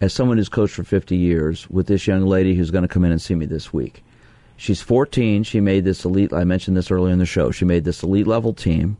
as 0.00 0.12
someone 0.12 0.36
who's 0.36 0.48
coached 0.48 0.74
for 0.74 0.84
50 0.84 1.16
years, 1.16 1.68
with 1.70 1.86
this 1.86 2.06
young 2.06 2.26
lady 2.26 2.54
who's 2.54 2.70
going 2.70 2.82
to 2.82 2.88
come 2.88 3.04
in 3.04 3.12
and 3.12 3.20
see 3.20 3.34
me 3.34 3.46
this 3.46 3.72
week, 3.72 4.04
she's 4.56 4.80
14. 4.80 5.42
She 5.42 5.60
made 5.60 5.84
this 5.84 6.04
elite. 6.04 6.32
I 6.32 6.44
mentioned 6.44 6.76
this 6.76 6.90
earlier 6.90 7.12
in 7.12 7.18
the 7.18 7.26
show. 7.26 7.50
She 7.50 7.64
made 7.64 7.84
this 7.84 8.02
elite 8.02 8.26
level 8.26 8.52
team, 8.52 8.96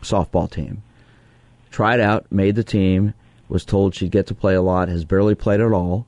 softball 0.00 0.50
team. 0.50 0.82
Tried 1.70 2.00
out, 2.00 2.30
made 2.30 2.56
the 2.56 2.64
team. 2.64 3.14
Was 3.48 3.64
told 3.64 3.94
she'd 3.94 4.10
get 4.10 4.26
to 4.28 4.34
play 4.34 4.54
a 4.54 4.62
lot. 4.62 4.88
Has 4.88 5.04
barely 5.04 5.34
played 5.34 5.60
at 5.60 5.72
all. 5.72 6.06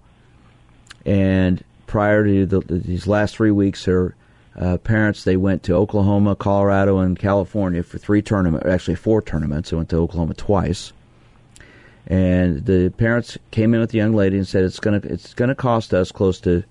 And 1.05 1.63
prior 1.87 2.25
to 2.25 2.47
the, 2.47 2.61
these 2.61 3.07
last 3.07 3.37
three 3.37 3.51
weeks, 3.51 3.85
her 3.85 4.17
uh, 4.59 4.79
parents, 4.79 5.25
they 5.25 5.37
went 5.37 5.63
to 5.65 5.75
Oklahoma, 5.75 6.35
Colorado, 6.35 6.99
and 6.99 7.19
California 7.19 7.83
for 7.83 7.99
three 7.99 8.23
tournaments, 8.23 8.67
actually 8.67 8.95
four 8.95 9.21
tournaments. 9.21 9.71
They 9.71 9.77
went 9.77 9.91
to 9.91 9.99
Oklahoma 9.99 10.35
twice. 10.35 10.93
And 12.07 12.65
the 12.65 12.91
parents 12.97 13.37
came 13.51 13.75
in 13.75 13.81
with 13.81 13.91
the 13.91 13.99
young 13.99 14.15
lady 14.15 14.37
and 14.37 14.49
said 14.49 14.65
it's 14.65 14.81
gonna 14.81 15.01
it's 15.03 15.35
gonna 15.35 15.57
cost 15.57 15.93
us 15.93 16.13
close 16.13 16.41
to 16.41 16.63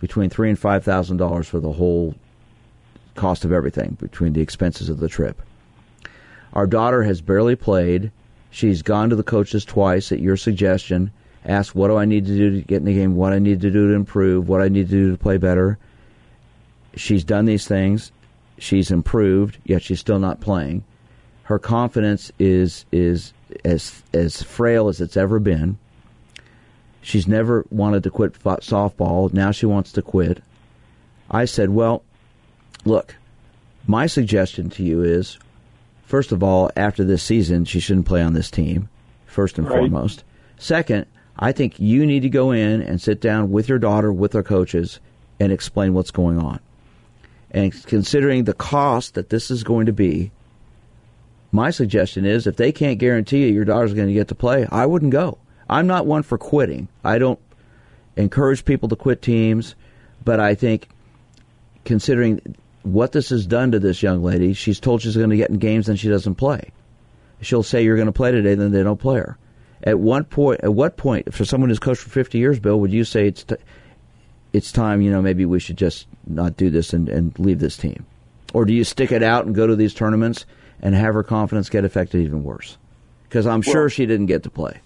between 0.00 0.28
three 0.28 0.50
and 0.50 0.58
five 0.58 0.84
thousand 0.84 1.16
dollars 1.16 1.48
for 1.48 1.60
the 1.60 1.72
whole 1.72 2.14
cost 3.14 3.44
of 3.44 3.52
everything 3.52 3.96
between 4.00 4.32
the 4.32 4.40
expenses 4.40 4.88
of 4.88 4.98
the 4.98 5.08
trip. 5.08 5.40
Our 6.52 6.66
daughter 6.66 7.04
has 7.04 7.20
barely 7.20 7.56
played. 7.56 8.10
She's 8.50 8.82
gone 8.82 9.10
to 9.10 9.16
the 9.16 9.22
coaches 9.22 9.64
twice 9.64 10.10
at 10.10 10.18
your 10.18 10.36
suggestion, 10.36 11.12
asked 11.44 11.74
what 11.74 11.88
do 11.88 11.96
I 11.96 12.04
need 12.04 12.26
to 12.26 12.36
do 12.36 12.50
to 12.50 12.66
get 12.66 12.78
in 12.78 12.84
the 12.84 12.94
game, 12.94 13.14
what 13.14 13.32
I 13.32 13.38
need 13.38 13.60
to 13.60 13.70
do 13.70 13.88
to 13.88 13.94
improve, 13.94 14.48
what 14.48 14.60
I 14.60 14.68
need 14.68 14.88
to 14.88 14.94
do 14.94 15.10
to 15.12 15.16
play 15.16 15.38
better 15.38 15.78
she's 16.94 17.24
done 17.24 17.44
these 17.44 17.66
things, 17.66 18.12
she's 18.58 18.90
improved, 18.90 19.58
yet 19.64 19.82
she's 19.82 20.00
still 20.00 20.18
not 20.18 20.40
playing. 20.40 20.84
Her 21.44 21.58
confidence 21.58 22.30
is 22.38 22.84
is 22.92 23.32
as 23.64 24.02
as 24.12 24.42
frail 24.42 24.88
as 24.88 25.00
it's 25.00 25.16
ever 25.16 25.38
been. 25.38 25.78
She's 27.02 27.26
never 27.26 27.64
wanted 27.70 28.02
to 28.04 28.10
quit 28.10 28.34
softball. 28.34 29.32
Now 29.32 29.50
she 29.50 29.66
wants 29.66 29.92
to 29.92 30.02
quit. 30.02 30.42
I 31.30 31.46
said, 31.46 31.70
"Well, 31.70 32.04
look, 32.84 33.16
my 33.86 34.06
suggestion 34.06 34.70
to 34.70 34.84
you 34.84 35.02
is 35.02 35.38
first 36.04 36.32
of 36.32 36.42
all, 36.42 36.70
after 36.76 37.04
this 37.04 37.22
season, 37.22 37.64
she 37.64 37.80
shouldn't 37.80 38.06
play 38.06 38.22
on 38.22 38.34
this 38.34 38.50
team, 38.50 38.88
first 39.26 39.58
and 39.58 39.66
right. 39.66 39.78
foremost. 39.78 40.24
Second, 40.58 41.06
I 41.38 41.52
think 41.52 41.80
you 41.80 42.04
need 42.04 42.20
to 42.20 42.28
go 42.28 42.50
in 42.50 42.82
and 42.82 43.00
sit 43.00 43.20
down 43.20 43.50
with 43.50 43.68
your 43.68 43.78
daughter, 43.78 44.12
with 44.12 44.32
her 44.34 44.42
coaches, 44.42 45.00
and 45.38 45.52
explain 45.52 45.94
what's 45.94 46.10
going 46.10 46.38
on. 46.38 46.60
And 47.50 47.72
considering 47.86 48.44
the 48.44 48.54
cost 48.54 49.14
that 49.14 49.30
this 49.30 49.50
is 49.50 49.64
going 49.64 49.86
to 49.86 49.92
be, 49.92 50.30
my 51.52 51.70
suggestion 51.70 52.24
is 52.24 52.46
if 52.46 52.56
they 52.56 52.70
can't 52.70 52.98
guarantee 52.98 53.46
you 53.46 53.52
your 53.52 53.64
daughter's 53.64 53.94
going 53.94 54.08
to 54.08 54.14
get 54.14 54.28
to 54.28 54.34
play, 54.34 54.66
I 54.70 54.86
wouldn't 54.86 55.12
go. 55.12 55.38
I'm 55.68 55.86
not 55.86 56.06
one 56.06 56.22
for 56.22 56.38
quitting. 56.38 56.88
I 57.04 57.18
don't 57.18 57.40
encourage 58.16 58.64
people 58.64 58.88
to 58.88 58.96
quit 58.96 59.22
teams, 59.22 59.74
but 60.24 60.38
I 60.38 60.54
think 60.54 60.88
considering 61.84 62.40
what 62.82 63.12
this 63.12 63.28
has 63.30 63.46
done 63.46 63.72
to 63.72 63.78
this 63.78 64.02
young 64.02 64.22
lady. 64.22 64.52
She's 64.52 64.80
told 64.80 65.02
she's 65.02 65.16
going 65.16 65.30
to 65.30 65.36
get 65.36 65.50
in 65.50 65.58
games, 65.58 65.88
and 65.88 65.98
she 65.98 66.08
doesn't 66.08 66.36
play. 66.36 66.70
She'll 67.42 67.62
say 67.62 67.82
you're 67.82 67.96
going 67.96 68.06
to 68.06 68.12
play 68.12 68.30
today, 68.30 68.54
then 68.54 68.72
they 68.72 68.82
don't 68.82 69.00
play 69.00 69.18
her. 69.18 69.38
At 69.82 69.98
one 69.98 70.24
point, 70.24 70.60
at 70.62 70.74
what 70.74 70.96
point, 70.96 71.32
for 71.32 71.44
someone 71.44 71.70
who's 71.70 71.78
coached 71.78 72.02
for 72.02 72.10
50 72.10 72.38
years, 72.38 72.58
Bill, 72.58 72.78
would 72.80 72.92
you 72.92 73.04
say 73.04 73.26
it's 73.28 73.44
t- 73.44 73.56
it's 74.52 74.72
time? 74.72 75.00
You 75.00 75.10
know, 75.10 75.22
maybe 75.22 75.44
we 75.44 75.60
should 75.60 75.76
just 75.76 76.06
not 76.26 76.56
do 76.56 76.70
this 76.70 76.92
and, 76.92 77.08
and 77.08 77.38
leave 77.38 77.58
this 77.58 77.76
team, 77.76 78.04
or 78.52 78.64
do 78.64 78.72
you 78.72 78.84
stick 78.84 79.12
it 79.12 79.22
out 79.22 79.46
and 79.46 79.54
go 79.54 79.66
to 79.66 79.76
these 79.76 79.94
tournaments 79.94 80.44
and 80.80 80.94
have 80.94 81.14
her 81.14 81.22
confidence 81.22 81.68
get 81.68 81.84
affected 81.84 82.22
even 82.22 82.42
worse? 82.44 82.76
Because 83.24 83.46
I'm 83.46 83.62
Well- 83.66 83.72
sure 83.72 83.88
she 83.90 84.06
didn't 84.06 84.26
get 84.26 84.42
to 84.44 84.50
play. 84.50 84.80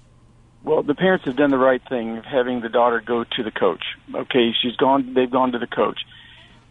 Well, 0.65 0.83
the 0.83 0.95
parents 0.95 1.27
have 1.27 1.37
done 1.37 1.51
the 1.51 1.59
right 1.59 1.83
thing 1.91 2.17
of 2.17 2.25
having 2.25 2.63
the 2.63 2.71
daughter 2.71 3.03
go 3.05 3.23
to 3.23 3.43
the 3.43 3.51
coach. 3.51 3.85
Okay, 4.15 4.53
she's 4.63 4.77
gone. 4.77 5.13
They've 5.13 5.31
gone 5.31 5.53
to 5.53 5.59
the 5.59 5.67
coach. 5.67 6.01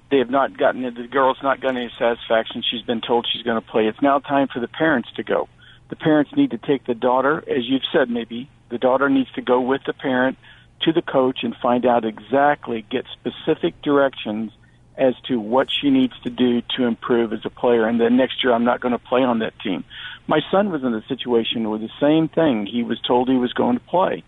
They 0.10 0.18
have 0.18 0.32
not 0.32 0.58
gotten 0.58 0.82
the 0.82 1.08
girl's 1.08 1.38
not 1.44 1.62
gotten 1.62 1.78
any 1.78 1.92
satisfaction. 2.00 2.64
She's 2.70 2.82
been 2.82 3.02
told 3.02 3.28
she's 3.32 3.44
going 3.44 3.62
to 3.62 3.68
play. 3.68 3.86
It's 3.88 4.02
now 4.02 4.18
time 4.20 4.48
for 4.48 4.60
the 4.60 4.68
parents 4.68 5.10
to 5.16 5.24
go. 5.24 5.48
The 5.90 5.96
parents 5.96 6.32
need 6.36 6.52
to 6.52 6.58
take 6.58 6.86
the 6.86 6.96
daughter, 6.96 7.44
as 7.48 7.68
you've 7.70 7.84
said, 7.92 8.10
maybe 8.10 8.50
the 8.70 8.80
daughter 8.80 9.10
needs 9.10 9.32
to 9.34 9.42
go 9.42 9.62
with 9.62 9.82
the 9.86 9.94
parent 9.94 10.38
to 10.86 10.94
the 10.94 11.02
coach 11.02 11.40
and 11.44 11.56
find 11.62 11.86
out 11.86 12.06
exactly, 12.06 12.86
get 12.90 13.06
specific 13.14 13.82
directions 13.82 14.52
as 14.98 15.16
to 15.28 15.40
what 15.40 15.70
she 15.72 15.90
needs 15.90 16.14
to 16.24 16.30
do 16.30 16.62
to 16.78 16.84
improve 16.84 17.34
as 17.34 17.40
a 17.46 17.50
player. 17.50 17.88
And 17.88 18.00
then 18.00 18.16
next 18.16 18.44
year, 18.44 18.54
I'm 18.54 18.64
not 18.64 18.80
going 18.80 18.92
to 18.92 19.00
play 19.00 19.22
on 19.22 19.40
that 19.40 19.54
team. 19.60 19.84
My 20.28 20.40
son 20.52 20.72
was 20.72 20.84
in 20.84 20.94
a 20.94 21.06
situation 21.08 21.70
where 21.70 21.80
the 21.80 21.90
same 22.00 22.28
thing. 22.28 22.66
He 22.66 22.84
was 22.84 23.00
told 23.02 23.28
he 23.28 23.36
was 23.36 23.54
going 23.54 23.78
to 23.78 23.84
play, 23.84 24.24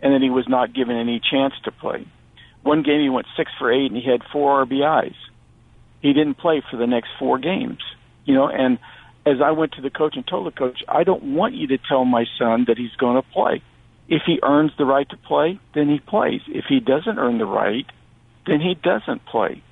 and 0.00 0.12
then 0.12 0.22
he 0.22 0.30
was 0.30 0.48
not 0.48 0.72
given 0.72 0.96
any 0.96 1.20
chance 1.20 1.54
to 1.64 1.72
play. 1.72 2.06
One 2.62 2.82
game 2.82 3.00
he 3.02 3.10
went 3.10 3.26
six 3.36 3.50
for 3.58 3.70
eight 3.70 3.90
and 3.90 4.00
he 4.00 4.10
had 4.10 4.22
four 4.32 4.64
RBIs. 4.64 5.14
He 6.00 6.12
didn't 6.12 6.36
play 6.36 6.62
for 6.70 6.78
the 6.78 6.86
next 6.86 7.10
four 7.18 7.38
games. 7.38 7.80
You 8.24 8.34
know, 8.34 8.48
and 8.48 8.78
as 9.26 9.40
I 9.42 9.50
went 9.50 9.72
to 9.72 9.82
the 9.82 9.90
coach 9.90 10.16
and 10.16 10.26
told 10.26 10.46
the 10.46 10.50
coach, 10.50 10.82
I 10.88 11.04
don't 11.04 11.22
want 11.34 11.54
you 11.54 11.66
to 11.68 11.78
tell 11.78 12.04
my 12.06 12.24
son 12.38 12.64
that 12.68 12.78
he's 12.78 12.94
going 12.96 13.16
to 13.16 13.28
play. 13.30 13.62
If 14.08 14.22
he 14.26 14.38
earns 14.42 14.72
the 14.76 14.84
right 14.84 15.08
to 15.08 15.16
play, 15.16 15.58
then 15.74 15.88
he 15.88 15.98
plays. 15.98 16.42
If 16.48 16.66
he 16.68 16.80
doesn't 16.80 17.18
earn 17.18 17.38
the 17.38 17.46
right, 17.46 17.86
then 18.46 18.60
he 18.60 18.74
doesn't 18.74 19.24
play. 19.24 19.62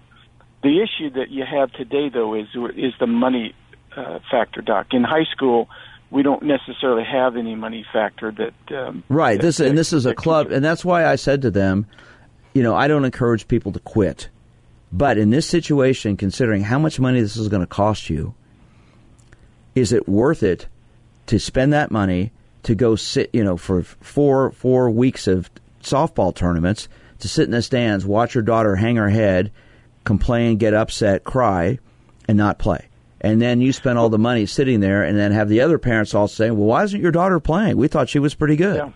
The 0.62 0.80
issue 0.80 1.11
that 1.11 1.30
you 1.30 1.45
have 1.45 1.72
today, 1.72 2.09
though, 2.09 2.35
is 2.35 2.47
is 2.76 2.95
the 2.99 3.07
money 3.07 3.55
uh, 3.97 4.20
factor, 4.30 4.62
Doc. 4.62 4.89
In 4.93 5.05
high 5.05 5.26
school, 5.33 5.68
we 6.11 6.22
don't 6.22 6.43
necessarily 6.45 7.05
have 7.05 7.37
any 7.37 7.55
money 7.55 7.85
factor 7.93 8.33
that. 8.33 8.76
Um, 8.76 9.03
Right. 9.09 9.37
that- 9.39 9.43
This 9.43 9.61
and 9.61 9.76
this 9.76 9.93
is 9.93 10.07
a 10.07 10.14
club, 10.14 10.51
and 10.51 10.64
that's 10.64 10.85
why 10.85 11.05
I 11.05 11.16
said 11.16 11.43
to 11.43 11.51
them, 11.51 11.87
you 12.55 12.62
know, 12.62 12.74
I 12.74 12.89
don't 12.89 13.05
encourage 13.05 13.49
people 13.49 13.72
to 13.72 13.80
quit, 13.80 14.28
but 14.93 15.18
in 15.18 15.30
this 15.30 15.47
situation, 15.47 16.16
considering 16.16 16.62
how 16.62 16.78
much 16.78 17.01
money 17.01 17.20
this 17.20 17.37
is 17.37 17.49
going 17.49 17.62
to 17.62 17.66
cost 17.66 18.09
you, 18.09 18.35
is 19.74 19.93
it 19.93 20.09
worth 20.09 20.43
it 20.43 20.66
to 21.26 21.39
spend 21.39 21.72
that 21.72 21.91
money 21.91 22.30
to 22.65 22.75
go 22.75 22.97
sit, 22.97 23.31
you 23.33 23.43
know, 23.43 23.57
for 23.57 23.83
four 23.83 24.53
four 24.53 24.91
weeks 24.91 25.27
of 25.27 25.51
softball 25.83 26.35
tournaments 26.35 26.89
to 27.19 27.29
sit 27.29 27.45
in 27.45 27.51
the 27.51 27.63
stands, 27.63 28.07
watch 28.07 28.35
your 28.35 28.43
daughter 28.43 28.77
hang 28.77 28.97
her 28.97 29.11
head, 29.11 29.51
complain, 30.05 30.57
get 30.57 30.75
upset, 30.75 31.25
cry, 31.25 31.79
and 32.29 32.39
not 32.39 32.59
play. 32.59 32.89
And 33.21 33.41
then 33.41 33.61
you 33.61 33.73
spend 33.73 33.99
all 33.99 34.09
the 34.09 34.19
money 34.19 34.47
sitting 34.47 34.81
there, 34.81 35.05
and 35.05 35.17
then 35.17 35.31
have 35.31 35.49
the 35.49 35.61
other 35.61 35.79
parents 35.79 36.13
all 36.15 36.27
saying, 36.29 36.57
"Well, 36.57 36.67
why 36.67 36.83
isn't 36.83 37.01
your 37.01 37.13
daughter 37.13 37.39
playing? 37.39 37.77
We 37.77 37.87
thought 37.89 38.09
she 38.09 38.19
was 38.19 38.35
pretty 38.35 38.57
good." 38.57 38.77
Yeah. 38.77 38.91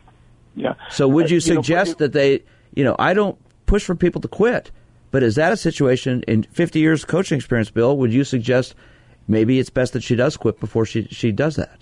Yeah. 0.56 0.74
So 0.90 1.06
would 1.06 1.26
Uh, 1.26 1.28
you 1.28 1.34
you 1.36 1.54
know, 1.54 1.62
suggest 1.62 1.98
that 1.98 2.12
they, 2.12 2.42
you 2.74 2.82
know, 2.82 2.96
I 2.98 3.14
don't 3.14 3.36
push 3.66 3.84
for 3.84 3.94
people 3.94 4.20
to 4.22 4.28
quit, 4.28 4.70
but 5.10 5.22
is 5.22 5.34
that 5.36 5.52
a 5.52 5.56
situation 5.56 6.24
in 6.26 6.44
50 6.44 6.78
years 6.80 7.02
of 7.02 7.08
coaching 7.08 7.36
experience, 7.36 7.70
Bill? 7.70 7.96
Would 7.98 8.12
you 8.12 8.24
suggest 8.24 8.74
maybe 9.28 9.58
it's 9.58 9.70
best 9.70 9.92
that 9.92 10.02
she 10.02 10.16
does 10.16 10.36
quit 10.36 10.58
before 10.58 10.84
she 10.86 11.06
she 11.10 11.30
does 11.30 11.56
that? 11.56 11.78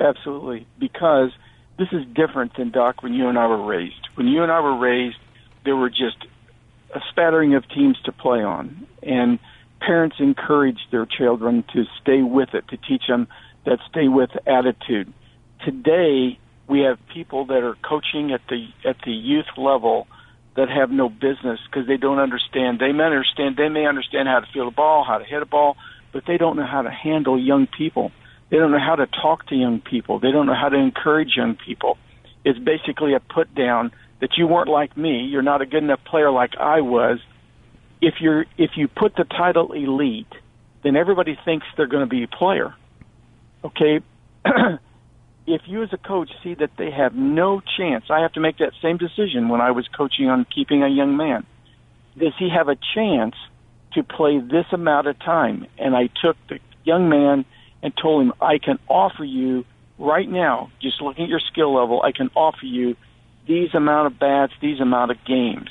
Absolutely, 0.00 0.66
because 0.78 1.30
this 1.78 1.88
is 1.92 2.04
different 2.14 2.56
than 2.56 2.70
Doc 2.70 3.02
when 3.02 3.12
you 3.12 3.28
and 3.28 3.38
I 3.38 3.46
were 3.46 3.64
raised. 3.64 4.08
When 4.14 4.26
you 4.26 4.42
and 4.42 4.50
I 4.50 4.60
were 4.60 4.76
raised, 4.76 5.18
there 5.64 5.76
were 5.76 5.90
just 5.90 6.16
a 6.94 7.00
spattering 7.10 7.54
of 7.54 7.68
teams 7.68 7.98
to 8.04 8.12
play 8.12 8.42
on, 8.42 8.86
and 9.02 9.38
parents 9.80 10.16
encouraged 10.18 10.86
their 10.90 11.06
children 11.06 11.64
to 11.74 11.84
stay 12.00 12.22
with 12.22 12.54
it, 12.54 12.66
to 12.68 12.76
teach 12.76 13.06
them 13.08 13.28
that 13.66 13.78
stay 13.90 14.08
with 14.08 14.30
attitude. 14.46 15.12
Today, 15.64 16.38
we 16.66 16.80
have 16.80 16.98
people 17.12 17.46
that 17.46 17.62
are 17.62 17.76
coaching 17.82 18.32
at 18.32 18.40
the 18.48 18.68
at 18.88 18.96
the 19.04 19.12
youth 19.12 19.46
level 19.56 20.06
that 20.56 20.68
have 20.70 20.90
no 20.90 21.08
business 21.08 21.60
because 21.66 21.86
they 21.86 21.96
don't 21.96 22.18
understand. 22.18 22.78
They 22.78 22.92
may 22.92 23.04
understand. 23.04 23.56
They 23.56 23.68
may 23.68 23.86
understand 23.86 24.28
how 24.28 24.40
to 24.40 24.46
field 24.52 24.72
a 24.72 24.74
ball, 24.74 25.04
how 25.04 25.18
to 25.18 25.24
hit 25.24 25.42
a 25.42 25.46
ball, 25.46 25.76
but 26.12 26.24
they 26.26 26.38
don't 26.38 26.56
know 26.56 26.66
how 26.66 26.82
to 26.82 26.90
handle 26.90 27.38
young 27.38 27.66
people. 27.66 28.12
They 28.50 28.56
don't 28.56 28.72
know 28.72 28.80
how 28.80 28.96
to 28.96 29.06
talk 29.06 29.46
to 29.48 29.54
young 29.54 29.80
people. 29.80 30.18
They 30.18 30.32
don't 30.32 30.46
know 30.46 30.54
how 30.60 30.68
to 30.68 30.76
encourage 30.76 31.36
young 31.36 31.56
people. 31.56 31.98
It's 32.44 32.58
basically 32.58 33.14
a 33.14 33.20
put 33.20 33.54
down 33.54 33.92
that 34.20 34.30
you 34.36 34.46
weren't 34.46 34.68
like 34.68 34.96
me. 34.96 35.22
You're 35.22 35.42
not 35.42 35.62
a 35.62 35.66
good 35.66 35.82
enough 35.82 36.00
player 36.04 36.30
like 36.30 36.56
I 36.58 36.80
was. 36.80 37.18
If 38.00 38.14
you're 38.20 38.46
if 38.58 38.72
you 38.76 38.88
put 38.88 39.14
the 39.14 39.24
title 39.24 39.72
elite, 39.72 40.32
then 40.82 40.96
everybody 40.96 41.38
thinks 41.44 41.66
they're 41.76 41.86
going 41.86 42.04
to 42.04 42.10
be 42.10 42.24
a 42.24 42.28
player. 42.28 42.74
Okay. 43.64 44.00
if 45.46 45.62
you 45.66 45.82
as 45.82 45.90
a 45.92 45.98
coach 45.98 46.30
see 46.42 46.54
that 46.54 46.70
they 46.78 46.90
have 46.90 47.14
no 47.14 47.60
chance, 47.76 48.04
I 48.10 48.20
have 48.20 48.32
to 48.32 48.40
make 48.40 48.58
that 48.58 48.72
same 48.82 48.96
decision 48.96 49.48
when 49.48 49.60
I 49.60 49.70
was 49.70 49.86
coaching 49.88 50.28
on 50.28 50.46
keeping 50.52 50.82
a 50.82 50.88
young 50.88 51.16
man. 51.16 51.46
Does 52.18 52.32
he 52.38 52.48
have 52.48 52.68
a 52.68 52.76
chance 52.94 53.34
to 53.92 54.02
play 54.02 54.38
this 54.38 54.66
amount 54.72 55.06
of 55.06 55.18
time? 55.18 55.66
And 55.78 55.94
I 55.94 56.08
took 56.22 56.36
the 56.48 56.58
young 56.84 57.08
man 57.08 57.44
and 57.82 57.92
told 58.00 58.22
him, 58.22 58.32
I 58.40 58.58
can 58.58 58.78
offer 58.88 59.24
you 59.24 59.64
right 59.98 60.28
now, 60.28 60.70
just 60.80 61.00
looking 61.00 61.24
at 61.24 61.30
your 61.30 61.40
skill 61.40 61.74
level, 61.74 62.02
I 62.02 62.12
can 62.12 62.30
offer 62.34 62.64
you 62.64 62.96
these 63.46 63.74
amount 63.74 64.06
of 64.06 64.18
bats, 64.18 64.52
these 64.60 64.80
amount 64.80 65.10
of 65.10 65.18
games. 65.26 65.68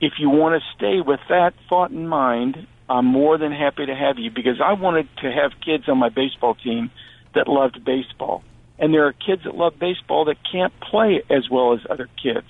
If 0.00 0.14
you 0.18 0.28
want 0.28 0.60
to 0.60 0.76
stay 0.76 1.00
with 1.00 1.20
that 1.28 1.54
thought 1.68 1.90
in 1.90 2.06
mind, 2.06 2.66
I'm 2.88 3.06
more 3.06 3.38
than 3.38 3.52
happy 3.52 3.86
to 3.86 3.94
have 3.94 4.18
you 4.18 4.30
because 4.30 4.60
I 4.62 4.74
wanted 4.74 5.08
to 5.22 5.32
have 5.32 5.52
kids 5.64 5.88
on 5.88 5.98
my 5.98 6.08
baseball 6.08 6.54
team 6.54 6.90
that 7.34 7.48
loved 7.48 7.84
baseball. 7.84 8.42
And 8.78 8.92
there 8.92 9.06
are 9.06 9.12
kids 9.12 9.42
that 9.44 9.54
love 9.54 9.78
baseball 9.78 10.26
that 10.26 10.36
can't 10.50 10.72
play 10.80 11.22
as 11.30 11.48
well 11.50 11.72
as 11.72 11.80
other 11.88 12.08
kids. 12.22 12.46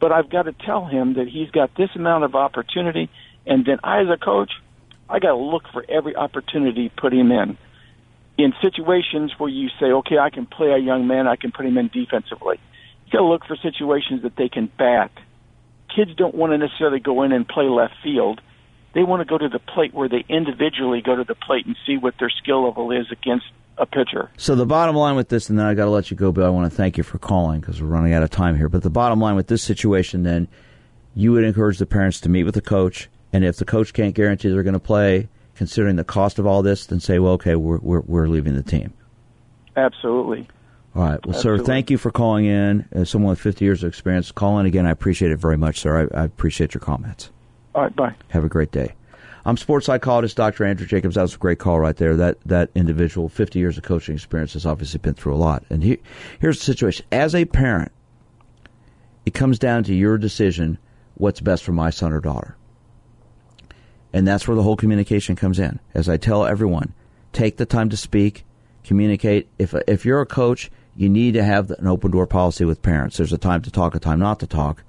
But 0.00 0.12
I've 0.12 0.30
got 0.30 0.44
to 0.44 0.52
tell 0.52 0.86
him 0.86 1.14
that 1.14 1.28
he's 1.28 1.50
got 1.50 1.76
this 1.76 1.90
amount 1.94 2.24
of 2.24 2.34
opportunity, 2.34 3.10
and 3.46 3.66
then 3.66 3.78
I, 3.84 4.00
as 4.00 4.08
a 4.08 4.16
coach, 4.16 4.50
I 5.08 5.18
got 5.18 5.32
to 5.32 5.36
look 5.36 5.64
for 5.72 5.84
every 5.88 6.16
opportunity 6.16 6.88
to 6.88 6.94
put 6.96 7.12
him 7.12 7.30
in. 7.30 7.58
In 8.42 8.54
situations 8.62 9.32
where 9.36 9.50
you 9.50 9.68
say, 9.78 9.92
okay, 9.92 10.16
I 10.16 10.30
can 10.30 10.46
play 10.46 10.70
a 10.70 10.78
young 10.78 11.06
man, 11.06 11.28
I 11.28 11.36
can 11.36 11.52
put 11.52 11.66
him 11.66 11.76
in 11.76 11.88
defensively. 11.88 12.58
You 13.04 13.12
got 13.12 13.18
to 13.18 13.24
look 13.24 13.44
for 13.44 13.54
situations 13.56 14.22
that 14.22 14.34
they 14.36 14.48
can 14.48 14.70
bat. 14.78 15.10
Kids 15.94 16.12
don't 16.16 16.34
want 16.34 16.52
to 16.52 16.58
necessarily 16.58 17.00
go 17.00 17.22
in 17.22 17.32
and 17.32 17.46
play 17.46 17.66
left 17.66 17.92
field. 18.02 18.40
They 18.94 19.02
want 19.02 19.20
to 19.20 19.26
go 19.26 19.36
to 19.36 19.50
the 19.50 19.58
plate 19.58 19.92
where 19.92 20.08
they 20.08 20.24
individually 20.26 21.02
go 21.02 21.16
to 21.16 21.24
the 21.24 21.34
plate 21.34 21.66
and 21.66 21.76
see 21.86 21.98
what 21.98 22.14
their 22.18 22.30
skill 22.30 22.64
level 22.64 22.90
is 22.92 23.12
against 23.12 23.44
a 23.76 23.84
pitcher. 23.84 24.30
So 24.38 24.54
the 24.54 24.64
bottom 24.64 24.96
line 24.96 25.16
with 25.16 25.28
this, 25.28 25.50
and 25.50 25.58
then 25.58 25.66
I 25.66 25.74
got 25.74 25.84
to 25.84 25.90
let 25.90 26.10
you 26.10 26.16
go, 26.16 26.32
Bill. 26.32 26.46
I 26.46 26.48
want 26.48 26.70
to 26.70 26.74
thank 26.74 26.96
you 26.96 27.04
for 27.04 27.18
calling 27.18 27.60
because 27.60 27.82
we're 27.82 27.88
running 27.88 28.14
out 28.14 28.22
of 28.22 28.30
time 28.30 28.56
here. 28.56 28.70
But 28.70 28.82
the 28.82 28.88
bottom 28.88 29.20
line 29.20 29.36
with 29.36 29.48
this 29.48 29.62
situation, 29.62 30.22
then, 30.22 30.48
you 31.14 31.32
would 31.32 31.44
encourage 31.44 31.76
the 31.76 31.84
parents 31.84 32.20
to 32.20 32.30
meet 32.30 32.44
with 32.44 32.54
the 32.54 32.62
coach, 32.62 33.10
and 33.34 33.44
if 33.44 33.56
the 33.56 33.66
coach 33.66 33.92
can't 33.92 34.14
guarantee 34.14 34.48
they're 34.48 34.62
going 34.62 34.72
to 34.72 34.80
play, 34.80 35.28
considering 35.60 35.96
the 35.96 36.04
cost 36.04 36.38
of 36.38 36.46
all 36.46 36.62
this, 36.62 36.86
then 36.86 36.98
say, 37.00 37.18
well, 37.18 37.34
okay, 37.34 37.54
we're 37.54 37.76
we're, 37.80 38.00
we're 38.00 38.26
leaving 38.28 38.54
the 38.54 38.62
team. 38.62 38.94
Absolutely. 39.76 40.48
All 40.96 41.02
right. 41.02 41.26
Well, 41.26 41.36
Absolutely. 41.36 41.58
sir, 41.58 41.64
thank 41.66 41.90
you 41.90 41.98
for 41.98 42.10
calling 42.10 42.46
in. 42.46 42.88
As 42.92 43.10
someone 43.10 43.28
with 43.28 43.40
50 43.40 43.62
years 43.62 43.84
of 43.84 43.88
experience, 43.88 44.32
call 44.32 44.58
in 44.58 44.64
again. 44.64 44.86
I 44.86 44.90
appreciate 44.90 45.32
it 45.32 45.36
very 45.36 45.58
much, 45.58 45.78
sir. 45.78 46.08
I, 46.14 46.22
I 46.22 46.24
appreciate 46.24 46.72
your 46.72 46.80
comments. 46.80 47.30
All 47.74 47.82
right, 47.82 47.94
bye. 47.94 48.14
Have 48.28 48.42
a 48.42 48.48
great 48.48 48.72
day. 48.72 48.94
I'm 49.44 49.58
sports 49.58 49.84
psychologist 49.84 50.34
Dr. 50.34 50.64
Andrew 50.64 50.86
Jacobs. 50.86 51.16
That 51.16 51.22
was 51.22 51.34
a 51.34 51.38
great 51.38 51.58
call 51.58 51.78
right 51.78 51.96
there. 51.96 52.16
That 52.16 52.38
that 52.46 52.70
individual, 52.74 53.28
50 53.28 53.58
years 53.58 53.76
of 53.76 53.84
coaching 53.84 54.14
experience, 54.14 54.54
has 54.54 54.64
obviously 54.64 55.00
been 55.00 55.12
through 55.12 55.34
a 55.34 55.36
lot. 55.36 55.62
And 55.68 55.84
he, 55.84 55.98
here's 56.40 56.58
the 56.58 56.64
situation: 56.64 57.04
as 57.12 57.34
a 57.34 57.44
parent, 57.44 57.92
it 59.26 59.34
comes 59.34 59.58
down 59.58 59.84
to 59.84 59.94
your 59.94 60.16
decision 60.16 60.78
what's 61.16 61.42
best 61.42 61.64
for 61.64 61.72
my 61.72 61.90
son 61.90 62.14
or 62.14 62.20
daughter, 62.20 62.56
and 64.12 64.26
that's 64.26 64.46
where 64.46 64.56
the 64.56 64.62
whole 64.62 64.76
communication 64.76 65.36
comes 65.36 65.58
in. 65.58 65.80
As 65.94 66.08
I 66.08 66.16
tell 66.16 66.44
everyone, 66.44 66.94
take 67.32 67.56
the 67.56 67.66
time 67.66 67.88
to 67.90 67.96
speak, 67.96 68.44
communicate. 68.84 69.48
If 69.58 69.74
if 69.86 70.04
you're 70.04 70.20
a 70.20 70.26
coach, 70.26 70.70
you 70.96 71.08
need 71.08 71.34
to 71.34 71.44
have 71.44 71.70
an 71.70 71.86
open 71.86 72.10
door 72.10 72.26
policy 72.26 72.64
with 72.64 72.82
parents. 72.82 73.16
There's 73.16 73.32
a 73.32 73.38
time 73.38 73.62
to 73.62 73.70
talk, 73.70 73.94
a 73.94 73.98
time 73.98 74.18
not 74.18 74.40
to 74.40 74.46
talk, 74.46 74.82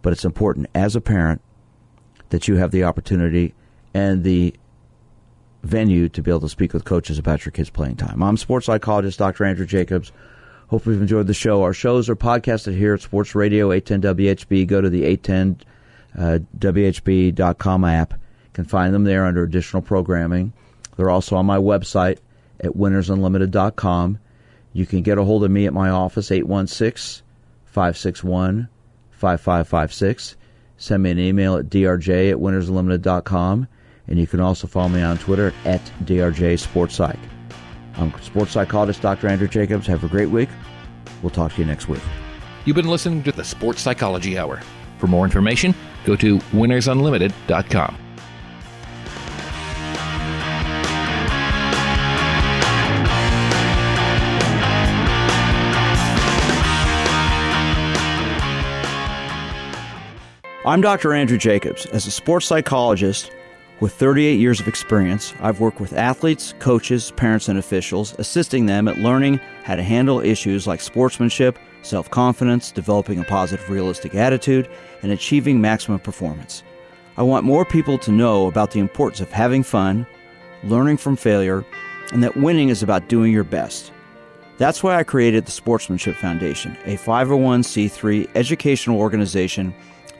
but 0.00 0.12
it's 0.12 0.24
important 0.24 0.68
as 0.74 0.96
a 0.96 1.00
parent 1.00 1.40
that 2.30 2.48
you 2.48 2.56
have 2.56 2.70
the 2.70 2.84
opportunity 2.84 3.54
and 3.92 4.24
the 4.24 4.54
venue 5.62 6.08
to 6.08 6.22
be 6.22 6.30
able 6.30 6.40
to 6.40 6.48
speak 6.48 6.72
with 6.72 6.84
coaches 6.84 7.18
about 7.18 7.44
your 7.44 7.52
kids' 7.52 7.70
playing 7.70 7.96
time. 7.96 8.22
I'm 8.22 8.36
sports 8.36 8.66
psychologist 8.66 9.18
Dr. 9.18 9.44
Andrew 9.44 9.66
Jacobs. 9.66 10.12
Hope 10.68 10.86
you've 10.86 11.02
enjoyed 11.02 11.26
the 11.26 11.34
show. 11.34 11.62
Our 11.62 11.74
shows 11.74 12.08
are 12.08 12.16
podcasted 12.16 12.76
here 12.76 12.94
at 12.94 13.02
Sports 13.02 13.34
Radio 13.34 13.72
810 13.72 14.16
WHB. 14.16 14.66
Go 14.66 14.80
to 14.80 14.88
the 14.88 15.04
810 15.04 15.66
uh, 16.18 16.38
WHB.com 16.58 17.84
app. 17.84 18.14
Can 18.52 18.64
find 18.64 18.94
them 18.94 19.04
there 19.04 19.24
under 19.24 19.42
additional 19.42 19.82
programming. 19.82 20.52
They're 20.96 21.10
also 21.10 21.36
on 21.36 21.46
my 21.46 21.58
website 21.58 22.18
at 22.60 22.72
winnersunlimited.com. 22.72 24.18
You 24.72 24.86
can 24.86 25.02
get 25.02 25.18
a 25.18 25.24
hold 25.24 25.44
of 25.44 25.50
me 25.50 25.66
at 25.66 25.72
my 25.72 25.90
office, 25.90 26.30
816 26.30 27.24
561 27.66 28.68
5556. 29.10 30.36
Send 30.76 31.02
me 31.02 31.10
an 31.10 31.18
email 31.18 31.56
at 31.56 31.66
drj 31.66 32.30
at 32.30 32.38
winnersunlimited.com. 32.38 33.68
And 34.08 34.18
you 34.18 34.26
can 34.26 34.40
also 34.40 34.66
follow 34.66 34.88
me 34.88 35.02
on 35.02 35.18
Twitter 35.18 35.54
at 35.64 35.80
drj 36.04 36.58
sports 36.58 36.96
psych. 36.96 37.18
I'm 37.96 38.12
sports 38.22 38.52
psychologist 38.52 39.00
Dr. 39.02 39.28
Andrew 39.28 39.48
Jacobs. 39.48 39.86
Have 39.86 40.02
a 40.02 40.08
great 40.08 40.30
week. 40.30 40.48
We'll 41.22 41.30
talk 41.30 41.52
to 41.52 41.58
you 41.60 41.66
next 41.66 41.88
week. 41.88 42.02
You've 42.64 42.76
been 42.76 42.88
listening 42.88 43.22
to 43.24 43.32
the 43.32 43.44
Sports 43.44 43.80
Psychology 43.82 44.38
Hour. 44.38 44.60
For 44.98 45.06
more 45.06 45.24
information, 45.24 45.74
go 46.04 46.16
to 46.16 46.38
winnersunlimited.com. 46.38 48.11
I'm 60.64 60.80
Dr. 60.80 61.12
Andrew 61.12 61.38
Jacobs. 61.38 61.86
As 61.86 62.06
a 62.06 62.12
sports 62.12 62.46
psychologist 62.46 63.32
with 63.80 63.92
38 63.94 64.38
years 64.38 64.60
of 64.60 64.68
experience, 64.68 65.34
I've 65.40 65.58
worked 65.58 65.80
with 65.80 65.92
athletes, 65.92 66.54
coaches, 66.60 67.10
parents, 67.16 67.48
and 67.48 67.58
officials, 67.58 68.14
assisting 68.20 68.66
them 68.66 68.86
at 68.86 68.98
learning 68.98 69.40
how 69.64 69.74
to 69.74 69.82
handle 69.82 70.20
issues 70.20 70.68
like 70.68 70.80
sportsmanship, 70.80 71.58
self 71.82 72.08
confidence, 72.08 72.70
developing 72.70 73.18
a 73.18 73.24
positive, 73.24 73.68
realistic 73.68 74.14
attitude, 74.14 74.70
and 75.02 75.10
achieving 75.10 75.60
maximum 75.60 75.98
performance. 75.98 76.62
I 77.16 77.24
want 77.24 77.44
more 77.44 77.64
people 77.64 77.98
to 77.98 78.12
know 78.12 78.46
about 78.46 78.70
the 78.70 78.78
importance 78.78 79.20
of 79.20 79.32
having 79.32 79.64
fun, 79.64 80.06
learning 80.62 80.98
from 80.98 81.16
failure, 81.16 81.64
and 82.12 82.22
that 82.22 82.36
winning 82.36 82.68
is 82.68 82.84
about 82.84 83.08
doing 83.08 83.32
your 83.32 83.42
best. 83.42 83.90
That's 84.58 84.80
why 84.80 84.94
I 84.94 85.02
created 85.02 85.44
the 85.44 85.50
Sportsmanship 85.50 86.14
Foundation, 86.14 86.78
a 86.84 86.96
501c3 86.98 88.30
educational 88.36 89.00
organization 89.00 89.74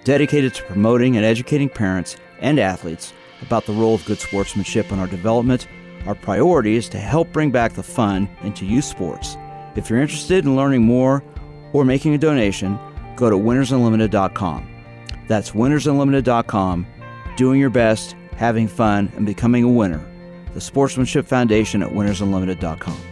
dedicated 0.05 0.55
to 0.55 0.65
promoting 0.65 1.17
and 1.17 1.25
educating 1.25 1.69
parents 1.69 2.17
and 2.41 2.59
athletes 2.59 3.13
about 3.41 3.67
the 3.67 3.73
role 3.73 3.95
of 3.95 4.05
good 4.05 4.19
sportsmanship 4.19 4.91
in 4.93 4.99
our 4.99 5.07
development. 5.07 5.67
Our 6.07 6.15
priority 6.15 6.77
is 6.77 6.89
to 6.91 6.99
help 6.99 7.33
bring 7.33 7.51
back 7.51 7.75
the 7.75 7.83
fun 7.83 8.29
into 8.43 8.67
youth 8.67 8.85
sports. 8.85 9.37
If 9.77 9.89
you're 9.89 10.01
interested 10.01 10.45
in 10.45 10.57
learning 10.57 10.83
more 10.83 11.23
or 11.73 11.85
making 11.85 12.15
a 12.15 12.19
donation, 12.19 12.79
go 13.17 13.31
to 13.31 13.37
winnersunlimited.com. 13.37 14.69
That's 15.29 15.53
winnersunlimited.com, 15.53 16.87
doing 17.37 17.61
your 17.61 17.71
best, 17.71 18.17
having 18.37 18.69
fun, 18.69 19.13
and 19.17 19.25
becoming 19.25 19.65
a 19.65 19.69
winner. 19.69 20.05
The 20.55 20.61
Sportsmanship 20.61 21.27
Foundation 21.27 21.83
at 21.83 21.91
winnersunlimited.com. 21.91 23.12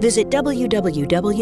visit 0.00 0.28
www.fda.gov 0.30 1.36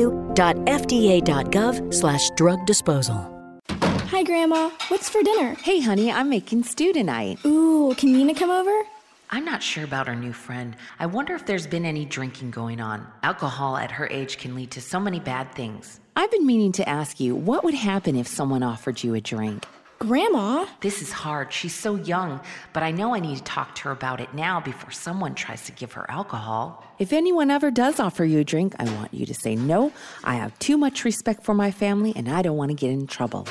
slash 1.94 2.30
drug 2.36 2.66
disposal. 2.66 3.34
Hi, 3.70 4.22
Grandma. 4.22 4.70
What's 4.88 5.08
for 5.08 5.22
dinner? 5.22 5.54
Hey, 5.54 5.80
honey, 5.80 6.10
I'm 6.10 6.28
making 6.28 6.64
stew 6.64 6.92
tonight. 6.92 7.38
Ooh, 7.44 7.94
can 7.96 8.12
Nina 8.12 8.34
come 8.34 8.50
over? 8.50 8.82
I'm 9.30 9.44
not 9.44 9.62
sure 9.62 9.84
about 9.84 10.08
our 10.08 10.16
new 10.16 10.32
friend. 10.32 10.74
I 10.98 11.06
wonder 11.06 11.34
if 11.34 11.44
there's 11.44 11.66
been 11.66 11.84
any 11.84 12.06
drinking 12.06 12.50
going 12.50 12.80
on. 12.80 13.06
Alcohol 13.22 13.76
at 13.76 13.90
her 13.90 14.08
age 14.10 14.38
can 14.38 14.54
lead 14.54 14.70
to 14.70 14.80
so 14.80 14.98
many 14.98 15.20
bad 15.20 15.52
things. 15.52 16.00
I've 16.16 16.30
been 16.30 16.46
meaning 16.46 16.72
to 16.72 16.88
ask 16.88 17.20
you 17.20 17.36
what 17.36 17.62
would 17.62 17.74
happen 17.74 18.16
if 18.16 18.26
someone 18.26 18.62
offered 18.62 19.04
you 19.04 19.14
a 19.14 19.20
drink? 19.20 19.66
Grandma? 19.98 20.64
This 20.80 21.02
is 21.02 21.10
hard. 21.10 21.52
She's 21.52 21.74
so 21.74 21.96
young, 21.96 22.40
but 22.72 22.84
I 22.84 22.92
know 22.92 23.16
I 23.16 23.20
need 23.20 23.36
to 23.38 23.42
talk 23.42 23.74
to 23.76 23.84
her 23.84 23.90
about 23.90 24.20
it 24.20 24.32
now 24.32 24.60
before 24.60 24.92
someone 24.92 25.34
tries 25.34 25.64
to 25.66 25.72
give 25.72 25.92
her 25.94 26.08
alcohol. 26.08 26.84
If 27.00 27.12
anyone 27.12 27.50
ever 27.50 27.72
does 27.72 27.98
offer 27.98 28.24
you 28.24 28.38
a 28.38 28.44
drink, 28.44 28.76
I 28.78 28.84
want 28.84 29.12
you 29.12 29.26
to 29.26 29.34
say 29.34 29.56
no. 29.56 29.92
I 30.22 30.36
have 30.36 30.56
too 30.60 30.78
much 30.78 31.04
respect 31.04 31.42
for 31.42 31.52
my 31.52 31.72
family 31.72 32.12
and 32.14 32.28
I 32.28 32.42
don't 32.42 32.56
want 32.56 32.70
to 32.70 32.76
get 32.76 32.90
in 32.90 33.08
trouble. 33.08 33.48